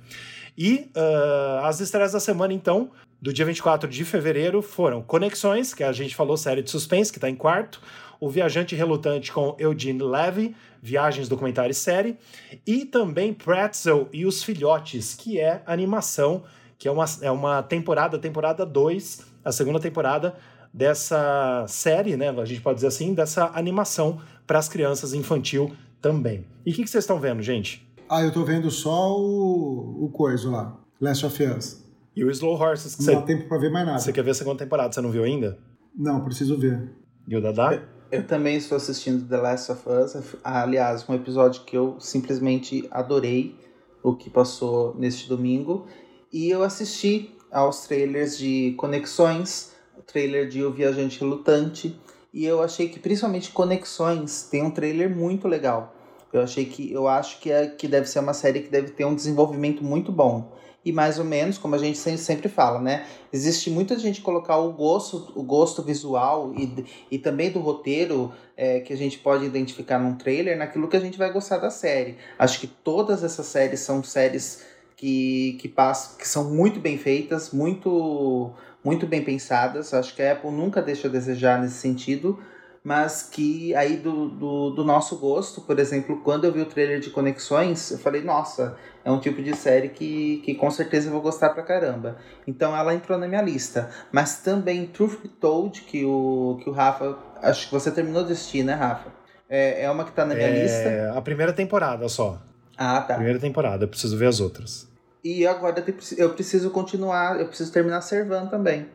E 0.57 0.89
ah, 0.95 1.61
as 1.65 1.81
estreias 1.81 2.13
da 2.13 2.19
semana, 2.19 2.51
então, 2.51 2.89
do 3.21 3.31
dia 3.31 3.45
24 3.45 3.87
de 3.87 4.03
fevereiro 4.03 4.63
foram 4.63 5.03
Conexões, 5.03 5.71
que 5.71 5.83
a 5.83 5.91
gente 5.91 6.15
falou, 6.15 6.35
série 6.35 6.63
de 6.63 6.71
suspense, 6.71 7.11
que 7.11 7.19
está 7.19 7.29
em 7.29 7.35
quarto. 7.35 7.79
O 8.19 8.29
Viajante 8.29 8.75
Relutante 8.75 9.31
com 9.31 9.55
Eugene 9.59 10.01
Levy, 10.01 10.55
Viagens, 10.81 11.27
Documentário 11.29 11.71
e 11.71 11.75
Série. 11.75 12.17
E 12.65 12.85
também 12.85 13.33
Pretzel 13.33 14.07
e 14.11 14.25
os 14.25 14.43
Filhotes, 14.43 15.13
que 15.13 15.39
é 15.39 15.61
animação, 15.65 16.43
que 16.77 16.87
é 16.87 16.91
uma, 16.91 17.05
é 17.21 17.31
uma 17.31 17.61
temporada, 17.63 18.17
temporada 18.17 18.65
2, 18.65 19.21
a 19.43 19.51
segunda 19.51 19.79
temporada 19.79 20.35
dessa 20.73 21.65
série, 21.67 22.15
né? 22.15 22.29
A 22.29 22.45
gente 22.45 22.61
pode 22.61 22.75
dizer 22.75 22.87
assim, 22.87 23.13
dessa 23.13 23.51
animação 23.53 24.19
para 24.45 24.59
as 24.59 24.69
crianças 24.69 25.13
infantil 25.13 25.71
também. 26.01 26.45
E 26.65 26.71
o 26.71 26.73
que, 26.73 26.83
que 26.83 26.89
vocês 26.89 27.03
estão 27.03 27.19
vendo, 27.19 27.41
gente? 27.41 27.87
Ah, 28.09 28.21
eu 28.21 28.31
tô 28.31 28.45
vendo 28.45 28.69
só 28.71 29.17
o, 29.19 30.05
o 30.05 30.09
coisa 30.11 30.49
lá. 30.49 30.79
Last 31.01 31.25
of 31.25 31.43
Us. 31.43 31.83
E 32.15 32.23
o 32.23 32.31
Slow 32.31 32.55
Horses, 32.59 32.95
que 32.95 33.03
Não 33.05 33.13
dá 33.13 33.19
você, 33.19 33.25
tempo 33.25 33.47
pra 33.47 33.57
ver 33.57 33.69
mais 33.71 33.85
nada. 33.85 33.99
você 33.99 34.13
quer 34.13 34.23
ver 34.23 34.31
a 34.31 34.33
segunda 34.33 34.57
temporada, 34.57 34.91
você 34.93 35.01
não 35.01 35.11
viu 35.11 35.23
ainda? 35.23 35.57
Não, 35.95 36.23
preciso 36.23 36.57
ver. 36.57 36.89
E 37.27 37.35
o 37.35 37.41
Dadá? 37.41 37.83
Eu 38.09 38.25
também 38.25 38.55
estou 38.55 38.77
assistindo 38.77 39.27
The 39.27 39.35
Last 39.35 39.69
of 39.69 39.81
Us. 39.89 40.35
Aliás, 40.41 41.07
um 41.09 41.13
episódio 41.13 41.63
que 41.63 41.77
eu 41.77 41.99
simplesmente 41.99 42.87
adorei 42.89 43.53
o 44.01 44.15
que 44.15 44.29
passou 44.29 44.95
neste 44.97 45.27
domingo. 45.27 45.85
E 46.31 46.49
eu 46.49 46.63
assisti 46.63 47.35
aos 47.51 47.85
trailers 47.85 48.37
de 48.37 48.73
Conexões, 48.77 49.73
o 49.97 50.01
trailer 50.01 50.47
de 50.47 50.63
O 50.63 50.71
Viajante 50.71 51.19
Relutante 51.19 51.99
E 52.33 52.45
eu 52.45 52.61
achei 52.61 52.87
que 52.87 52.99
principalmente 52.99 53.51
Conexões 53.51 54.43
tem 54.49 54.63
um 54.63 54.71
trailer 54.71 55.13
muito 55.13 55.45
legal. 55.45 55.93
Eu 56.31 56.41
achei 56.41 56.63
que 56.63 56.89
eu 56.91 57.09
acho 57.09 57.41
que, 57.41 57.51
é, 57.51 57.67
que 57.67 57.89
deve 57.89 58.07
ser 58.07 58.19
uma 58.19 58.33
série 58.33 58.61
que 58.61 58.69
deve 58.69 58.91
ter 58.91 59.03
um 59.03 59.15
desenvolvimento 59.15 59.83
muito 59.83 60.13
bom. 60.13 60.53
E 60.85 60.91
mais 60.91 61.19
ou 61.19 61.25
menos, 61.25 61.57
como 61.57 61.75
a 61.75 61.77
gente 61.77 61.97
sempre 61.97 62.47
fala, 62.47 62.79
né? 62.79 63.05
Existe 63.33 63.69
muita 63.69 63.97
gente 63.99 64.21
colocar 64.21 64.57
o 64.57 64.71
gosto, 64.71 65.33
o 65.35 65.43
gosto 65.43 65.81
visual 65.81 66.53
e, 66.55 66.85
e 67.11 67.19
também 67.19 67.51
do 67.51 67.59
roteiro 67.59 68.31
é, 68.55 68.79
que 68.79 68.93
a 68.93 68.95
gente 68.95 69.19
pode 69.19 69.43
identificar 69.45 69.99
num 69.99 70.15
trailer 70.15 70.57
naquilo 70.57 70.87
que 70.87 70.95
a 70.95 70.99
gente 70.99 71.17
vai 71.17 71.31
gostar 71.31 71.57
da 71.57 71.69
série. 71.69 72.17
Acho 72.39 72.59
que 72.59 72.67
todas 72.67 73.23
essas 73.23 73.47
séries 73.47 73.81
são 73.81 74.01
séries 74.01 74.63
que, 74.95 75.57
que, 75.59 75.67
passam, 75.67 76.17
que 76.17 76.27
são 76.27 76.49
muito 76.49 76.79
bem 76.79 76.97
feitas, 76.97 77.51
muito, 77.51 78.51
muito 78.83 79.05
bem 79.05 79.23
pensadas. 79.23 79.93
Acho 79.93 80.15
que 80.15 80.21
a 80.21 80.33
Apple 80.33 80.51
nunca 80.51 80.81
deixa 80.81 81.07
a 81.07 81.11
desejar 81.11 81.61
nesse 81.61 81.75
sentido 81.75 82.39
mas 82.87 83.21
que 83.21 83.75
aí 83.75 83.97
do, 83.97 84.29
do, 84.29 84.69
do, 84.69 84.85
nosso 84.85 85.17
gosto, 85.17 85.59
por 85.59 85.77
exemplo, 85.77 86.21
quando 86.23 86.45
eu 86.45 86.53
vi 86.53 86.61
o 86.61 86.65
trailer 86.65 87.01
de 87.01 87.09
Conexões, 87.09 87.91
eu 87.91 87.97
falei, 87.97 88.21
nossa, 88.23 88.77
é 89.03 89.11
um 89.11 89.19
tipo 89.19 89.43
de 89.43 89.53
série 89.57 89.89
que, 89.89 90.37
que 90.37 90.55
com 90.55 90.71
certeza 90.71 91.09
eu 91.09 91.11
vou 91.11 91.21
gostar 91.21 91.49
pra 91.49 91.63
caramba. 91.63 92.15
Então 92.47 92.73
ela 92.73 92.93
entrou 92.93 93.17
na 93.17 93.27
minha 93.27 93.41
lista. 93.41 93.89
Mas 94.09 94.37
também 94.37 94.85
Truth 94.85 95.21
Be 95.21 95.27
Told, 95.27 95.81
que 95.81 96.05
o, 96.05 96.61
que 96.63 96.69
o 96.69 96.71
Rafa, 96.71 97.17
acho 97.41 97.67
que 97.67 97.73
você 97.73 97.91
terminou 97.91 98.23
de 98.23 98.31
assistir, 98.31 98.63
né, 98.63 98.73
Rafa? 98.73 99.11
É, 99.49 99.83
é 99.83 99.91
uma 99.91 100.05
que 100.05 100.13
tá 100.13 100.25
na 100.25 100.33
minha 100.33 100.47
é, 100.47 100.63
lista. 100.63 101.13
A 101.13 101.21
primeira 101.21 101.51
temporada 101.51 102.07
só. 102.07 102.41
Ah, 102.77 103.01
tá. 103.01 103.15
Primeira 103.15 103.39
temporada, 103.39 103.83
eu 103.83 103.89
preciso 103.89 104.17
ver 104.17 104.27
as 104.27 104.39
outras. 104.39 104.87
E 105.21 105.45
agora 105.45 105.83
eu 106.17 106.29
preciso 106.29 106.69
continuar, 106.69 107.37
eu 107.37 107.47
preciso 107.49 107.69
terminar 107.69 107.99
Servan 107.99 108.45
também. 108.45 108.87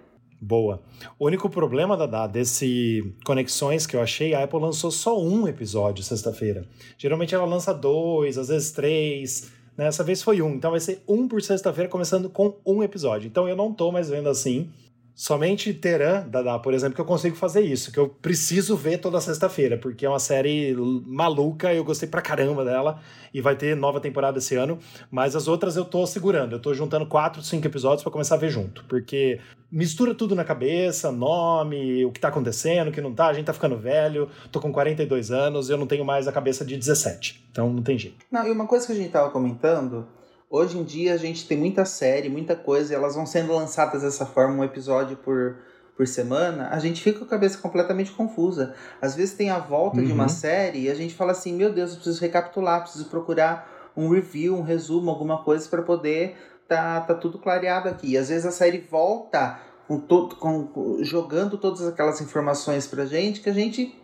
Boa. 0.44 0.82
O 1.20 1.26
único 1.26 1.48
problema 1.48 1.96
da, 1.96 2.26
desse 2.26 3.14
Conexões 3.24 3.86
que 3.86 3.94
eu 3.94 4.00
achei, 4.00 4.34
a 4.34 4.42
Apple 4.42 4.58
lançou 4.58 4.90
só 4.90 5.16
um 5.16 5.46
episódio 5.46 6.02
sexta-feira. 6.02 6.66
Geralmente 6.98 7.32
ela 7.32 7.44
lança 7.44 7.72
dois, 7.72 8.36
às 8.36 8.48
vezes 8.48 8.72
três. 8.72 9.52
Né? 9.76 9.86
Essa 9.86 10.02
vez 10.02 10.20
foi 10.20 10.42
um. 10.42 10.54
Então 10.54 10.72
vai 10.72 10.80
ser 10.80 11.00
um 11.06 11.28
por 11.28 11.40
sexta-feira, 11.40 11.88
começando 11.88 12.28
com 12.28 12.56
um 12.66 12.82
episódio. 12.82 13.28
Então 13.28 13.48
eu 13.48 13.54
não 13.54 13.72
tô 13.72 13.92
mais 13.92 14.10
vendo 14.10 14.28
assim. 14.28 14.68
Somente 15.14 15.72
Teran, 15.74 16.26
Dada, 16.28 16.58
por 16.58 16.72
exemplo, 16.72 16.94
que 16.94 17.00
eu 17.00 17.04
consigo 17.04 17.36
fazer 17.36 17.60
isso, 17.60 17.92
que 17.92 17.98
eu 17.98 18.08
preciso 18.08 18.76
ver 18.76 18.98
toda 18.98 19.20
sexta-feira, 19.20 19.76
porque 19.76 20.06
é 20.06 20.08
uma 20.08 20.18
série 20.18 20.74
maluca, 21.06 21.72
eu 21.72 21.84
gostei 21.84 22.08
pra 22.08 22.22
caramba 22.22 22.64
dela, 22.64 22.98
e 23.32 23.40
vai 23.40 23.54
ter 23.54 23.76
nova 23.76 24.00
temporada 24.00 24.38
esse 24.38 24.56
ano, 24.56 24.78
mas 25.10 25.36
as 25.36 25.48
outras 25.48 25.76
eu 25.76 25.84
tô 25.84 26.06
segurando, 26.06 26.52
eu 26.52 26.60
tô 26.60 26.72
juntando 26.72 27.06
quatro, 27.06 27.42
cinco 27.42 27.66
episódios 27.66 28.02
para 28.02 28.12
começar 28.12 28.36
a 28.36 28.38
ver 28.38 28.48
junto, 28.48 28.84
porque 28.84 29.38
mistura 29.70 30.14
tudo 30.14 30.34
na 30.34 30.44
cabeça, 30.44 31.12
nome, 31.12 32.04
o 32.04 32.10
que 32.10 32.20
tá 32.20 32.28
acontecendo, 32.28 32.88
o 32.88 32.92
que 32.92 33.00
não 33.00 33.14
tá, 33.14 33.26
a 33.26 33.34
gente 33.34 33.46
tá 33.46 33.52
ficando 33.52 33.76
velho, 33.76 34.28
tô 34.50 34.60
com 34.60 34.72
42 34.72 35.30
anos, 35.30 35.68
eu 35.68 35.76
não 35.76 35.86
tenho 35.86 36.04
mais 36.04 36.26
a 36.26 36.32
cabeça 36.32 36.64
de 36.64 36.76
17, 36.76 37.48
então 37.50 37.70
não 37.70 37.82
tem 37.82 37.98
jeito. 37.98 38.24
Não, 38.30 38.46
e 38.46 38.50
uma 38.50 38.66
coisa 38.66 38.86
que 38.86 38.92
a 38.92 38.96
gente 38.96 39.10
tava 39.10 39.30
comentando 39.30 40.06
Hoje 40.52 40.76
em 40.76 40.84
dia 40.84 41.14
a 41.14 41.16
gente 41.16 41.48
tem 41.48 41.56
muita 41.56 41.86
série, 41.86 42.28
muita 42.28 42.54
coisa, 42.54 42.92
e 42.92 42.94
elas 42.94 43.14
vão 43.14 43.24
sendo 43.24 43.54
lançadas 43.54 44.02
dessa 44.02 44.26
forma, 44.26 44.56
um 44.56 44.62
episódio 44.62 45.16
por, 45.16 45.56
por 45.96 46.06
semana, 46.06 46.68
a 46.70 46.78
gente 46.78 47.02
fica 47.02 47.20
com 47.20 47.24
a 47.24 47.28
cabeça 47.28 47.56
completamente 47.56 48.12
confusa. 48.12 48.74
Às 49.00 49.14
vezes 49.14 49.34
tem 49.34 49.48
a 49.48 49.58
volta 49.58 49.96
uhum. 49.96 50.04
de 50.04 50.12
uma 50.12 50.24
uhum. 50.24 50.28
série 50.28 50.80
e 50.80 50.90
a 50.90 50.94
gente 50.94 51.14
fala 51.14 51.32
assim: 51.32 51.54
meu 51.54 51.72
Deus, 51.72 51.92
eu 51.92 51.96
preciso 51.96 52.20
recapitular, 52.20 52.82
preciso 52.82 53.06
procurar 53.06 53.90
um 53.96 54.10
review, 54.10 54.54
um 54.54 54.60
resumo, 54.60 55.08
alguma 55.08 55.42
coisa 55.42 55.66
para 55.70 55.80
poder 55.80 56.36
tá, 56.68 57.00
tá 57.00 57.14
tudo 57.14 57.38
clareado 57.38 57.88
aqui. 57.88 58.10
E 58.10 58.18
às 58.18 58.28
vezes 58.28 58.44
a 58.44 58.50
série 58.50 58.86
volta 58.90 59.58
com 59.88 59.98
todo, 59.98 60.36
com, 60.36 60.98
jogando 61.00 61.56
todas 61.56 61.86
aquelas 61.86 62.20
informações 62.20 62.86
pra 62.86 63.06
gente 63.06 63.40
que 63.40 63.48
a 63.48 63.54
gente 63.54 63.98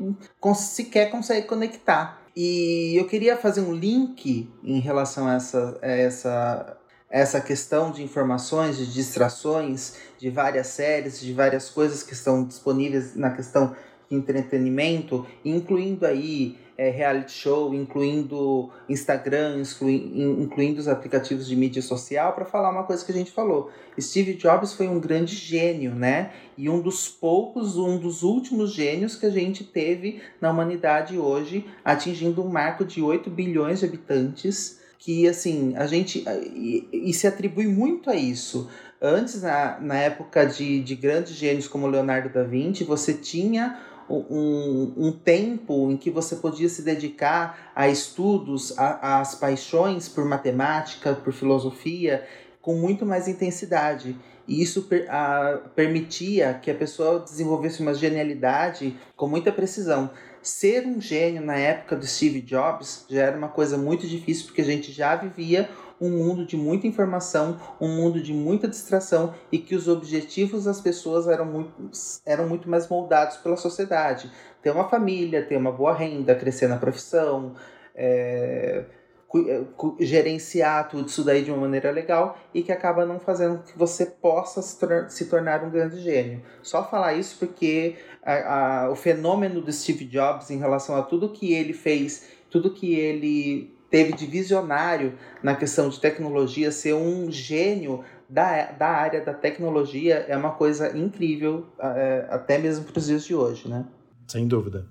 sequer 0.54 1.10
consegue 1.10 1.46
conectar. 1.46 2.17
E 2.36 2.94
eu 2.96 3.06
queria 3.06 3.36
fazer 3.36 3.60
um 3.60 3.72
link 3.72 4.48
em 4.62 4.80
relação 4.80 5.26
a 5.26 5.34
essa, 5.34 5.78
a 5.82 5.86
essa, 5.86 6.78
essa 7.10 7.40
questão 7.40 7.90
de 7.90 8.02
informações, 8.02 8.76
de 8.76 8.92
distrações, 8.92 9.96
de 10.18 10.30
várias 10.30 10.68
séries, 10.68 11.20
de 11.20 11.32
várias 11.32 11.70
coisas 11.70 12.02
que 12.02 12.12
estão 12.12 12.44
disponíveis 12.44 13.16
na 13.16 13.30
questão 13.30 13.74
entretenimento, 14.10 15.26
incluindo 15.44 16.06
aí 16.06 16.56
é, 16.78 16.90
reality 16.90 17.32
show, 17.32 17.74
incluindo 17.74 18.70
Instagram, 18.88 19.62
incluindo 19.82 20.78
os 20.78 20.86
aplicativos 20.86 21.48
de 21.48 21.56
mídia 21.56 21.82
social, 21.82 22.32
para 22.32 22.44
falar 22.44 22.70
uma 22.70 22.84
coisa 22.84 23.04
que 23.04 23.10
a 23.10 23.14
gente 23.14 23.32
falou. 23.32 23.70
Steve 24.00 24.34
Jobs 24.34 24.74
foi 24.74 24.86
um 24.86 25.00
grande 25.00 25.34
gênio, 25.34 25.92
né? 25.92 26.30
E 26.56 26.70
um 26.70 26.80
dos 26.80 27.08
poucos, 27.08 27.76
um 27.76 27.98
dos 27.98 28.22
últimos 28.22 28.72
gênios 28.72 29.16
que 29.16 29.26
a 29.26 29.30
gente 29.30 29.64
teve 29.64 30.22
na 30.40 30.52
humanidade 30.52 31.18
hoje, 31.18 31.66
atingindo 31.84 32.44
um 32.44 32.48
marco 32.48 32.84
de 32.84 33.02
8 33.02 33.28
bilhões 33.28 33.80
de 33.80 33.86
habitantes, 33.86 34.78
que 35.00 35.26
assim, 35.26 35.74
a 35.76 35.86
gente. 35.86 36.24
e, 36.54 36.88
e 36.92 37.12
se 37.12 37.26
atribui 37.26 37.66
muito 37.66 38.08
a 38.08 38.14
isso. 38.14 38.68
Antes, 39.00 39.42
na, 39.42 39.78
na 39.80 39.94
época 39.96 40.44
de, 40.44 40.80
de 40.80 40.94
grandes 40.96 41.34
gênios 41.34 41.68
como 41.68 41.86
Leonardo 41.86 42.28
da 42.28 42.42
Vinci, 42.42 42.82
você 42.82 43.14
tinha 43.14 43.78
um, 44.08 44.92
um 44.96 45.12
tempo 45.12 45.90
em 45.90 45.96
que 45.96 46.10
você 46.10 46.36
podia 46.36 46.68
se 46.68 46.82
dedicar 46.82 47.72
a 47.74 47.88
estudos, 47.88 48.74
às 48.76 49.34
paixões 49.34 50.08
por 50.08 50.24
matemática, 50.24 51.14
por 51.14 51.32
filosofia, 51.32 52.26
com 52.60 52.74
muito 52.74 53.06
mais 53.06 53.28
intensidade. 53.28 54.16
E 54.46 54.62
isso 54.62 54.82
per, 54.84 55.06
a, 55.10 55.60
permitia 55.74 56.54
que 56.54 56.70
a 56.70 56.74
pessoa 56.74 57.20
desenvolvesse 57.20 57.82
uma 57.82 57.92
genialidade 57.92 58.96
com 59.14 59.28
muita 59.28 59.52
precisão. 59.52 60.10
Ser 60.40 60.86
um 60.86 61.00
gênio 61.00 61.42
na 61.42 61.56
época 61.56 61.96
do 61.96 62.06
Steve 62.06 62.40
Jobs 62.40 63.04
já 63.10 63.24
era 63.24 63.36
uma 63.36 63.48
coisa 63.48 63.76
muito 63.76 64.06
difícil, 64.06 64.46
porque 64.46 64.62
a 64.62 64.64
gente 64.64 64.90
já 64.90 65.14
vivia 65.16 65.68
um 66.00 66.10
mundo 66.10 66.44
de 66.44 66.56
muita 66.56 66.86
informação, 66.86 67.58
um 67.80 67.88
mundo 67.88 68.22
de 68.22 68.32
muita 68.32 68.68
distração 68.68 69.34
e 69.50 69.58
que 69.58 69.74
os 69.74 69.88
objetivos 69.88 70.64
das 70.64 70.80
pessoas 70.80 71.26
eram 71.26 71.44
muito, 71.44 71.72
eram 72.24 72.48
muito 72.48 72.68
mais 72.68 72.88
moldados 72.88 73.36
pela 73.38 73.56
sociedade. 73.56 74.30
Ter 74.62 74.70
uma 74.70 74.88
família, 74.88 75.44
ter 75.44 75.56
uma 75.56 75.72
boa 75.72 75.92
renda, 75.92 76.34
crescer 76.34 76.68
na 76.68 76.76
profissão, 76.76 77.54
é, 77.94 78.84
gerenciar 80.00 80.88
tudo 80.88 81.08
isso 81.08 81.22
daí 81.22 81.42
de 81.42 81.50
uma 81.50 81.60
maneira 81.60 81.90
legal 81.90 82.38
e 82.54 82.62
que 82.62 82.72
acaba 82.72 83.04
não 83.04 83.20
fazendo 83.20 83.62
que 83.62 83.76
você 83.76 84.06
possa 84.06 84.62
se, 84.62 84.78
tor 84.78 85.06
se 85.10 85.26
tornar 85.26 85.62
um 85.62 85.70
grande 85.70 86.00
gênio. 86.00 86.42
Só 86.62 86.82
falar 86.88 87.14
isso 87.14 87.36
porque 87.38 87.96
a, 88.22 88.84
a, 88.84 88.90
o 88.90 88.96
fenômeno 88.96 89.60
do 89.60 89.72
Steve 89.72 90.06
Jobs 90.06 90.50
em 90.50 90.58
relação 90.58 90.96
a 90.96 91.02
tudo 91.02 91.28
que 91.28 91.52
ele 91.52 91.74
fez, 91.74 92.28
tudo 92.48 92.72
que 92.72 92.94
ele 92.94 93.77
teve 93.90 94.12
de 94.12 94.26
visionário 94.26 95.14
na 95.42 95.54
questão 95.54 95.88
de 95.88 95.98
tecnologia, 95.98 96.70
ser 96.70 96.94
um 96.94 97.30
gênio 97.30 98.04
da, 98.28 98.72
da 98.72 98.88
área 98.88 99.24
da 99.24 99.32
tecnologia 99.32 100.16
é 100.28 100.36
uma 100.36 100.50
coisa 100.50 100.96
incrível, 100.96 101.66
é, 101.78 102.26
até 102.30 102.58
mesmo 102.58 102.84
para 102.84 102.98
os 102.98 103.06
dias 103.06 103.24
de 103.24 103.34
hoje, 103.34 103.68
né? 103.68 103.86
Sem 104.26 104.46
dúvida. 104.46 104.86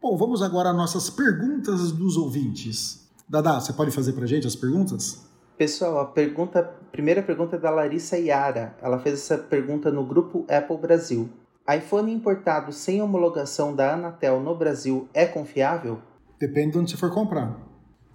Bom, 0.00 0.16
vamos 0.16 0.42
agora 0.42 0.70
às 0.70 0.76
nossas 0.76 1.10
perguntas 1.10 1.92
dos 1.92 2.16
ouvintes. 2.16 3.06
Dada, 3.28 3.60
você 3.60 3.72
pode 3.72 3.90
fazer 3.90 4.14
para 4.14 4.26
gente 4.26 4.46
as 4.46 4.56
perguntas? 4.56 5.28
Pessoal, 5.58 6.00
a 6.00 6.06
pergunta, 6.06 6.60
a 6.60 6.90
primeira 6.90 7.22
pergunta 7.22 7.56
é 7.56 7.58
da 7.58 7.70
Larissa 7.70 8.16
Yara. 8.16 8.74
Ela 8.80 8.98
fez 8.98 9.16
essa 9.16 9.36
pergunta 9.36 9.90
no 9.90 10.04
grupo 10.06 10.46
Apple 10.48 10.78
Brasil. 10.78 11.28
iPhone 11.70 12.10
importado 12.10 12.72
sem 12.72 13.02
homologação 13.02 13.76
da 13.76 13.92
Anatel 13.92 14.40
no 14.40 14.56
Brasil 14.56 15.06
é 15.12 15.26
confiável? 15.26 16.00
Depende 16.40 16.72
de 16.72 16.78
onde 16.78 16.90
você 16.90 16.96
for 16.96 17.12
comprar. 17.12 17.54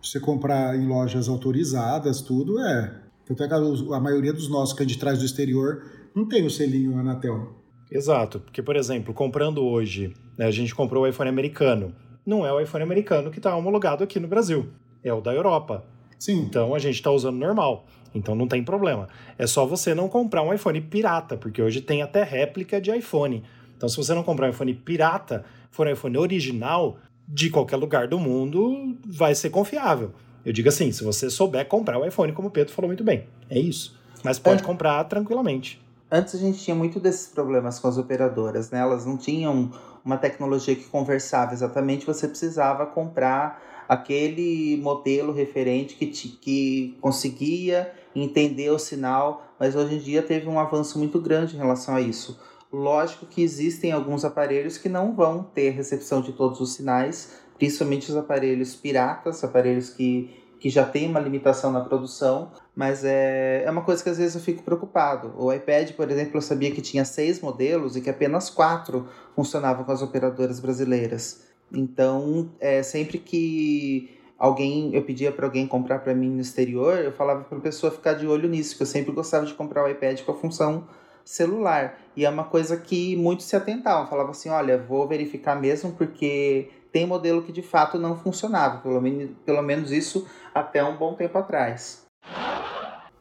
Se 0.02 0.14
você 0.14 0.20
comprar 0.20 0.76
em 0.76 0.88
lojas 0.88 1.30
autorizadas, 1.30 2.22
tudo 2.22 2.60
é. 2.60 3.02
Tanto 3.24 3.44
é 3.44 3.48
que 3.48 3.54
a 3.54 4.00
maioria 4.00 4.34
dos 4.34 4.50
nossos 4.50 4.76
que 4.76 4.82
a 4.82 4.86
gente 4.86 4.98
traz 4.98 5.20
do 5.20 5.26
exterior 5.26 5.84
não 6.16 6.28
tem 6.28 6.44
o 6.44 6.50
selinho 6.50 6.98
Anatel. 6.98 7.56
Exato, 7.92 8.40
porque, 8.40 8.64
por 8.64 8.76
exemplo, 8.76 9.14
comprando 9.14 9.64
hoje, 9.64 10.12
né, 10.38 10.46
a 10.46 10.52
gente 10.52 10.74
comprou 10.74 11.04
o 11.04 11.08
iPhone 11.08 11.30
americano. 11.30 11.96
Não 12.26 12.44
é 12.44 12.52
o 12.52 12.60
iPhone 12.60 12.84
americano 12.84 13.30
que 13.30 13.38
está 13.38 13.56
homologado 13.56 14.04
aqui 14.04 14.20
no 14.20 14.28
Brasil, 14.28 14.70
é 15.04 15.14
o 15.14 15.22
da 15.22 15.32
Europa. 15.32 15.86
Sim. 16.18 16.40
Então 16.40 16.74
a 16.74 16.80
gente 16.80 16.96
está 16.96 17.12
usando 17.12 17.38
normal. 17.38 17.86
Então 18.14 18.34
não 18.34 18.48
tem 18.48 18.64
problema. 18.64 19.08
É 19.38 19.46
só 19.46 19.68
você 19.68 19.94
não 19.94 20.10
comprar 20.10 20.42
um 20.42 20.52
iPhone 20.52 20.82
pirata, 20.82 21.38
porque 21.38 21.62
hoje 21.62 21.82
tem 21.82 22.02
até 22.02 22.24
réplica 22.24 22.82
de 22.82 22.90
iPhone. 22.90 23.44
Então, 23.76 23.90
se 23.90 23.98
você 23.98 24.14
não 24.14 24.24
comprar 24.24 24.48
um 24.48 24.52
iPhone 24.52 24.74
pirata, 24.74 25.44
for 25.70 25.86
um 25.86 25.92
iPhone 25.92 26.18
original, 26.18 26.98
de 27.28 27.50
qualquer 27.50 27.78
lugar 27.78 28.08
do 28.08 28.20
mundo 28.20 28.98
vai 29.06 29.34
ser 29.34 29.50
confiável. 29.50 30.12
Eu 30.46 30.54
digo 30.54 30.70
assim, 30.70 30.92
se 30.92 31.04
você 31.04 31.30
souber 31.30 31.68
comprar 31.68 31.98
o 31.98 32.06
iPhone, 32.06 32.32
como 32.32 32.50
o 32.50 32.52
Pedro 32.52 32.74
falou 32.74 32.88
muito 32.88 33.04
bem, 33.04 33.26
é 33.50 33.58
isso. 33.58 33.98
Mas 34.24 34.38
pode 34.38 34.62
é. 34.62 34.66
comprar 34.66 35.04
tranquilamente. 35.06 35.82
Antes 36.12 36.36
a 36.36 36.38
gente 36.38 36.60
tinha 36.60 36.76
muito 36.76 37.00
desses 37.00 37.28
problemas 37.28 37.80
com 37.80 37.88
as 37.88 37.98
operadoras, 37.98 38.70
né? 38.70 38.80
Elas 38.80 39.06
não 39.06 39.18
tinham 39.18 39.72
uma 40.04 40.18
tecnologia 40.18 40.76
que 40.76 40.84
conversava 40.84 41.54
exatamente, 41.54 42.06
você 42.06 42.28
precisava 42.28 42.86
comprar 42.86 43.62
aquele 43.90 44.78
modelo 44.78 45.34
referente 45.34 45.96
que, 45.96 46.08
te, 46.08 46.30
que 46.30 46.96
conseguia 47.02 47.92
entender 48.16 48.70
o 48.70 48.80
sinal, 48.80 49.46
mas 49.60 49.76
hoje 49.76 49.96
em 49.96 50.00
dia 50.00 50.22
teve 50.22 50.48
um 50.48 50.60
avanço 50.60 50.98
muito 50.98 51.20
grande 51.20 51.56
em 51.56 51.58
relação 51.58 51.96
a 51.96 52.02
isso. 52.02 52.40
Lógico 52.76 53.26
que 53.26 53.42
existem 53.42 53.94
alguns 53.94 54.26
aparelhos 54.26 54.78
que 54.78 54.90
não 54.90 55.16
vão 55.16 55.42
ter 55.42 55.70
recepção 55.70 56.20
de 56.20 56.34
todos 56.34 56.60
os 56.60 56.74
sinais, 56.74 57.40
principalmente 57.58 58.10
os 58.10 58.18
aparelhos 58.18 58.76
piratas, 58.76 59.42
aparelhos 59.46 59.92
que, 59.92 60.44
que 60.60 60.70
já 60.70 60.86
têm 60.86 61.10
uma 61.10 61.22
limitação 61.22 61.72
na 61.72 61.80
produção, 61.80 62.52
mas 62.76 63.06
é, 63.06 63.64
é 63.64 63.72
uma 63.72 63.82
coisa 63.82 64.04
que 64.04 64.10
às 64.10 64.18
vezes 64.18 64.36
eu 64.36 64.42
fico 64.42 64.62
preocupado. 64.62 65.34
O 65.38 65.54
iPad, 65.54 65.92
por 65.94 66.12
exemplo, 66.12 66.36
eu 66.36 66.42
sabia 66.42 66.70
que 66.70 66.82
tinha 66.82 67.06
seis 67.06 67.40
modelos 67.40 67.96
e 67.96 68.02
que 68.02 68.10
apenas 68.10 68.50
quatro 68.50 69.08
funcionavam 69.34 69.86
com 69.86 69.94
as 69.94 70.02
operadoras 70.02 70.60
brasileiras. 70.60 71.46
Então, 71.72 72.52
é, 72.60 72.84
sempre 72.84 73.20
que 73.20 74.20
alguém 74.38 74.94
eu 74.94 75.02
pedia 75.04 75.32
para 75.32 75.46
alguém 75.46 75.66
comprar 75.66 76.00
para 76.00 76.14
mim 76.14 76.30
no 76.30 76.42
exterior, 76.42 76.98
eu 76.98 77.14
falava 77.14 77.46
para 77.46 77.58
a 77.58 77.62
pessoa 77.62 77.90
ficar 77.90 78.16
de 78.16 78.28
olho 78.28 78.50
nisso, 78.50 78.76
que 78.76 78.84
eu 78.84 78.88
sempre 78.88 79.14
gostava 79.14 79.46
de 79.46 79.54
comprar 79.54 79.86
o 79.86 79.90
iPad 79.90 80.20
com 80.24 80.34
a 80.34 80.36
função 80.36 80.86
celular. 81.26 81.98
E 82.16 82.24
é 82.24 82.30
uma 82.30 82.46
coisa 82.46 82.78
que 82.78 83.16
muitos 83.18 83.48
se 83.48 83.56
atentavam, 83.56 84.08
falavam 84.08 84.32
assim, 84.32 84.50
olha, 84.50 84.78
vou 84.78 85.08
verificar 85.08 85.60
mesmo 85.60 85.92
porque 85.94 86.70
tem 86.94 87.06
modelo 87.06 87.42
que 87.42 87.52
de 87.52 87.62
fato 87.62 88.00
não 88.00 88.16
funcionava, 88.16 88.78
pelo 88.78 89.02
menos, 89.02 89.32
pelo 89.44 89.62
menos 89.62 89.92
isso 89.92 90.26
até 90.54 90.82
um 90.82 90.96
bom 90.96 91.16
tempo 91.16 91.38
atrás. 91.38 92.06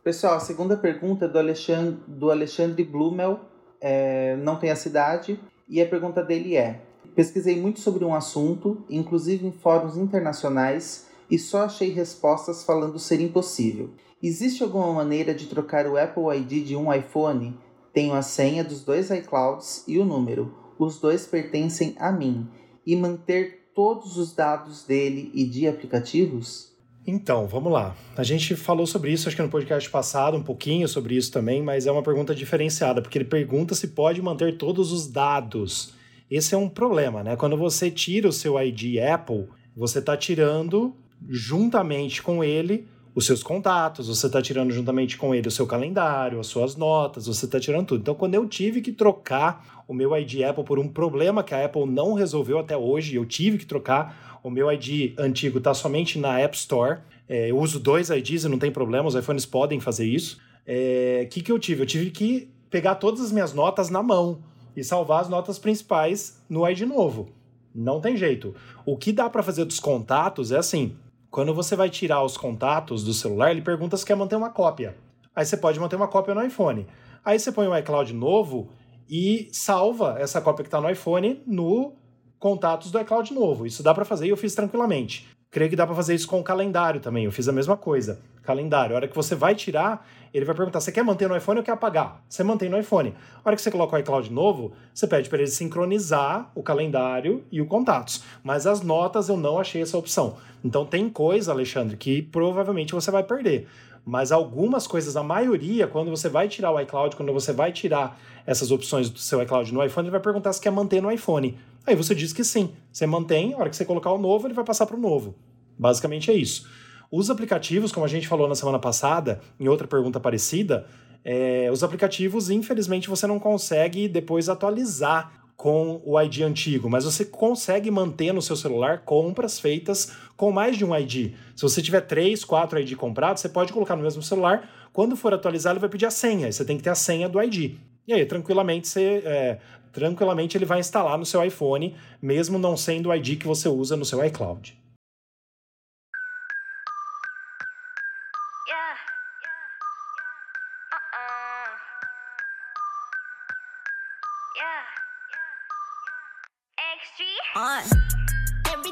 Pessoal, 0.04 0.34
a 0.34 0.40
segunda 0.40 0.76
pergunta 0.76 1.24
é 1.24 1.28
do 1.28 1.38
Alexandre, 1.38 1.98
do 2.06 2.30
Alexandre 2.30 2.84
Blumel, 2.84 3.40
é, 3.80 4.36
não 4.36 4.56
tem 4.56 4.70
a 4.70 4.76
cidade, 4.76 5.40
e 5.68 5.80
a 5.80 5.86
pergunta 5.86 6.22
dele 6.22 6.56
é: 6.56 6.82
Pesquisei 7.14 7.60
muito 7.60 7.80
sobre 7.80 8.04
um 8.04 8.14
assunto, 8.14 8.84
inclusive 8.90 9.46
em 9.46 9.52
fóruns 9.52 9.96
internacionais, 9.96 11.08
e 11.30 11.38
só 11.38 11.64
achei 11.64 11.90
respostas 11.90 12.64
falando 12.64 12.98
ser 12.98 13.20
impossível. 13.20 13.90
Existe 14.22 14.62
alguma 14.62 14.92
maneira 14.92 15.34
de 15.34 15.46
trocar 15.46 15.86
o 15.86 15.96
Apple 15.96 16.36
ID 16.36 16.66
de 16.66 16.76
um 16.76 16.92
iPhone? 16.92 17.58
Tenho 17.94 18.12
a 18.12 18.22
senha 18.22 18.64
dos 18.64 18.84
dois 18.84 19.08
iClouds 19.10 19.84
e 19.86 19.98
o 19.98 20.04
número. 20.04 20.52
Os 20.78 21.00
dois 21.00 21.28
pertencem 21.28 21.94
a 21.96 22.10
mim. 22.10 22.48
E 22.84 22.96
manter 22.96 23.70
todos 23.72 24.18
os 24.18 24.34
dados 24.34 24.84
dele 24.84 25.30
e 25.32 25.44
de 25.44 25.68
aplicativos? 25.68 26.74
Então, 27.06 27.46
vamos 27.46 27.72
lá. 27.72 27.94
A 28.16 28.24
gente 28.24 28.56
falou 28.56 28.86
sobre 28.86 29.12
isso, 29.12 29.28
acho 29.28 29.36
que 29.36 29.42
no 29.42 29.48
podcast 29.48 29.88
passado, 29.90 30.36
um 30.36 30.42
pouquinho 30.42 30.88
sobre 30.88 31.14
isso 31.14 31.30
também, 31.30 31.62
mas 31.62 31.86
é 31.86 31.92
uma 31.92 32.02
pergunta 32.02 32.34
diferenciada, 32.34 33.00
porque 33.00 33.16
ele 33.16 33.26
pergunta 33.26 33.74
se 33.74 33.88
pode 33.88 34.20
manter 34.20 34.58
todos 34.58 34.90
os 34.90 35.06
dados. 35.06 35.94
Esse 36.28 36.54
é 36.54 36.58
um 36.58 36.68
problema, 36.68 37.22
né? 37.22 37.36
Quando 37.36 37.56
você 37.56 37.90
tira 37.90 38.26
o 38.26 38.32
seu 38.32 38.60
ID 38.60 38.98
Apple, 38.98 39.46
você 39.76 40.00
está 40.00 40.16
tirando 40.16 40.94
juntamente 41.28 42.22
com 42.22 42.42
ele 42.42 42.88
os 43.14 43.26
seus 43.26 43.42
contatos, 43.42 44.08
você 44.08 44.26
está 44.26 44.42
tirando 44.42 44.72
juntamente 44.72 45.16
com 45.16 45.34
ele 45.34 45.46
o 45.46 45.50
seu 45.50 45.66
calendário, 45.66 46.40
as 46.40 46.48
suas 46.48 46.74
notas, 46.74 47.26
você 47.26 47.44
está 47.44 47.60
tirando 47.60 47.86
tudo. 47.86 48.00
Então, 48.00 48.14
quando 48.14 48.34
eu 48.34 48.46
tive 48.48 48.80
que 48.80 48.90
trocar 48.90 49.84
o 49.86 49.94
meu 49.94 50.16
ID 50.16 50.42
Apple 50.42 50.64
por 50.64 50.78
um 50.78 50.88
problema 50.88 51.44
que 51.44 51.54
a 51.54 51.64
Apple 51.64 51.86
não 51.86 52.14
resolveu 52.14 52.58
até 52.58 52.76
hoje, 52.76 53.14
eu 53.14 53.24
tive 53.24 53.58
que 53.58 53.66
trocar, 53.66 54.40
o 54.42 54.50
meu 54.50 54.70
ID 54.72 55.14
antigo 55.18 55.58
está 55.58 55.72
somente 55.72 56.18
na 56.18 56.40
App 56.40 56.56
Store. 56.56 57.00
É, 57.28 57.50
eu 57.50 57.58
uso 57.58 57.78
dois 57.78 58.10
IDs 58.10 58.44
e 58.44 58.48
não 58.48 58.58
tem 58.58 58.72
problema, 58.72 59.06
os 59.06 59.14
iPhones 59.14 59.46
podem 59.46 59.78
fazer 59.78 60.06
isso. 60.06 60.36
O 60.36 60.40
é, 60.66 61.28
que, 61.30 61.40
que 61.40 61.52
eu 61.52 61.58
tive? 61.58 61.82
Eu 61.82 61.86
tive 61.86 62.10
que 62.10 62.48
pegar 62.68 62.96
todas 62.96 63.20
as 63.20 63.30
minhas 63.30 63.52
notas 63.52 63.90
na 63.90 64.02
mão 64.02 64.40
e 64.76 64.82
salvar 64.82 65.20
as 65.20 65.28
notas 65.28 65.58
principais 65.58 66.42
no 66.48 66.68
ID 66.68 66.80
novo. 66.80 67.28
Não 67.72 68.00
tem 68.00 68.16
jeito. 68.16 68.54
O 68.84 68.96
que 68.96 69.12
dá 69.12 69.30
para 69.30 69.42
fazer 69.42 69.64
dos 69.64 69.78
contatos 69.78 70.50
é 70.50 70.58
assim: 70.58 70.96
quando 71.34 71.52
você 71.52 71.74
vai 71.74 71.90
tirar 71.90 72.22
os 72.22 72.36
contatos 72.36 73.02
do 73.02 73.12
celular, 73.12 73.50
ele 73.50 73.60
pergunta 73.60 73.96
se 73.96 74.06
quer 74.06 74.14
manter 74.14 74.36
uma 74.36 74.50
cópia. 74.50 74.96
Aí 75.34 75.44
você 75.44 75.56
pode 75.56 75.80
manter 75.80 75.96
uma 75.96 76.06
cópia 76.06 76.32
no 76.32 76.40
iPhone. 76.40 76.86
Aí 77.24 77.40
você 77.40 77.50
põe 77.50 77.66
o 77.66 77.76
iCloud 77.76 78.14
novo 78.14 78.70
e 79.10 79.48
salva 79.50 80.14
essa 80.20 80.40
cópia 80.40 80.62
que 80.62 80.68
está 80.68 80.80
no 80.80 80.88
iPhone 80.88 81.42
no 81.44 81.96
contatos 82.38 82.92
do 82.92 83.00
iCloud 83.00 83.34
novo. 83.34 83.66
Isso 83.66 83.82
dá 83.82 83.92
para 83.92 84.04
fazer 84.04 84.26
e 84.26 84.28
eu 84.28 84.36
fiz 84.36 84.54
tranquilamente. 84.54 85.28
Creio 85.54 85.70
que 85.70 85.76
dá 85.76 85.86
para 85.86 85.94
fazer 85.94 86.16
isso 86.16 86.26
com 86.26 86.40
o 86.40 86.42
calendário 86.42 87.00
também. 87.00 87.26
Eu 87.26 87.30
fiz 87.30 87.46
a 87.46 87.52
mesma 87.52 87.76
coisa. 87.76 88.18
Calendário. 88.42 88.92
A 88.92 88.96
hora 88.96 89.06
que 89.06 89.14
você 89.14 89.36
vai 89.36 89.54
tirar, 89.54 90.04
ele 90.34 90.44
vai 90.44 90.52
perguntar: 90.52 90.80
você 90.80 90.90
quer 90.90 91.04
manter 91.04 91.28
no 91.28 91.36
iPhone 91.36 91.60
ou 91.60 91.64
quer 91.64 91.70
apagar? 91.70 92.20
Você 92.28 92.42
mantém 92.42 92.68
no 92.68 92.76
iPhone. 92.76 93.14
A 93.36 93.48
hora 93.48 93.54
que 93.54 93.62
você 93.62 93.70
coloca 93.70 93.94
o 93.94 93.98
iCloud 94.00 94.32
novo, 94.32 94.72
você 94.92 95.06
pede 95.06 95.28
para 95.28 95.38
ele 95.38 95.46
sincronizar 95.46 96.50
o 96.56 96.62
calendário 96.62 97.44
e 97.52 97.60
o 97.62 97.66
contatos. 97.66 98.24
Mas 98.42 98.66
as 98.66 98.82
notas 98.82 99.28
eu 99.28 99.36
não 99.36 99.56
achei 99.56 99.80
essa 99.80 99.96
opção. 99.96 100.34
Então 100.64 100.84
tem 100.84 101.08
coisa, 101.08 101.52
Alexandre, 101.52 101.96
que 101.96 102.20
provavelmente 102.20 102.92
você 102.92 103.12
vai 103.12 103.22
perder. 103.22 103.68
Mas 104.04 104.32
algumas 104.32 104.88
coisas, 104.88 105.16
a 105.16 105.22
maioria, 105.22 105.86
quando 105.86 106.10
você 106.10 106.28
vai 106.28 106.48
tirar 106.48 106.72
o 106.72 106.80
iCloud, 106.80 107.14
quando 107.14 107.32
você 107.32 107.52
vai 107.52 107.70
tirar 107.70 108.18
essas 108.44 108.72
opções 108.72 109.08
do 109.08 109.20
seu 109.20 109.40
iCloud 109.40 109.72
no 109.72 109.84
iPhone, 109.84 110.08
ele 110.08 110.10
vai 110.12 110.20
perguntar 110.20 110.52
se 110.52 110.60
quer 110.60 110.72
manter 110.72 111.00
no 111.00 111.12
iPhone. 111.12 111.56
Aí 111.86 111.94
você 111.94 112.14
diz 112.14 112.32
que 112.32 112.44
sim. 112.44 112.72
Você 112.92 113.06
mantém, 113.06 113.54
a 113.54 113.58
hora 113.58 113.70
que 113.70 113.76
você 113.76 113.84
colocar 113.84 114.10
o 114.12 114.18
novo, 114.18 114.46
ele 114.46 114.54
vai 114.54 114.64
passar 114.64 114.86
para 114.86 114.96
o 114.96 115.00
novo. 115.00 115.34
Basicamente 115.78 116.30
é 116.30 116.34
isso. 116.34 116.68
Os 117.10 117.30
aplicativos, 117.30 117.92
como 117.92 118.06
a 118.06 118.08
gente 118.08 118.26
falou 118.26 118.48
na 118.48 118.54
semana 118.54 118.78
passada, 118.78 119.40
em 119.60 119.68
outra 119.68 119.86
pergunta 119.86 120.18
parecida, 120.18 120.86
é, 121.24 121.68
os 121.72 121.82
aplicativos, 121.82 122.50
infelizmente, 122.50 123.08
você 123.08 123.26
não 123.26 123.38
consegue 123.38 124.08
depois 124.08 124.48
atualizar 124.48 125.44
com 125.56 126.02
o 126.04 126.20
ID 126.20 126.40
antigo, 126.40 126.90
mas 126.90 127.04
você 127.04 127.24
consegue 127.24 127.90
manter 127.90 128.32
no 128.32 128.42
seu 128.42 128.56
celular 128.56 129.02
compras 129.04 129.60
feitas 129.60 130.12
com 130.36 130.50
mais 130.50 130.76
de 130.76 130.84
um 130.84 130.94
ID. 130.96 131.34
Se 131.54 131.62
você 131.62 131.80
tiver 131.80 132.00
três, 132.02 132.44
quatro 132.44 132.78
ID 132.78 132.96
comprados, 132.96 133.40
você 133.40 133.48
pode 133.48 133.72
colocar 133.72 133.94
no 133.94 134.02
mesmo 134.02 134.22
celular. 134.22 134.68
Quando 134.92 135.16
for 135.16 135.32
atualizar, 135.32 135.72
ele 135.72 135.80
vai 135.80 135.88
pedir 135.88 136.06
a 136.06 136.10
senha. 136.10 136.50
Você 136.50 136.64
tem 136.64 136.76
que 136.76 136.82
ter 136.82 136.90
a 136.90 136.94
senha 136.94 137.28
do 137.28 137.40
ID. 137.40 137.76
E 138.06 138.12
aí, 138.12 138.26
tranquilamente, 138.26 138.88
você, 138.88 139.22
é, 139.24 139.58
tranquilamente 139.94 140.58
ele 140.58 140.66
vai 140.66 140.80
instalar 140.80 141.16
no 141.16 141.24
seu 141.24 141.42
iPhone, 141.42 141.96
mesmo 142.20 142.58
não 142.58 142.76
sendo 142.76 143.08
o 143.08 143.14
ID 143.14 143.38
que 143.38 143.46
você 143.46 143.68
usa 143.68 143.96
no 143.96 144.04
seu 144.04 144.22
iCloud. 144.24 144.76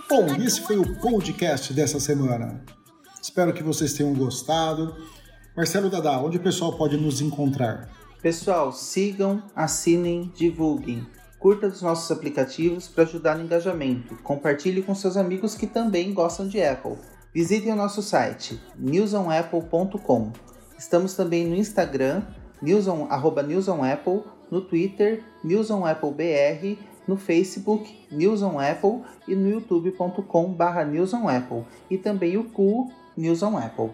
Bom, 0.09 0.27
esse 0.45 0.61
foi 0.61 0.77
o 0.77 0.95
podcast 1.01 1.73
dessa 1.73 1.99
semana. 1.99 2.61
Espero 3.21 3.53
que 3.53 3.63
vocês 3.63 3.95
tenham 3.95 4.13
gostado. 4.15 4.95
Marcelo 5.57 5.89
Dadá, 5.89 6.19
onde 6.19 6.37
o 6.37 6.43
pessoal 6.43 6.77
pode 6.77 6.97
nos 6.99 7.21
encontrar? 7.21 7.89
Pessoal, 8.23 8.71
sigam, 8.71 9.43
assinem, 9.55 10.31
divulguem. 10.33 11.05
Curta 11.41 11.67
os 11.67 11.83
nossos 11.83 12.09
aplicativos 12.09 12.87
para 12.87 13.03
ajudar 13.03 13.37
no 13.37 13.43
engajamento. 13.43 14.15
Compartilhe 14.23 14.81
com 14.81 14.95
seus 14.95 15.17
amigos 15.17 15.57
que 15.57 15.67
também 15.67 16.15
gostam 16.15 16.47
de 16.47 16.63
Apple. 16.63 16.97
Visitem 17.35 17.73
o 17.73 17.77
nosso 17.77 18.01
site 18.01 18.61
newsonapple.com. 18.79 20.33
Estamos 20.79 21.15
também 21.15 21.49
no 21.49 21.57
Instagram, 21.57 22.23
newson, 22.63 23.09
arroba 23.11 23.43
newsonapple, 23.43 24.23
no 24.49 24.61
Twitter, 24.61 25.25
newsonapplebr 25.43 26.79
no 27.09 27.17
Facebook 27.17 28.07
News 28.09 28.41
on 28.41 28.61
Apple 28.61 29.01
e 29.27 29.35
no 29.35 29.51
youtube.com/barra 29.51 30.85
News 30.85 31.13
on 31.13 31.29
Apple 31.29 31.65
e 31.91 31.99
também 31.99 32.37
o 32.37 32.45
cu 32.45 32.93
News 33.17 33.43
on 33.43 33.57
Apple. 33.57 33.91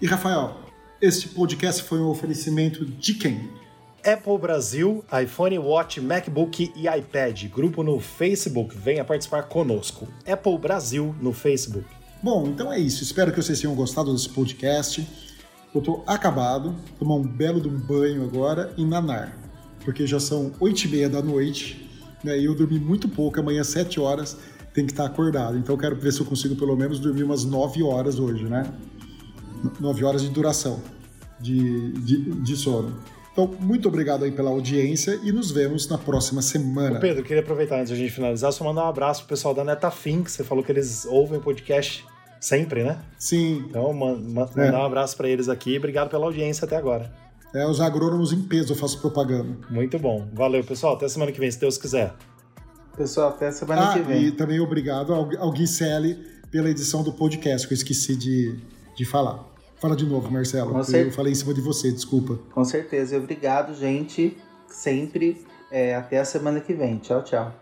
E 0.00 0.06
Rafael, 0.06 0.56
este 1.00 1.30
podcast 1.30 1.82
foi 1.82 1.98
um 1.98 2.08
oferecimento 2.08 2.86
de 2.86 3.14
quem? 3.14 3.61
Apple 4.04 4.38
Brasil, 4.38 5.04
iPhone, 5.22 5.58
Watch, 5.58 6.00
MacBook 6.00 6.72
e 6.74 6.88
iPad. 6.88 7.44
Grupo 7.46 7.82
no 7.82 8.00
Facebook, 8.00 8.76
venha 8.76 9.04
participar 9.04 9.44
conosco. 9.44 10.08
Apple 10.26 10.58
Brasil 10.58 11.14
no 11.20 11.32
Facebook. 11.32 11.86
Bom, 12.22 12.46
então 12.46 12.72
é 12.72 12.78
isso. 12.78 13.02
Espero 13.02 13.32
que 13.32 13.42
vocês 13.42 13.60
tenham 13.60 13.74
gostado 13.74 14.12
desse 14.12 14.28
podcast. 14.28 15.06
Eu 15.74 15.80
tô 15.80 16.02
acabado, 16.06 16.74
tomar 16.98 17.14
um 17.14 17.22
belo 17.22 17.60
de 17.60 17.68
um 17.68 17.78
banho 17.78 18.24
agora 18.24 18.72
e 18.76 18.84
nanar, 18.84 19.36
porque 19.84 20.06
já 20.06 20.20
são 20.20 20.52
oito 20.60 20.84
e 20.84 20.88
meia 20.88 21.08
da 21.08 21.22
noite 21.22 21.82
né? 22.22 22.38
E 22.38 22.44
eu 22.44 22.54
dormi 22.54 22.78
muito 22.78 23.08
pouco, 23.08 23.40
amanhã, 23.40 23.64
7 23.64 23.98
horas, 24.00 24.36
tem 24.72 24.86
que 24.86 24.92
estar 24.92 25.06
acordado. 25.06 25.58
Então 25.58 25.74
eu 25.74 25.78
quero 25.78 25.96
ver 25.96 26.12
se 26.12 26.20
eu 26.20 26.26
consigo 26.26 26.56
pelo 26.56 26.76
menos 26.76 26.98
dormir 26.98 27.24
umas 27.24 27.44
9 27.44 27.82
horas 27.82 28.18
hoje, 28.18 28.44
né? 28.44 28.72
9 29.80 30.04
horas 30.04 30.22
de 30.22 30.28
duração 30.28 30.80
de, 31.40 31.92
de, 31.92 32.16
de 32.40 32.56
sono. 32.56 32.96
Então, 33.32 33.50
muito 33.60 33.88
obrigado 33.88 34.24
aí 34.24 34.30
pela 34.30 34.50
audiência 34.50 35.18
e 35.22 35.32
nos 35.32 35.50
vemos 35.50 35.88
na 35.88 35.96
próxima 35.96 36.42
semana. 36.42 36.98
Ô 36.98 37.00
Pedro, 37.00 37.24
queria 37.24 37.42
aproveitar 37.42 37.76
antes 37.76 37.88
de 37.88 37.94
a 37.94 37.96
gente 37.96 38.12
finalizar, 38.12 38.52
só 38.52 38.62
mandar 38.62 38.84
um 38.84 38.88
abraço 38.88 39.22
pro 39.22 39.30
pessoal 39.30 39.54
da 39.54 39.64
Netafim, 39.64 40.22
que 40.22 40.30
você 40.30 40.44
falou 40.44 40.62
que 40.62 40.70
eles 40.70 41.06
ouvem 41.06 41.38
o 41.38 41.40
podcast 41.40 42.04
sempre, 42.38 42.84
né? 42.84 42.98
Sim. 43.16 43.64
Então, 43.68 43.90
man, 43.94 44.18
man, 44.18 44.48
é. 44.54 44.66
mandar 44.66 44.80
um 44.80 44.84
abraço 44.84 45.16
para 45.16 45.28
eles 45.28 45.48
aqui. 45.48 45.78
Obrigado 45.78 46.10
pela 46.10 46.26
audiência 46.26 46.66
até 46.66 46.76
agora. 46.76 47.10
É, 47.54 47.66
os 47.66 47.80
agrônomos 47.80 48.32
em 48.32 48.42
peso 48.42 48.72
eu 48.72 48.76
faço 48.76 49.00
propaganda. 49.00 49.56
Muito 49.70 49.98
bom. 49.98 50.28
Valeu, 50.34 50.62
pessoal. 50.62 50.94
Até 50.94 51.08
semana 51.08 51.32
que 51.32 51.40
vem, 51.40 51.50
se 51.50 51.58
Deus 51.58 51.78
quiser. 51.78 52.14
Pessoal, 52.96 53.30
até 53.30 53.50
semana 53.50 53.90
ah, 53.90 53.92
que 53.94 54.00
vem. 54.00 54.24
E 54.24 54.32
também 54.32 54.60
obrigado 54.60 55.14
ao, 55.14 55.28
ao 55.38 55.50
Gui 55.52 55.66
Selle 55.66 56.18
pela 56.50 56.68
edição 56.68 57.02
do 57.02 57.12
podcast, 57.12 57.66
que 57.66 57.72
eu 57.72 57.76
esqueci 57.76 58.14
de, 58.14 58.58
de 58.96 59.04
falar. 59.06 59.51
Fala 59.82 59.96
de 59.96 60.06
novo, 60.06 60.30
Marcelo. 60.30 60.70
Com 60.70 60.84
cer... 60.84 61.06
Eu 61.06 61.10
falei 61.10 61.32
em 61.32 61.34
cima 61.34 61.52
de 61.52 61.60
você, 61.60 61.90
desculpa. 61.90 62.38
Com 62.54 62.64
certeza. 62.64 63.16
Obrigado, 63.16 63.74
gente. 63.74 64.38
Sempre. 64.68 65.44
É, 65.72 65.96
até 65.96 66.20
a 66.20 66.24
semana 66.24 66.60
que 66.60 66.72
vem. 66.72 66.98
Tchau, 66.98 67.24
tchau. 67.24 67.52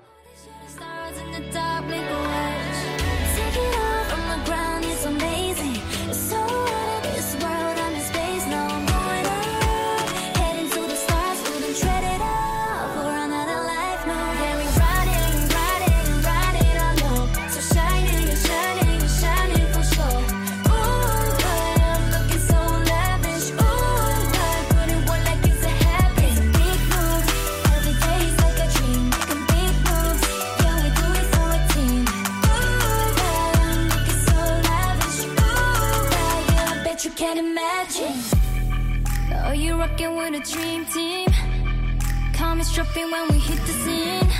dropping 42.84 43.10
when 43.10 43.28
we 43.28 43.38
hit 43.38 43.60
the 43.66 43.72
scene. 43.82 44.30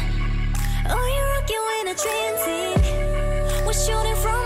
Oh, 0.89 1.07
you're 1.15 1.29
rocking 1.35 1.63
when 1.69 1.89
a 1.89 1.97
transit. 2.05 3.67
We're 3.67 3.75
shooting 3.75 4.17
from 4.17 4.40